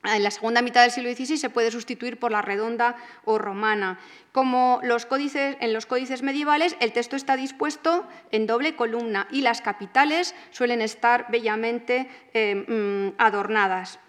En 0.05 0.23
la 0.25 0.33
segunda 0.33 0.63
mitad 0.63 0.83
del 0.83 0.91
siglo 0.91 1.15
XVI 1.15 1.37
se 1.37 1.51
puede 1.51 1.71
sustituir 1.71 2.19
por 2.19 2.33
la 2.33 2.43
redonda 2.43 2.97
o 3.25 3.39
romana. 3.39 4.01
Como 4.33 4.81
en 4.83 4.89
los 4.89 5.87
códices 5.87 6.23
medievales, 6.23 6.77
el 6.81 6.93
texto 6.93 7.15
está 7.15 7.37
dispuesto 7.37 8.09
en 8.33 8.47
doble 8.47 8.75
columna 8.75 9.29
y 9.31 9.43
las 9.43 9.61
capitales 9.61 10.35
suelen 10.51 10.83
estar 10.83 11.27
bellamente 11.31 12.09
eh, 12.35 12.55
mm, 12.55 13.15
adornadas. 13.19 14.01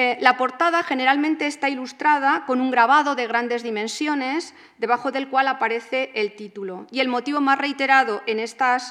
Eh, 0.00 0.16
la 0.20 0.36
portada 0.36 0.84
generalmente 0.84 1.48
está 1.48 1.68
ilustrada 1.68 2.44
con 2.46 2.60
un 2.60 2.70
grabado 2.70 3.16
de 3.16 3.26
grandes 3.26 3.64
dimensiones, 3.64 4.54
debajo 4.78 5.10
del 5.10 5.28
cual 5.28 5.48
aparece 5.48 6.12
el 6.14 6.36
título. 6.36 6.86
Y 6.92 7.00
el 7.00 7.08
motivo 7.08 7.40
más 7.40 7.58
reiterado 7.58 8.22
en, 8.26 8.38
eh, 8.38 8.50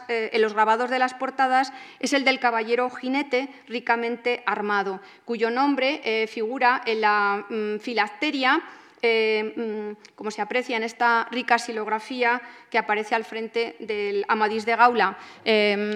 en 0.09 0.41
los 0.41 0.53
grabados 0.53 0.89
de 0.89 0.99
las 0.99 1.13
portadas 1.13 1.71
es 2.01 2.11
el 2.11 2.25
del 2.25 2.41
caballero 2.41 2.89
jinete 2.89 3.47
ricamente 3.69 4.43
armado, 4.45 4.99
cuyo 5.23 5.49
nombre 5.49 6.01
eh, 6.03 6.27
figura 6.27 6.81
en 6.85 6.99
la 6.99 7.45
mm, 7.49 7.77
filacteria 7.79 8.61
mm, 9.01 9.91
como 10.15 10.31
se 10.31 10.41
aprecia 10.41 10.75
en 10.75 10.83
esta 10.83 11.29
rica 11.31 11.57
silografía 11.57 12.41
que 12.69 12.77
aparece 12.77 13.15
al 13.15 13.23
frente 13.23 13.77
del 13.79 14.25
Amadís 14.27 14.65
de 14.65 14.75
Gaula. 14.75 15.17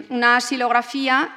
una 0.10 0.40
silografía 0.40 1.36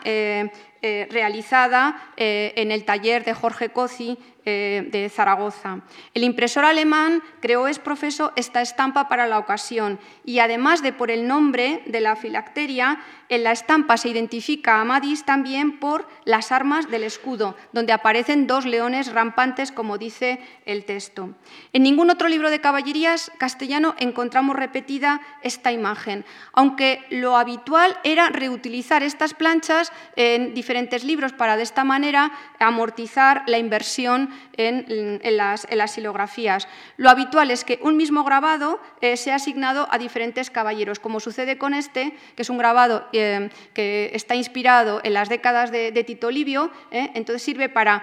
eh, 0.87 1.09
realizada 1.11 2.13
eh, 2.19 2.53
en 2.57 2.71
el 2.71 2.85
taller 2.85 3.25
de 3.25 3.33
Jorge 3.33 3.71
Cozi 3.71 4.19
eh, 4.47 4.87
de 4.91 5.09
Zaragoza. 5.09 5.81
El 6.13 6.23
impresor 6.23 6.67
alemán 6.67 7.23
creó 7.41 7.67
es 7.67 7.79
profeso 7.79 8.35
esta 8.37 8.61
estampa 8.61 9.09
para 9.09 9.27
la 9.27 9.39
ocasión 9.39 9.99
y 10.27 10.41
además 10.41 10.83
de 10.83 10.93
por 10.93 11.11
el 11.11 11.27
nombre 11.27 11.81
de 11.87 12.03
la 12.03 12.15
filacteria, 12.15 13.01
en 13.31 13.43
la 13.43 13.53
estampa 13.53 13.97
se 13.97 14.11
identifica 14.11 14.77
a 14.77 14.83
Amadis 14.83 15.25
también 15.25 15.81
por 15.81 16.07
las 16.27 16.53
armas 16.53 16.91
del 16.91 17.05
escudo, 17.05 17.57
donde 17.73 17.95
aparecen 17.95 18.47
dos 18.47 18.67
leones 18.67 19.11
rampantes, 19.11 19.73
como 19.73 19.97
dice 19.97 20.39
el 20.67 20.85
texto. 20.85 21.31
En 21.73 21.83
ningún 21.83 22.11
otro 22.11 22.29
libro 22.29 22.51
de 22.51 22.61
caballerías 22.61 23.33
castellano 23.39 23.95
encontramos 23.99 24.57
repetida 24.57 25.23
esta 25.41 25.73
imagen, 25.73 26.27
aunque 26.53 27.03
lo 27.09 27.39
habitual 27.39 27.97
era 28.05 28.29
reutilizar 28.29 29.03
estas 29.03 29.33
planchas 29.33 29.91
en 30.17 30.53
diferentes 30.53 30.74
libros 31.05 31.33
para 31.33 31.57
de 31.57 31.63
esta 31.63 31.85
manera 31.85 32.33
amortizar 32.59 33.45
la 33.47 33.59
inversión 33.59 34.31
en, 34.57 35.21
las, 35.37 35.67
silografías. 35.87 36.69
Lo 36.97 37.11
habitual 37.11 37.51
es 37.51 37.65
que 37.65 37.79
un 37.83 37.97
mismo 37.97 38.25
grabado 38.25 38.81
eh, 39.01 39.17
sea 39.17 39.37
asignado 39.37 39.87
a 39.91 39.99
diferentes 39.99 40.51
caballeros, 40.51 40.99
como 40.99 41.21
sucede 41.21 41.59
con 41.59 41.75
este, 41.75 42.17
que 42.35 42.43
es 42.43 42.51
un 42.51 42.59
grabado 42.59 43.07
eh, 43.13 43.51
que 43.73 44.11
está 44.15 44.35
inspirado 44.35 45.01
en 45.05 45.15
las 45.15 45.29
décadas 45.29 45.71
de, 45.71 46.05
Tito 46.05 46.31
Livio, 46.31 46.71
eh, 46.91 47.11
entonces 47.15 47.43
sirve 47.43 47.69
para 47.69 48.03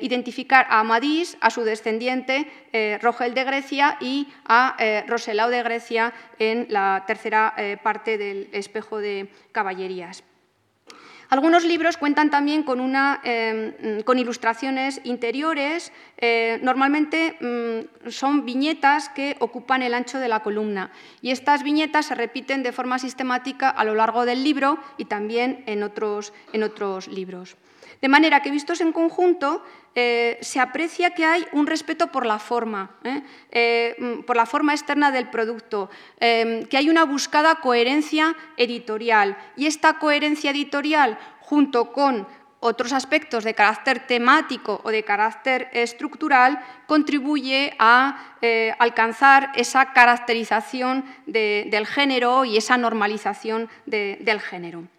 identificar 0.00 0.66
a 0.70 0.80
Amadís, 0.80 1.36
a 1.40 1.50
su 1.50 1.62
descendiente 1.62 2.46
Rogel 3.02 3.34
de 3.34 3.44
Grecia 3.44 3.96
y 4.00 4.28
a 4.44 4.76
Roselao 5.08 5.50
de 5.50 5.62
Grecia 5.62 6.12
en 6.38 6.66
la 6.70 7.04
tercera 7.06 7.54
parte 7.82 8.16
del 8.16 8.48
espejo 8.52 8.98
de 8.98 9.28
caballerías. 9.52 10.22
Algunos 11.34 11.64
libros 11.64 11.96
cuentan 11.96 12.30
también 12.30 12.62
con, 12.62 12.78
em, 13.24 14.04
ilustraciones 14.18 15.00
interiores, 15.02 15.90
eh, 16.16 16.60
normalmente 16.62 17.36
mm, 17.40 18.08
son 18.08 18.44
viñetas 18.44 19.08
que 19.08 19.34
ocupan 19.40 19.82
el 19.82 19.94
ancho 19.94 20.20
de 20.20 20.28
la 20.28 20.44
columna 20.44 20.92
y 21.22 21.32
estas 21.32 21.64
viñetas 21.64 22.06
se 22.06 22.14
repiten 22.14 22.62
de 22.62 22.70
forma 22.70 23.00
sistemática 23.00 23.68
a 23.68 23.82
lo 23.82 23.96
largo 23.96 24.26
del 24.26 24.44
libro 24.44 24.78
y 24.96 25.06
también 25.06 25.64
en 25.66 25.82
otros 25.82 27.08
libros. 27.08 27.56
De 28.04 28.08
manera 28.08 28.42
que 28.42 28.50
vistos 28.50 28.82
en 28.82 28.92
conjunto, 28.92 29.64
eh, 29.94 30.36
se 30.42 30.60
aprecia 30.60 31.14
que 31.14 31.24
hay 31.24 31.46
un 31.52 31.66
respeto 31.66 32.08
por 32.08 32.26
la 32.26 32.38
forma, 32.38 32.90
¿eh? 33.02 33.94
Mm, 33.98 34.24
por 34.24 34.36
la 34.36 34.44
forma 34.44 34.74
externa 34.74 35.10
del 35.10 35.30
producto, 35.30 35.88
que 36.20 36.76
hay 36.76 36.90
una 36.90 37.06
buscada 37.06 37.54
coherencia 37.62 38.36
editorial. 38.58 39.38
Y 39.56 39.64
esta 39.64 39.98
coherencia 39.98 40.50
editorial, 40.50 41.16
junto 41.40 41.94
con 41.94 42.26
otros 42.60 42.92
aspectos 42.92 43.42
de 43.42 43.54
carácter 43.54 44.06
temático 44.06 44.82
o 44.84 44.90
de 44.90 45.02
carácter 45.02 45.70
estructural, 45.72 46.60
contribuye 46.86 47.74
a 47.78 48.36
eh, 48.42 48.74
alcanzar 48.78 49.50
esa 49.54 49.94
caracterización 49.94 51.06
del 51.24 51.86
género 51.86 52.44
y 52.44 52.58
esa 52.58 52.76
normalización 52.76 53.70
del 53.86 54.40
género. 54.40 54.93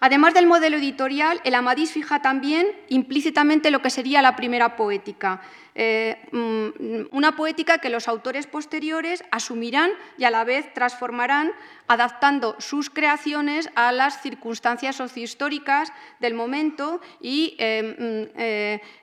Además 0.00 0.34
del 0.34 0.46
modelo 0.46 0.76
editorial, 0.76 1.40
el 1.44 1.54
Amadís 1.54 1.92
fija 1.92 2.22
también 2.22 2.68
implícitamente 2.88 3.70
lo 3.70 3.82
que 3.82 3.90
sería 3.90 4.22
la 4.22 4.36
primera 4.36 4.76
poética, 4.76 5.40
eh, 5.74 6.16
mm, 6.32 7.14
una 7.16 7.36
poética 7.36 7.78
que 7.78 7.88
los 7.88 8.08
autores 8.08 8.46
posteriores 8.46 9.24
asumirán 9.30 9.90
y 10.16 10.24
a 10.24 10.30
la 10.30 10.44
vez 10.44 10.72
transformarán, 10.74 11.52
adaptando 11.86 12.56
sus 12.58 12.90
creaciones 12.90 13.70
a 13.76 13.92
las 13.92 14.20
circunstancias 14.20 14.96
sociohistóricas 14.96 15.92
del 16.18 16.34
momento 16.34 17.00
y 17.20 17.56
eh, 17.58 18.30
mm, 18.34 18.38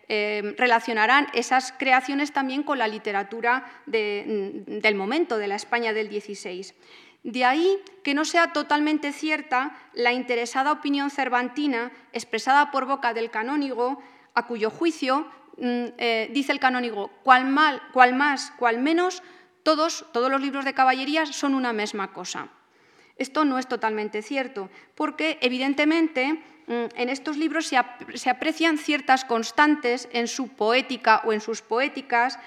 eh, 0.07 0.55
relacionarán 0.57 1.27
esas 1.33 1.73
creaciones 1.77 2.31
también 2.31 2.63
con 2.63 2.77
la 2.77 2.87
literatura 2.87 3.65
mm, 3.87 4.79
del 4.79 4.95
momento, 4.95 5.37
de 5.37 5.47
la 5.47 5.55
España 5.55 5.93
del 5.93 6.09
XVI. 6.09 6.73
De 7.25 7.43
ahí 7.43 7.81
que 8.03 8.13
no 8.13 8.23
sea 8.23 8.53
totalmente 8.53 9.11
cierta 9.11 9.75
la 9.93 10.13
interesada 10.13 10.71
opinión 10.71 11.09
cervantina 11.09 11.91
expresada 12.13 12.69
por 12.69 12.85
boca 12.85 13.15
del 13.15 13.31
canónigo, 13.31 13.99
a 14.35 14.45
cuyo 14.45 14.69
juicio, 14.69 15.25
mm, 15.57 15.97
eh, 15.97 16.29
dice 16.31 16.51
el 16.51 16.59
canónigo, 16.59 17.09
cual, 17.23 17.45
mal, 17.45 17.81
cual 17.93 18.13
más, 18.13 18.53
cual 18.59 18.77
menos, 18.77 19.23
todos, 19.63 20.05
todos 20.13 20.29
los 20.29 20.39
libros 20.39 20.65
de 20.65 20.75
caballerías 20.75 21.29
son 21.29 21.55
una 21.55 21.73
misma 21.73 22.13
cosa. 22.13 22.49
Esto 23.17 23.43
no 23.43 23.57
es 23.57 23.65
totalmente 23.65 24.21
cierto, 24.21 24.69
porque 24.93 25.39
evidentemente 25.41 26.43
mm, 26.67 26.93
en 26.93 27.09
estos 27.09 27.37
libros 27.37 27.65
se 27.65 28.29
aprecian 28.29 28.77
ciertas 28.77 29.25
constantes 29.25 30.09
en 30.11 30.27
su 30.27 30.49
poética 30.49 31.23
o 31.25 31.33
en 31.33 31.41
sus 31.41 31.63
poéticas 31.63 32.37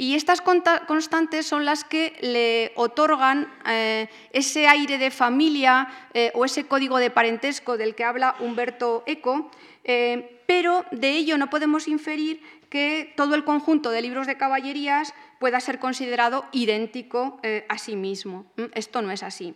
y 0.00 0.14
estas 0.14 0.40
constantes 0.40 1.44
son 1.44 1.66
las 1.66 1.84
que 1.84 2.16
le 2.22 2.72
otorgan 2.74 3.52
eh, 3.66 4.08
ese 4.32 4.66
aire 4.66 4.96
de 4.96 5.10
familia 5.10 5.88
eh, 6.14 6.32
o 6.32 6.46
ese 6.46 6.64
código 6.64 6.96
de 6.96 7.10
parentesco 7.10 7.76
del 7.76 7.94
que 7.94 8.04
habla 8.04 8.34
Humberto 8.40 9.02
Eco, 9.04 9.50
eh, 9.84 10.40
pero 10.46 10.86
de 10.90 11.10
ello 11.10 11.36
no 11.36 11.50
podemos 11.50 11.86
inferir 11.86 12.40
que 12.70 13.12
todo 13.14 13.34
el 13.34 13.44
conjunto 13.44 13.90
de 13.90 14.00
libros 14.00 14.26
de 14.26 14.38
caballerías 14.38 15.12
pueda 15.38 15.60
ser 15.60 15.78
considerado 15.78 16.46
idéntico 16.52 17.38
a 17.68 17.76
sí 17.76 17.94
mismo. 17.94 18.46
Esto 18.72 19.02
no 19.02 19.10
es 19.10 19.22
así. 19.22 19.54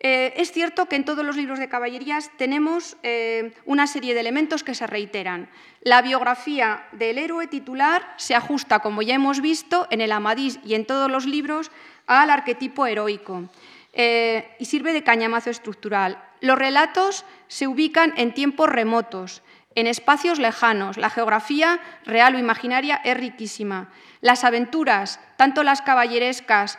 Eh, 0.00 0.34
es 0.36 0.52
cierto 0.52 0.86
que 0.86 0.96
en 0.96 1.04
todos 1.04 1.24
los 1.24 1.36
libros 1.36 1.58
de 1.58 1.68
caballerías 1.68 2.30
tenemos 2.36 2.96
eh, 3.02 3.52
una 3.64 3.88
serie 3.88 4.14
de 4.14 4.20
elementos 4.20 4.62
que 4.62 4.76
se 4.76 4.86
reiteran. 4.86 5.48
La 5.82 6.02
biografía 6.02 6.86
del 6.92 7.18
héroe 7.18 7.48
titular 7.48 8.14
se 8.16 8.36
ajusta, 8.36 8.78
como 8.78 9.02
ya 9.02 9.16
hemos 9.16 9.40
visto, 9.40 9.88
en 9.90 10.00
el 10.00 10.12
Amadís 10.12 10.60
y 10.64 10.74
en 10.74 10.86
todos 10.86 11.10
los 11.10 11.26
libros, 11.26 11.72
al 12.06 12.30
arquetipo 12.30 12.86
heroico 12.86 13.44
eh, 13.92 14.54
y 14.58 14.66
sirve 14.66 14.92
de 14.92 15.02
cañamazo 15.02 15.50
estructural. 15.50 16.22
Los 16.40 16.58
relatos 16.58 17.24
se 17.48 17.66
ubican 17.66 18.14
en 18.16 18.32
tiempos 18.32 18.68
remotos, 18.68 19.42
en 19.74 19.88
espacios 19.88 20.38
lejanos. 20.38 20.96
La 20.96 21.10
geografía 21.10 21.80
real 22.04 22.36
o 22.36 22.38
imaginaria 22.38 23.00
es 23.04 23.16
riquísima. 23.16 23.88
Las 24.20 24.44
aventuras, 24.44 25.20
tanto 25.36 25.62
las 25.62 25.82
caballerescas, 25.82 26.78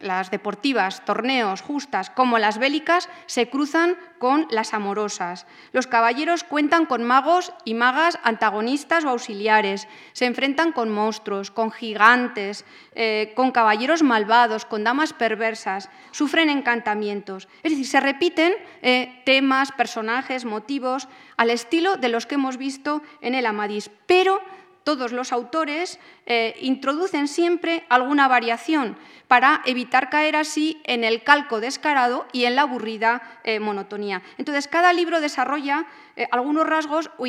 las 0.00 0.30
deportivas, 0.30 1.04
torneos, 1.04 1.62
justas, 1.62 2.10
como 2.10 2.38
las 2.38 2.58
bélicas, 2.58 3.08
se 3.26 3.48
cruzan 3.48 3.96
con 4.18 4.46
las 4.50 4.74
amorosas. 4.74 5.46
Los 5.72 5.86
caballeros 5.86 6.44
cuentan 6.44 6.86
con 6.86 7.04
magos 7.04 7.52
y 7.64 7.74
magas 7.74 8.18
antagonistas 8.22 9.04
o 9.04 9.10
auxiliares, 9.10 9.88
se 10.12 10.26
enfrentan 10.26 10.72
con 10.72 10.90
monstruos, 10.90 11.50
con 11.50 11.70
gigantes, 11.70 12.64
eh, 12.94 13.32
con 13.36 13.52
caballeros 13.52 14.02
malvados, 14.02 14.64
con 14.64 14.84
damas 14.84 15.12
perversas, 15.12 15.90
sufren 16.10 16.50
encantamientos. 16.50 17.48
Es 17.62 17.72
decir, 17.72 17.86
se 17.86 18.00
repiten 18.00 18.54
eh, 18.82 19.22
temas, 19.24 19.72
personajes, 19.72 20.44
motivos, 20.44 21.08
al 21.36 21.50
estilo 21.50 21.96
de 21.96 22.08
los 22.08 22.26
que 22.26 22.36
hemos 22.36 22.56
visto 22.56 23.02
en 23.20 23.34
el 23.34 23.46
Amadís, 23.46 23.90
pero 24.06 24.40
todos 24.86 25.10
los 25.10 25.32
autores 25.32 25.98
eh, 26.26 26.54
introducen 26.60 27.26
siempre 27.26 27.84
alguna 27.88 28.28
variación 28.28 28.96
para 29.26 29.60
evitar 29.66 30.10
caer 30.10 30.36
así 30.36 30.80
en 30.84 31.02
el 31.02 31.24
calco 31.24 31.58
descarado 31.58 32.24
y 32.32 32.44
en 32.44 32.54
la 32.54 32.62
aburrida 32.62 33.40
eh, 33.42 33.58
monotonía. 33.58 34.22
Entonces, 34.38 34.68
cada 34.68 34.92
libro 34.92 35.20
desarrolla 35.20 35.86
eh, 36.14 36.28
algunos 36.30 36.68
rasgos 36.68 37.10
o, 37.18 37.26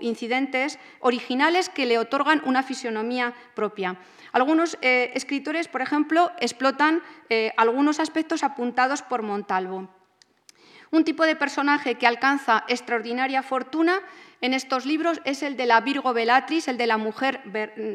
incidentes 0.00 0.78
originales 1.00 1.68
que 1.68 1.84
le 1.84 1.98
otorgan 1.98 2.40
una 2.46 2.62
fisionomía 2.62 3.34
propia. 3.54 3.98
Algunos 4.32 4.78
escritores, 4.80 5.68
por 5.68 5.82
ejemplo, 5.82 6.32
explotan 6.40 7.02
algunos 7.58 8.00
aspectos 8.00 8.42
apuntados 8.42 9.02
por 9.02 9.20
Montalvo. 9.20 9.90
Un 10.90 11.04
tipo 11.04 11.24
de 11.24 11.36
personaje 11.36 11.96
que 11.96 12.06
alcanza 12.06 12.64
extraordinaria 12.66 13.42
fortuna 13.42 14.00
en 14.42 14.52
estos 14.52 14.84
libros 14.84 15.22
es 15.24 15.42
el 15.42 15.56
de 15.56 15.66
la 15.66 15.80
Virgo 15.80 16.12
Bellatrix, 16.12 16.68
el 16.68 16.76
de 16.76 16.86
la 16.86 16.98
mujer, 16.98 17.40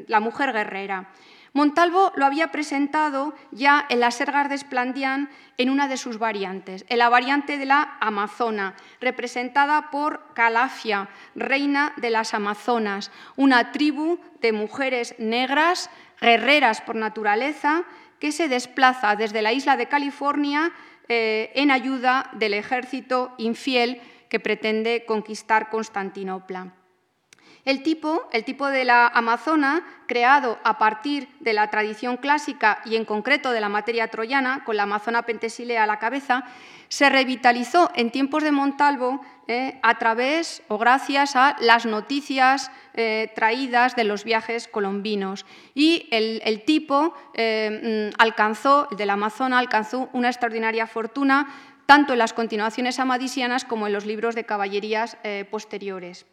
la 0.08 0.20
mujer 0.20 0.54
guerrera. 0.54 1.10
Montalvo 1.54 2.12
lo 2.16 2.26
había 2.26 2.52
presentado 2.52 3.34
ya 3.52 3.86
en 3.90 4.00
las 4.00 4.16
Sergas 4.16 4.48
de 4.48 4.56
Esplandián 4.56 5.30
en 5.58 5.70
una 5.70 5.88
de 5.88 5.98
sus 5.98 6.20
variantes, 6.20 6.86
en 6.88 7.00
la 7.00 7.10
variante 7.10 7.58
de 7.58 7.66
la 7.66 7.98
Amazona, 8.00 8.76
representada 9.02 9.90
por 9.90 10.34
Calafia, 10.34 11.10
reina 11.36 11.94
de 11.98 12.12
las 12.12 12.34
Amazonas, 12.34 13.12
una 13.36 13.72
tribu 13.72 14.20
de 14.40 14.54
mujeres 14.54 15.16
negras, 15.18 15.90
guerreras 16.22 16.82
por 16.82 16.96
naturaleza, 16.96 17.84
que 18.20 18.32
se 18.32 18.48
desplaza 18.48 19.16
desde 19.16 19.42
la 19.42 19.52
isla 19.52 19.78
de 19.78 19.88
California 19.88 20.72
eh, 21.10 21.52
en 21.56 21.72
ayuda 21.72 22.30
del 22.34 22.54
ejército 22.54 23.34
infiel 23.38 24.02
que 24.30 24.40
pretende 24.40 25.06
conquistar 25.06 25.70
Constantinopla. 25.70 26.74
El 27.68 27.84
tipo, 27.84 28.30
el 28.32 28.46
tipo 28.46 28.68
de 28.68 28.86
la 28.86 29.08
Amazona, 29.08 29.86
creado 30.08 30.58
a 30.64 30.78
partir 30.78 31.28
de 31.42 31.52
la 31.52 31.70
tradición 31.70 32.16
clásica 32.16 32.80
y 32.86 32.96
en 32.96 33.04
concreto 33.04 33.52
de 33.52 33.60
la 33.60 33.68
materia 33.68 34.08
troyana, 34.08 34.64
con 34.64 34.78
la 34.78 34.84
Amazona 34.84 35.24
pentesilea 35.24 35.84
a 35.84 35.86
la 35.86 36.00
cabeza, 36.00 36.46
se 36.88 37.10
revitalizó 37.10 37.92
en 37.94 38.10
tiempos 38.12 38.44
de 38.44 38.54
Montalvo 38.54 39.20
eh, 39.50 39.80
a 39.84 39.98
través 39.98 40.64
o 40.70 40.78
gracias 40.78 41.36
a 41.36 41.58
las 41.60 41.86
noticias 41.86 42.72
eh, 42.94 43.34
traídas 43.36 43.98
de 43.98 44.06
los 44.06 44.24
viajes 44.24 44.70
colombinos. 44.70 45.46
Y 45.76 46.08
el, 46.12 46.64
tipo 46.64 47.14
eh, 47.34 48.12
mm, 48.14 48.22
alcanzó, 48.22 48.88
el 48.92 48.98
de 48.98 49.06
la 49.06 49.14
Amazona, 49.14 49.60
alcanzó 49.60 50.10
una 50.14 50.30
extraordinaria 50.30 50.88
fortuna 50.88 51.48
tanto 51.88 52.14
en 52.14 52.20
las 52.20 52.34
continuaciones 52.34 53.00
amadisianas 53.00 53.66
como 53.66 53.88
en 53.88 53.94
los 53.94 54.06
libros 54.06 54.36
de 54.36 54.44
caballerías 54.46 55.18
posteriores. 55.50 56.28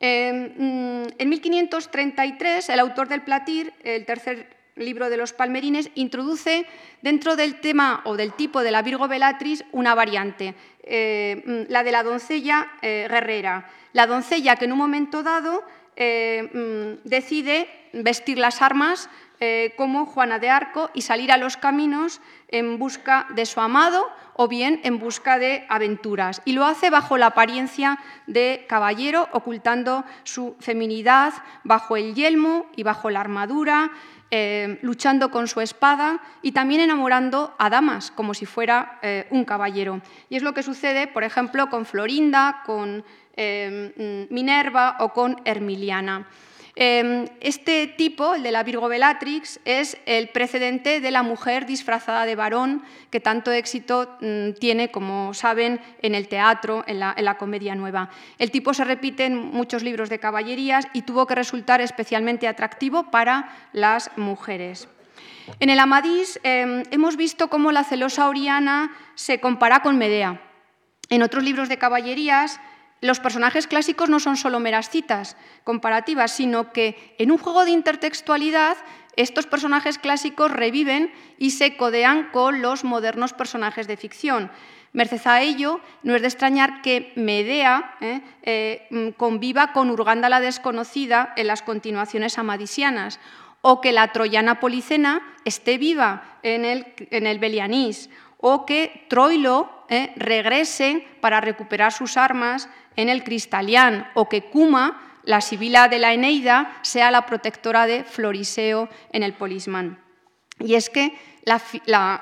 Em, 0.00 0.52
mm, 0.58 1.06
en 1.18 1.28
1533, 1.28 2.68
el 2.68 2.80
autor 2.80 3.08
del 3.08 3.22
Platir, 3.22 3.72
el 3.84 4.04
tercer 4.04 4.54
libro 4.76 5.08
de 5.08 5.16
los 5.16 5.32
Palmerines, 5.32 5.90
introduce 5.94 6.66
dentro 7.00 7.36
del 7.36 7.60
tema 7.60 8.02
o 8.04 8.16
del 8.16 8.34
tipo 8.34 8.62
de 8.62 8.70
la 8.70 8.82
Virgo 8.82 9.08
Bellatrix 9.08 9.64
una 9.72 9.94
variante, 9.94 10.54
eh, 10.82 11.42
mm, 11.46 11.72
la 11.72 11.84
de 11.84 11.92
la 11.92 12.02
doncella 12.02 12.72
eh, 12.82 13.06
guerrera. 13.08 13.70
La 13.92 14.06
doncella 14.06 14.56
que 14.56 14.66
en 14.66 14.72
un 14.72 14.78
momento 14.78 15.22
dado 15.22 15.62
eh, 15.96 16.50
mm, 16.52 17.08
decide 17.08 17.68
vestir 17.92 18.38
las 18.38 18.60
armas 18.60 19.08
como 19.76 20.06
Juana 20.06 20.38
de 20.38 20.48
Arco 20.48 20.90
y 20.94 21.02
salir 21.02 21.30
a 21.30 21.36
los 21.36 21.58
caminos 21.58 22.22
en 22.48 22.78
busca 22.78 23.26
de 23.34 23.44
su 23.44 23.60
amado 23.60 24.08
o 24.34 24.48
bien 24.48 24.80
en 24.84 24.98
busca 24.98 25.38
de 25.38 25.64
aventuras. 25.68 26.42
Y 26.44 26.52
lo 26.52 26.64
hace 26.64 26.90
bajo 26.90 27.16
la 27.16 27.26
apariencia 27.26 27.98
de 28.26 28.66
caballero, 28.68 29.28
ocultando 29.32 30.04
su 30.24 30.56
feminidad 30.60 31.32
bajo 31.62 31.96
el 31.96 32.14
yelmo 32.14 32.66
y 32.76 32.82
bajo 32.82 33.10
la 33.10 33.20
armadura, 33.20 33.90
eh, 34.30 34.78
luchando 34.82 35.30
con 35.30 35.46
su 35.46 35.60
espada 35.60 36.20
y 36.42 36.52
también 36.52 36.80
enamorando 36.80 37.54
a 37.58 37.70
damas, 37.70 38.10
como 38.10 38.34
si 38.34 38.46
fuera 38.46 38.98
eh, 39.02 39.26
un 39.30 39.44
caballero. 39.44 40.00
Y 40.28 40.36
es 40.36 40.42
lo 40.42 40.54
que 40.54 40.62
sucede, 40.62 41.06
por 41.06 41.22
ejemplo, 41.24 41.70
con 41.70 41.86
Florinda, 41.86 42.62
con 42.66 43.04
eh, 43.36 44.26
Minerva 44.30 44.96
o 45.00 45.12
con 45.12 45.40
Hermiliana. 45.44 46.26
Em, 46.76 47.26
este 47.40 47.86
tipo, 47.86 48.34
el 48.34 48.42
de 48.42 48.50
la 48.50 48.64
Virgo 48.64 48.88
Bellatrix, 48.88 49.60
es 49.64 49.96
el 50.06 50.28
precedente 50.30 51.00
de 51.00 51.10
la 51.12 51.22
mujer 51.22 51.66
disfrazada 51.66 52.26
de 52.26 52.34
varón 52.34 52.82
que 53.10 53.20
tanto 53.20 53.52
éxito 53.52 54.16
mm, 54.20 54.58
tiene, 54.58 54.90
como 54.90 55.34
saben, 55.34 55.80
en 56.02 56.16
el 56.16 56.26
teatro, 56.26 56.82
en 56.88 56.98
la, 56.98 57.36
comedia 57.38 57.76
nueva. 57.76 58.10
El 58.38 58.50
tipo 58.50 58.74
se 58.74 58.82
repite 58.84 59.26
en 59.26 59.36
muchos 59.36 59.84
libros 59.84 60.08
de 60.08 60.18
caballerías 60.18 60.88
y 60.92 61.02
tuvo 61.02 61.26
que 61.26 61.36
resultar 61.36 61.80
especialmente 61.80 62.48
atractivo 62.48 63.10
para 63.10 63.54
las 63.72 64.10
mujeres. 64.16 64.88
En 65.60 65.70
el 65.70 65.78
Amadís 65.78 66.40
em, 66.42 66.82
hemos 66.90 67.16
visto 67.16 67.48
cómo 67.48 67.70
la 67.70 67.84
celosa 67.84 68.28
Oriana 68.28 68.92
se 69.14 69.38
compara 69.38 69.80
con 69.80 69.96
Medea. 69.96 70.40
En 71.08 71.22
otros 71.22 71.44
libros 71.44 71.68
de 71.68 71.78
caballerías 71.78 72.58
los 73.04 73.20
personajes 73.20 73.66
clásicos 73.66 74.08
no 74.08 74.18
son 74.18 74.38
solo 74.38 74.60
meras 74.60 74.88
citas 74.88 75.36
comparativas, 75.62 76.32
sino 76.32 76.72
que 76.72 77.14
en 77.18 77.30
un 77.30 77.36
juego 77.36 77.66
de 77.66 77.70
intertextualidad 77.70 78.78
estos 79.16 79.46
personajes 79.46 79.98
clásicos 79.98 80.50
reviven 80.50 81.12
y 81.36 81.50
se 81.50 81.76
codean 81.76 82.30
con 82.32 82.62
los 82.62 82.82
modernos 82.82 83.34
personajes 83.34 83.86
de 83.88 83.98
ficción. 83.98 84.50
Merced 84.94 85.20
a 85.26 85.42
ello, 85.42 85.80
no 86.02 86.14
es 86.14 86.22
de 86.22 86.28
extrañar 86.28 86.80
que 86.80 87.12
Medea 87.14 87.94
eh, 88.00 88.22
eh, 88.42 89.12
conviva 89.18 89.74
con 89.74 89.90
Urganda 89.90 90.30
la 90.30 90.40
desconocida 90.40 91.34
en 91.36 91.48
las 91.48 91.60
continuaciones 91.60 92.38
amadisianas, 92.38 93.20
o 93.60 93.82
que 93.82 93.92
la 93.92 94.12
troyana 94.12 94.60
policena 94.60 95.20
esté 95.44 95.76
viva 95.76 96.38
en 96.42 96.64
el, 96.64 96.86
en 97.10 97.26
el 97.26 97.38
Belianís, 97.38 98.08
o 98.38 98.64
que 98.64 99.06
Troilo 99.08 99.74
eh, 99.88 100.12
regrese 100.16 101.06
para 101.20 101.40
recuperar 101.40 101.92
sus 101.92 102.16
armas 102.16 102.68
en 102.96 103.08
el 103.08 103.24
Cristalián, 103.24 104.08
o 104.14 104.28
que 104.28 104.42
Cuma, 104.42 105.00
la 105.24 105.40
sibila 105.40 105.88
de 105.88 105.98
la 105.98 106.12
Eneida, 106.12 106.76
sea 106.82 107.10
la 107.10 107.26
protectora 107.26 107.86
de 107.86 108.04
Floriseo 108.04 108.88
en 109.12 109.22
el 109.22 109.32
Polismán. 109.32 110.02
Y 110.60 110.74
es 110.74 110.90
que 110.90 111.16
la, 111.44 111.60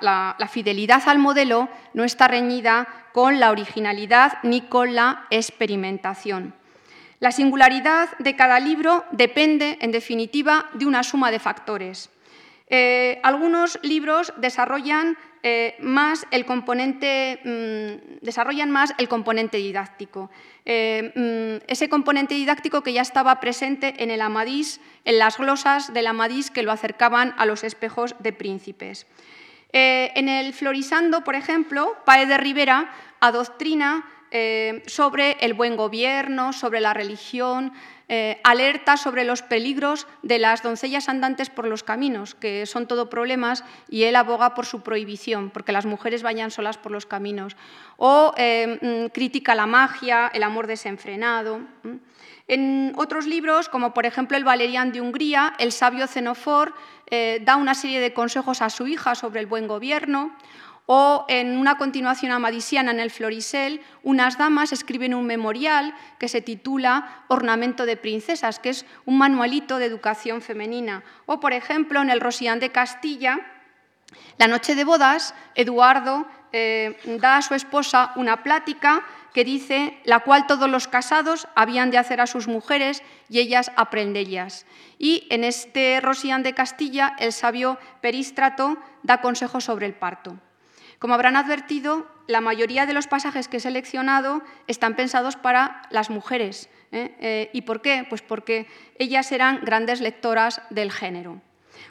la, 0.00 0.48
fidelidad 0.48 1.02
al 1.06 1.18
modelo 1.18 1.68
no 1.94 2.04
está 2.04 2.28
reñida 2.28 2.88
con 3.12 3.40
la 3.40 3.50
originalidad 3.50 4.38
ni 4.42 4.62
con 4.62 4.94
la 4.94 5.26
experimentación. 5.30 6.54
La 7.20 7.30
singularidad 7.30 8.08
de 8.18 8.34
cada 8.34 8.58
libro 8.58 9.04
depende, 9.12 9.78
en 9.80 9.92
definitiva, 9.92 10.70
de 10.74 10.86
una 10.86 11.02
suma 11.02 11.30
de 11.30 11.38
factores. 11.38 12.10
Eh, 12.74 13.20
algunos 13.22 13.78
libros 13.82 14.32
desarrollan 14.38 15.18
eh, 15.42 15.76
más 15.80 16.26
el 16.30 16.46
componente, 16.46 17.38
mm, 17.44 18.24
desarrollan 18.24 18.70
más 18.70 18.94
el 18.96 19.08
componente 19.08 19.58
didáctico. 19.58 20.30
Eh, 20.64 21.12
mm, 21.14 21.64
ese 21.70 21.90
componente 21.90 22.34
didáctico 22.34 22.82
que 22.82 22.94
ya 22.94 23.02
estaba 23.02 23.40
presente 23.40 24.02
en 24.02 24.10
el 24.10 24.22
Amadís, 24.22 24.80
en 25.04 25.18
las 25.18 25.36
glosas 25.36 25.92
del 25.92 26.06
Amadís 26.06 26.50
que 26.50 26.62
lo 26.62 26.72
acercaban 26.72 27.34
a 27.36 27.44
los 27.44 27.62
espejos 27.62 28.14
de 28.20 28.32
príncipes. 28.32 29.06
en 29.74 30.28
el 30.28 30.52
Florisando, 30.52 31.24
por 31.24 31.34
ejemplo, 31.34 31.96
Pae 32.04 32.26
de 32.26 32.36
Rivera 32.36 32.92
adoctrina 33.20 34.04
sobre 34.86 35.38
el 35.40 35.54
buen 35.54 35.76
gobierno, 35.76 36.52
sobre 36.52 36.80
la 36.80 36.92
religión, 36.92 37.72
eh, 38.14 38.42
alerta 38.44 38.98
sobre 38.98 39.24
los 39.24 39.40
peligros 39.40 40.06
de 40.20 40.38
las 40.38 40.62
doncellas 40.62 41.08
andantes 41.08 41.48
por 41.48 41.66
los 41.66 41.82
caminos, 41.82 42.34
que 42.34 42.66
son 42.66 42.86
todo 42.86 43.08
problemas, 43.08 43.64
y 43.88 44.02
él 44.02 44.16
aboga 44.16 44.54
por 44.54 44.66
su 44.66 44.82
prohibición, 44.82 45.48
porque 45.48 45.72
las 45.72 45.86
mujeres 45.86 46.22
vayan 46.22 46.50
solas 46.50 46.76
por 46.76 46.92
los 46.92 47.06
caminos. 47.06 47.56
O 47.96 48.34
eh, 48.36 49.06
mm, 49.06 49.12
critica 49.14 49.54
la 49.54 49.64
magia, 49.64 50.30
el 50.34 50.42
amor 50.42 50.66
desenfrenado. 50.66 51.60
En 52.48 52.92
otros 52.96 53.26
libros, 53.26 53.70
como 53.70 53.94
por 53.94 54.04
ejemplo 54.04 54.36
el 54.36 54.44
Valerian 54.44 54.92
de 54.92 55.00
Hungría, 55.00 55.54
el 55.58 55.72
sabio 55.72 56.06
Xenofor 56.06 56.74
eh, 57.06 57.40
da 57.42 57.56
una 57.56 57.72
serie 57.72 57.98
de 57.98 58.12
consejos 58.12 58.60
a 58.60 58.68
su 58.68 58.86
hija 58.88 59.14
sobre 59.14 59.40
el 59.40 59.46
buen 59.46 59.66
gobierno, 59.66 60.36
O 60.94 61.24
en 61.28 61.56
una 61.56 61.78
continuación 61.78 62.32
amadisiana 62.32 62.90
en 62.90 63.00
el 63.00 63.10
Florisel, 63.10 63.80
unas 64.02 64.36
damas 64.36 64.72
escriben 64.72 65.14
un 65.14 65.24
memorial 65.24 65.94
que 66.18 66.28
se 66.28 66.42
titula 66.42 67.24
Ornamento 67.28 67.86
de 67.86 67.96
princesas, 67.96 68.58
que 68.58 68.68
es 68.68 68.84
un 69.06 69.16
manualito 69.16 69.78
de 69.78 69.86
educación 69.86 70.42
femenina. 70.42 71.02
O, 71.24 71.40
por 71.40 71.54
ejemplo, 71.54 72.02
en 72.02 72.10
el 72.10 72.20
Rosián 72.20 72.60
de 72.60 72.72
Castilla, 72.72 73.40
la 74.36 74.48
noche 74.48 74.74
de 74.74 74.84
bodas, 74.84 75.34
Eduardo 75.54 76.26
eh, 76.52 77.00
da 77.18 77.38
a 77.38 77.42
su 77.42 77.54
esposa 77.54 78.12
una 78.16 78.42
plática 78.42 79.02
que 79.32 79.44
dice 79.44 79.98
la 80.04 80.20
cual 80.20 80.46
todos 80.46 80.68
los 80.68 80.88
casados 80.88 81.48
habían 81.54 81.90
de 81.90 81.96
hacer 81.96 82.20
a 82.20 82.26
sus 82.26 82.48
mujeres 82.48 83.02
y 83.30 83.38
ellas 83.38 83.72
aprendellas. 83.76 84.66
Y 84.98 85.26
en 85.30 85.44
este 85.44 86.02
Rosián 86.02 86.42
de 86.42 86.52
Castilla, 86.52 87.16
el 87.18 87.32
sabio 87.32 87.78
Perístrato 88.02 88.76
da 89.02 89.22
consejos 89.22 89.64
sobre 89.64 89.86
el 89.86 89.94
parto. 89.94 90.36
Como 91.02 91.14
habrán 91.14 91.34
advertido, 91.34 92.06
la 92.28 92.40
mayoría 92.40 92.86
de 92.86 92.92
los 92.92 93.08
pasajes 93.08 93.48
que 93.48 93.56
he 93.56 93.60
seleccionado 93.60 94.40
están 94.68 94.94
pensados 94.94 95.34
para 95.34 95.82
las 95.90 96.10
mujeres. 96.10 96.70
¿eh? 96.92 97.16
Eh, 97.18 97.50
¿Y 97.52 97.62
por 97.62 97.82
qué? 97.82 98.06
Pues 98.08 98.22
porque 98.22 98.68
ellas 99.00 99.32
eran 99.32 99.64
grandes 99.64 100.00
lectoras 100.00 100.62
del 100.70 100.92
género. 100.92 101.42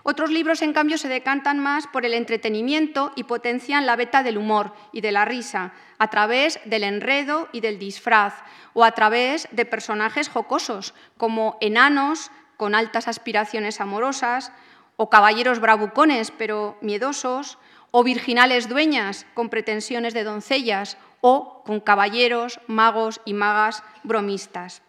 Otros 0.03 0.32
libros, 0.32 0.62
en 0.62 0.72
cambio, 0.72 0.97
se 0.97 1.09
decantan 1.09 1.59
más 1.59 1.88
por 1.88 2.05
el 2.05 2.14
entretenimiento 2.14 3.12
y 3.18 3.26
potencian 3.26 3.86
la 3.86 3.97
beta 3.97 4.24
del 4.24 4.38
humor 4.38 4.74
y 4.93 5.01
de 5.01 5.12
la 5.12 5.26
risa 5.26 5.74
a 5.97 6.09
través 6.09 6.62
del 6.64 6.86
enredo 6.86 7.49
y 7.51 7.59
del 7.59 7.80
disfraz 7.80 8.36
o 8.72 8.86
a 8.86 8.93
través 8.93 9.49
de 9.51 9.66
personajes 9.66 10.30
jocosos 10.30 10.93
como 11.18 11.57
enanos 11.59 12.32
con 12.55 12.76
altas 12.76 13.09
aspiraciones 13.09 13.82
amorosas 13.82 14.53
o 14.95 15.09
caballeros 15.09 15.59
bravucones 15.59 16.32
pero 16.32 16.78
miedosos 16.80 17.57
o 17.92 18.04
virginales 18.04 18.68
dueñas 18.68 19.26
con 19.34 19.50
pretensiones 19.50 20.14
de 20.14 20.24
doncellas 20.24 20.98
o 21.20 21.62
con 21.64 21.80
caballeros, 21.80 22.60
magos 22.68 23.22
y 23.26 23.34
magas 23.34 23.84
bromistas. 24.04 24.82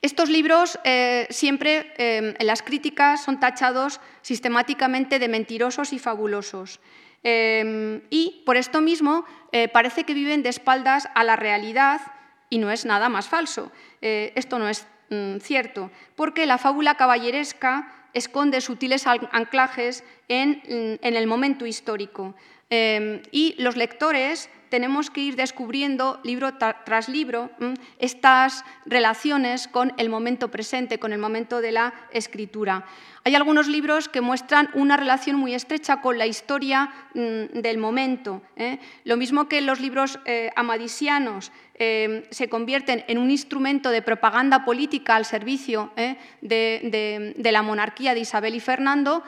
Estos 0.00 0.28
libros 0.30 0.78
eh, 0.84 1.26
siempre 1.30 1.92
eh, 1.98 2.34
en 2.38 2.46
las 2.46 2.62
críticas 2.62 3.24
son 3.24 3.40
tachados 3.40 4.00
sistemáticamente 4.22 5.18
de 5.18 5.28
mentirosos 5.28 5.92
y 5.92 5.98
fabulosos. 5.98 6.80
Eh, 7.24 8.00
y 8.10 8.42
por 8.46 8.56
esto 8.56 8.80
mismo 8.80 9.24
parece 9.72 10.04
que 10.04 10.14
viven 10.14 10.42
de 10.42 10.50
espaldas 10.50 11.08
a 11.14 11.24
la 11.24 11.34
realidad 11.34 12.00
y 12.48 12.58
no 12.58 12.70
es 12.70 12.84
nada 12.84 13.08
más 13.08 13.26
falso. 13.26 13.72
esto 14.00 14.58
no 14.58 14.68
es 14.68 14.86
mm, 15.08 15.38
cierto, 15.38 15.90
porque 16.14 16.46
la 16.46 16.58
fábula 16.58 16.96
caballeresca 16.96 17.97
esconde 18.14 18.60
sutiles 18.60 19.06
anclajes 19.06 20.04
en, 20.28 20.62
en 20.66 21.16
el 21.16 21.26
momento 21.26 21.66
histórico. 21.66 22.34
y 22.70 23.54
los 23.58 23.76
lectores 23.76 24.50
tenemos 24.68 25.10
que 25.10 25.20
ir 25.20 25.36
descubriendo 25.36 26.20
libro 26.24 26.54
tras 26.84 27.08
libro 27.08 27.50
estas 27.98 28.64
relaciones 28.86 29.68
con 29.68 29.92
el 29.96 30.08
momento 30.08 30.50
presente, 30.50 30.98
con 30.98 31.12
el 31.12 31.18
momento 31.18 31.60
de 31.60 31.72
la 31.72 31.94
escritura. 32.12 32.84
Hay 33.24 33.34
algunos 33.34 33.68
libros 33.68 34.08
que 34.08 34.20
muestran 34.20 34.70
una 34.74 34.96
relación 34.96 35.36
muy 35.36 35.54
estrecha 35.54 36.00
con 36.00 36.18
la 36.18 36.26
historia 36.26 36.90
mm, 37.14 37.60
del 37.60 37.78
momento. 37.78 38.42
¿eh? 38.56 38.78
Lo 39.04 39.16
mismo 39.16 39.48
que 39.48 39.60
los 39.60 39.80
libros 39.80 40.18
eh, 40.24 40.50
amadisianos 40.56 41.52
eh, 41.78 42.26
se 42.30 42.48
convierten 42.48 43.04
en 43.08 43.18
un 43.18 43.30
instrumento 43.30 43.90
de 43.90 44.02
propaganda 44.02 44.64
política 44.64 45.16
al 45.16 45.24
servicio 45.24 45.92
de, 46.40 47.34
la 47.36 47.62
monarquía 47.62 48.14
de 48.14 48.20
Isabel 48.20 48.54
y 48.54 48.60
Fernando, 48.60 49.22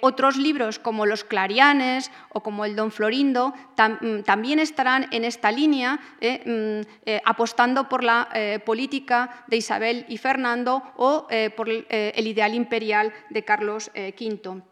otros 0.00 0.36
libros 0.36 0.78
como 0.78 1.06
los 1.06 1.24
Clarianes 1.24 2.10
o 2.30 2.42
como 2.42 2.64
el 2.64 2.76
Don 2.76 2.90
Florindo 2.90 3.54
mm, 3.76 4.20
también 4.20 4.58
estarán 4.58 5.08
en 5.12 5.24
esta 5.24 5.50
línea, 5.50 6.00
mm, 6.20 6.80
apostando 7.24 7.88
por 7.88 8.04
la 8.04 8.28
política 8.64 9.44
de 9.48 9.56
Isabel 9.56 10.04
y 10.08 10.18
Fernando 10.18 10.82
o 10.96 11.26
por 11.56 11.68
el 11.68 12.26
ideal 12.26 12.54
imperial 12.54 13.12
de 13.30 13.44
Carlos 13.44 13.90
V. 13.94 14.62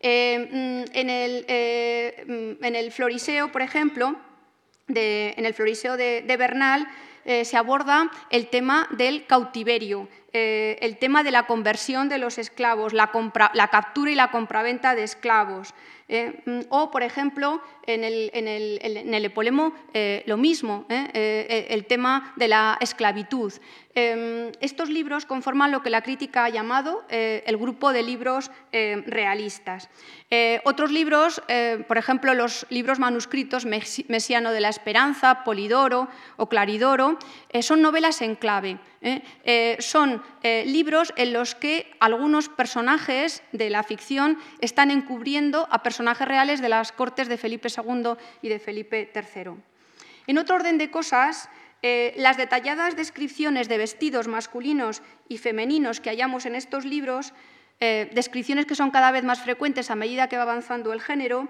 Eh, 0.00 0.04
eh, 0.06 0.38
mm, 0.38 0.98
en, 0.98 1.10
el, 1.10 1.44
eh, 1.48 2.56
en, 2.60 2.76
el, 2.76 2.92
Floriseo, 2.92 3.50
por 3.50 3.62
ejemplo, 3.62 4.16
en 4.88 5.46
el 5.46 5.54
Floriseo 5.54 5.96
de, 5.96 6.36
Bernal, 6.38 6.86
se 7.24 7.56
aborda 7.56 8.10
el 8.30 8.48
tema 8.48 8.88
del 8.90 9.26
cautiverio, 9.26 10.08
el 10.34 10.96
tema 10.98 11.22
de 11.22 11.30
la 11.30 11.46
conversión 11.46 12.08
de 12.08 12.18
los 12.18 12.38
esclavos, 12.38 12.92
la, 12.92 13.10
captura 13.70 14.10
y 14.10 14.14
la 14.14 14.30
compraventa 14.30 14.94
de 14.94 15.04
esclavos. 15.04 15.74
Mm, 16.08 16.60
o, 16.68 16.90
por 16.90 17.02
ejemplo, 17.02 17.62
en 17.86 18.04
el, 18.04 18.30
en 18.34 19.14
epolemo 19.14 19.72
lo 20.26 20.36
mismo, 20.36 20.86
el 20.88 21.86
tema 21.86 22.32
de 22.36 22.48
la 22.48 22.76
esclavitud. 22.80 23.52
Estos 23.94 24.90
libros 24.90 25.24
conforman 25.24 25.70
lo 25.70 25.82
que 25.82 25.90
la 25.90 26.02
crítica 26.02 26.44
ha 26.44 26.48
llamado 26.48 27.04
eh, 27.08 27.44
el 27.46 27.56
grupo 27.56 27.92
de 27.92 28.02
libros 28.02 28.50
eh, 28.72 29.02
realistas. 29.06 29.88
Eh, 30.30 30.60
otros 30.64 30.90
libros, 30.90 31.40
por 31.86 31.96
ejemplo, 31.96 32.34
los 32.34 32.66
libros 32.70 32.98
manuscritos 32.98 33.66
Mesiano 33.66 34.50
de 34.50 34.60
la 34.60 34.68
Esperanza, 34.68 35.44
Polidoro 35.44 36.08
o 36.36 36.48
Claridoro, 36.48 37.18
son 37.60 37.82
novelas 37.82 38.20
en 38.20 38.34
clave. 38.34 38.78
Son 39.80 40.22
libros 40.42 41.12
en 41.16 41.32
los 41.32 41.54
que 41.54 41.90
algunos 42.00 42.48
personajes 42.48 43.42
de 43.52 43.70
la 43.70 43.82
ficción 43.82 44.38
están 44.60 44.90
encubriendo 44.90 45.68
a 45.70 45.82
personajes 45.82 46.26
reales 46.26 46.60
de 46.60 46.68
las 46.68 46.92
cortes 46.92 47.28
de 47.28 47.36
Felipe 47.36 47.68
II 47.68 48.14
y 48.42 48.48
de 48.48 48.58
Felipe 48.58 49.12
III. 49.14 49.52
En 50.26 50.38
otro 50.38 50.56
orden 50.56 50.78
de 50.78 50.90
cosas, 50.90 51.48
eh, 51.86 52.14
las 52.16 52.38
detalladas 52.38 52.96
descripciones 52.96 53.68
de 53.68 53.76
vestidos 53.76 54.26
masculinos 54.26 55.02
y 55.28 55.36
femeninos 55.36 56.00
que 56.00 56.08
hallamos 56.08 56.46
en 56.46 56.54
estos 56.54 56.86
libros, 56.86 57.34
eh, 57.78 58.10
descripciones 58.14 58.64
que 58.64 58.74
son 58.74 58.90
cada 58.90 59.10
vez 59.10 59.22
más 59.22 59.42
frecuentes 59.42 59.90
a 59.90 59.94
medida 59.94 60.28
que 60.30 60.38
va 60.38 60.44
avanzando 60.44 60.94
el 60.94 61.02
género, 61.02 61.46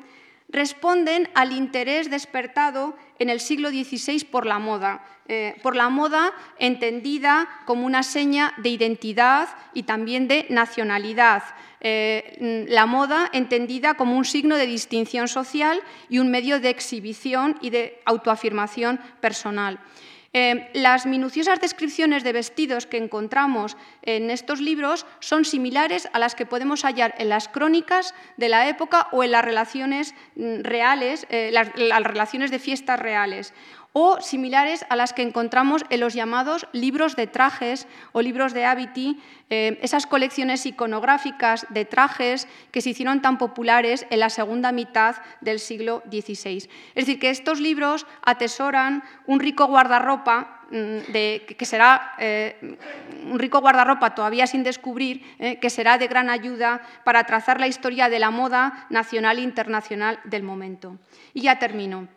responden 0.55 1.29
al 1.35 1.53
interés 1.53 2.11
despertado 2.11 2.97
en 3.19 3.29
el 3.29 3.41
siglo 3.41 3.69
XVI 3.69 4.25
por 4.25 4.47
la 4.47 4.59
moda, 4.59 5.05
eh, 5.29 5.57
por 5.63 5.77
la 5.77 5.91
moda 5.91 6.33
entendida 6.59 7.49
como 7.67 7.85
una 7.85 8.03
seña 8.03 8.55
de 8.57 8.71
identidad 8.71 9.49
y 9.75 9.83
también 9.83 10.29
de 10.29 10.47
nacionalidad, 10.49 11.43
la 11.83 12.87
moda 12.87 13.29
entendida 13.35 13.93
como 13.93 14.17
un 14.17 14.25
signo 14.25 14.57
de 14.57 14.67
distinción 14.67 15.29
social 15.29 15.83
y 16.09 16.19
un 16.19 16.31
medio 16.31 16.59
de 16.59 16.71
exhibición 16.71 17.59
y 17.61 17.69
de 17.69 18.01
autoafirmación 18.07 18.99
personal. 19.21 19.79
Eh, 20.37 20.69
las 20.75 21.07
minuciosas 21.07 21.61
descripciones 21.61 22.25
de 22.25 22.33
vestidos 22.33 22.87
que 22.87 22.97
encontramos 22.97 23.77
en 24.03 24.31
estos 24.31 24.61
libros 24.61 25.07
son 25.21 25.45
similares 25.45 26.09
a 26.13 26.19
las 26.19 26.35
que 26.35 26.45
podemos 26.45 26.83
hallar 26.83 27.15
en 27.19 27.29
las 27.29 27.47
crónicas 27.47 28.15
de 28.37 28.49
la 28.49 28.69
época 28.69 29.07
o 29.13 29.23
en 29.23 29.31
las 29.31 29.45
relaciones 29.45 30.13
mm, 30.35 30.63
reales, 30.63 31.29
eh, 31.31 31.53
las 31.53 32.03
relaciones 32.03 32.51
de 32.51 32.59
fiestas 32.59 32.99
reales 32.99 33.55
o 33.95 34.21
similares 34.21 34.85
a 34.91 34.97
las 34.97 35.13
que 35.13 35.23
encontramos 35.23 35.85
en 35.89 36.01
los 36.01 36.15
llamados 36.15 36.67
libros 36.73 37.15
de 37.15 37.29
trajes 37.29 37.87
o 38.11 38.23
libros 38.23 38.53
de 38.53 38.65
habiti, 38.65 39.23
eh, 39.51 39.79
esas 39.83 40.07
colecciones 40.07 40.67
iconográficas 40.67 41.65
de 41.71 41.85
trajes 41.85 42.49
que 42.73 42.81
se 42.81 42.91
hicieron 42.91 43.23
tan 43.23 43.39
populares 43.39 44.05
en 44.11 44.19
la 44.19 44.31
segunda 44.31 44.73
mitad 44.73 45.15
del 45.41 45.61
siglo 45.61 46.03
XVI. 46.11 46.69
Es 46.97 47.07
decir, 47.07 47.21
que 47.21 47.31
estos 47.31 47.61
libros 47.61 48.05
atesoran 48.23 49.05
un 49.27 49.39
rico 49.39 49.69
guardarropa 49.69 50.67
mm, 50.73 51.13
que 51.13 51.65
será 51.65 52.15
eh, 52.19 52.77
un 53.31 53.39
rico 53.39 53.61
guardarropa 53.61 54.13
todavía 54.17 54.49
sin 54.49 54.65
descubrir, 54.65 55.23
eh, 55.39 55.61
que 55.61 55.71
será 55.71 55.99
de 55.99 56.09
gran 56.09 56.31
ayuda 56.31 56.83
para 57.05 57.23
trazar 57.23 57.61
la 57.61 57.69
historia 57.69 58.09
de 58.09 58.19
la 58.19 58.33
moda 58.33 58.89
nacional 58.91 59.39
e 59.39 59.43
internacional 59.43 60.19
del 60.25 60.43
momento. 60.43 60.99
Y 61.33 61.43
ya 61.43 61.61
termino. 61.61 62.09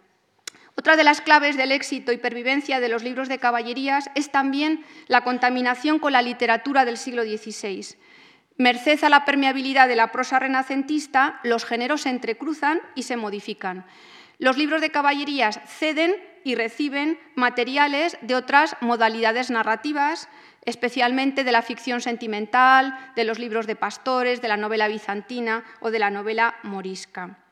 Otra 0.78 0.96
de 0.96 1.04
las 1.04 1.22
claves 1.22 1.58
del 1.58 1.72
éxito 1.72 2.12
y 2.12 2.18
pervivencia 2.18 2.80
de 2.80 2.88
los 2.88 3.04
libros 3.04 3.30
de 3.30 3.40
caballerías 3.40 4.12
es 4.14 4.30
también 4.30 4.86
la 5.08 5.24
contaminación 5.24 5.98
con 5.98 6.14
la 6.14 6.22
literatura 6.22 6.86
del 6.86 6.98
siglo 6.98 7.24
XVI. 7.24 7.98
Merced 8.58 9.04
a 9.04 9.10
la 9.10 9.26
permeabilidad 9.26 9.88
de 9.88 9.96
la 9.96 10.12
prosa 10.12 10.38
renacentista, 10.38 11.40
los 11.44 11.66
géneros 11.66 12.02
se 12.02 12.10
entrecruzan 12.10 12.80
y 12.94 13.04
se 13.04 13.18
modifican. 13.18 13.86
Los 14.38 14.56
libros 14.56 14.80
de 14.82 14.92
caballerías 14.92 15.60
ceden 15.66 16.16
y 16.44 16.54
reciben 16.54 17.20
materiales 17.34 18.16
de 18.22 18.36
otras 18.36 18.76
modalidades 18.80 19.50
narrativas, 19.50 20.30
especialmente 20.64 21.44
de 21.44 21.52
la 21.52 21.64
ficción 21.64 22.02
sentimental, 22.02 22.96
de 23.16 23.24
los 23.24 23.40
libros 23.40 23.66
de 23.66 23.76
pastores, 23.76 24.44
de 24.44 24.48
la 24.48 24.58
novela 24.58 24.88
bizantina 24.88 25.64
o 25.80 25.90
de 25.90 25.98
la 25.98 26.12
novela 26.12 26.56
morisca. 26.62 27.47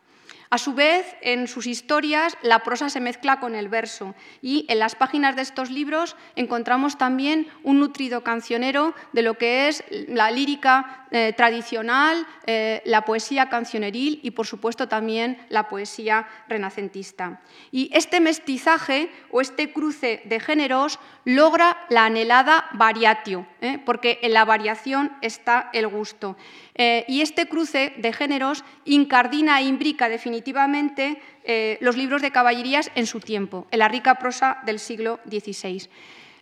A 0.56 0.58
su 0.58 0.74
vez, 0.74 1.18
en 1.20 1.49
sus 1.49 1.68
historias, 1.68 2.38
la 2.41 2.60
prosa 2.60 2.89
se 2.89 3.01
mezcla 3.01 3.41
con 3.41 3.56
el 3.56 3.68
verso 3.68 4.16
y 4.41 4.66
en 4.70 4.80
las 4.80 4.95
páginas 4.95 5.36
de 5.36 5.41
estos 5.41 5.70
libros 5.70 6.16
encontramos 6.38 6.97
también 6.97 7.47
un 7.64 7.82
nutrido 7.82 8.24
cancionero 8.24 8.93
de 9.12 9.22
lo 9.22 9.38
que 9.38 9.68
es 9.68 9.84
la 9.89 10.32
lírica 10.32 11.08
eh, 11.12 11.34
tradicional, 11.36 12.26
eh, 12.45 12.82
la 12.86 13.03
poesía 13.03 13.49
cancioneril 13.49 14.22
y, 14.24 14.32
por 14.32 14.47
supuesto, 14.47 14.88
también 14.88 15.38
la 15.49 15.68
poesía 15.68 16.26
renacentista. 16.47 17.41
Y 17.70 17.89
este 17.93 18.22
mestizaje 18.22 19.12
o 19.32 19.41
este 19.41 19.74
cruce 19.74 20.22
de 20.24 20.39
géneros 20.39 20.99
logra 21.26 21.86
la 21.89 22.06
anhelada 22.06 22.70
variatio, 22.74 23.45
¿eh? 23.60 23.78
porque 23.86 24.20
en 24.22 24.32
la 24.32 24.45
variación 24.45 25.12
está 25.22 25.70
el 25.74 25.88
gusto. 25.88 26.38
Y 26.78 27.22
este 27.22 27.47
cruce 27.47 27.93
de 27.95 28.12
géneros 28.12 28.66
incardina 28.84 29.62
e 29.62 29.64
imbrica 29.64 30.10
definitivamente 30.10 30.45
eh, 30.54 31.78
los 31.82 31.98
libros 31.98 32.22
de 32.22 32.32
caballerías 32.32 32.91
en 32.96 33.06
su 33.06 33.20
tiempo, 33.20 33.68
en 33.72 33.80
la 33.80 33.88
rica 33.88 34.16
prosa 34.16 34.60
del 34.66 34.80
siglo 34.80 35.20
XVI. 35.30 35.89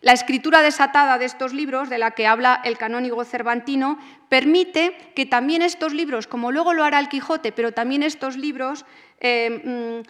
La 0.01 0.11
escritura 0.11 0.61
desatada 0.61 1.17
de 1.17 1.25
estos 1.25 1.53
libros, 1.53 1.89
de 1.89 1.97
la 1.97 2.11
que 2.11 2.27
habla 2.27 2.61
el 2.65 2.77
canónigo 2.77 3.23
cervantino, 3.23 3.97
permite 4.27 4.97
que 5.15 5.25
también 5.25 5.61
estos 5.61 5.93
libros, 5.93 6.27
como 6.27 6.51
luego 6.51 6.73
lo 6.73 6.83
hará 6.83 6.99
el 6.99 7.07
Quijote, 7.07 7.53
pero 7.53 7.71
también 7.71 8.03
estos 8.03 8.35
libros, 8.35 8.85
mm, 9.21 10.01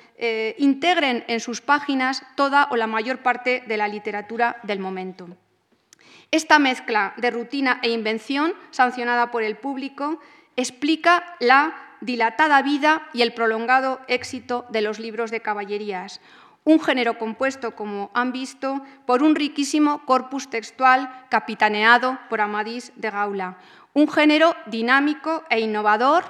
integren 0.57 1.23
en 1.27 1.39
sus 1.39 1.61
páginas 1.61 2.23
toda 2.35 2.67
o 2.71 2.75
la 2.75 2.87
mayor 2.87 3.19
parte 3.19 3.63
de 3.67 3.77
la 3.77 3.87
literatura 3.87 4.57
del 4.63 4.79
momento. 4.79 5.27
Esta 6.33 6.57
mezcla 6.57 7.13
de 7.17 7.29
rutina 7.29 7.79
e 7.83 7.91
invención, 7.91 8.55
sancionada 8.71 9.29
por 9.29 9.43
el 9.43 9.55
público, 9.55 10.19
explica 10.55 11.35
la 11.39 11.82
dilatada 12.03 12.61
vida 12.61 13.07
y 13.13 13.21
el 13.21 13.33
prolongado 13.33 13.99
éxito 14.07 14.65
de 14.69 14.81
los 14.81 14.99
libros 14.99 15.31
de 15.31 15.41
caballerías, 15.41 16.21
un 16.65 16.79
género 16.79 17.17
compuesto, 17.17 17.75
como 17.75 18.09
han 18.13 18.31
visto, 18.31 18.81
por 19.05 19.23
un 19.23 19.35
riquísimo 19.35 20.05
corpus 20.05 20.49
textual 20.49 21.25
capitaneado 21.29 22.17
por 22.29 22.41
Amadís 22.41 22.93
de 22.95 23.09
Gaula, 23.09 23.57
un 23.93 24.07
género 24.07 24.55
dinámico 24.67 25.43
e 25.49 25.59
innovador, 25.59 26.23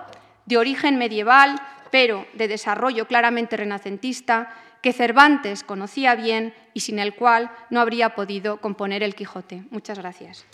de 0.45 0.57
origen 0.57 0.97
medieval, 0.97 1.61
pero 1.91 2.25
de 2.33 2.47
desarrollo 2.47 3.07
claramente 3.07 3.55
renacentista, 3.55 4.53
que 4.81 4.91
Cervantes 4.91 5.63
conocía 5.63 6.15
bien 6.15 6.53
y 6.73 6.81
sin 6.81 6.99
el 6.99 7.15
cual 7.15 7.49
no 7.69 7.79
habría 7.79 8.15
podido 8.15 8.57
componer 8.57 9.01
el 9.01 9.15
Quijote. 9.15 9.63
Muchas 9.69 9.97
gracias. 9.97 10.45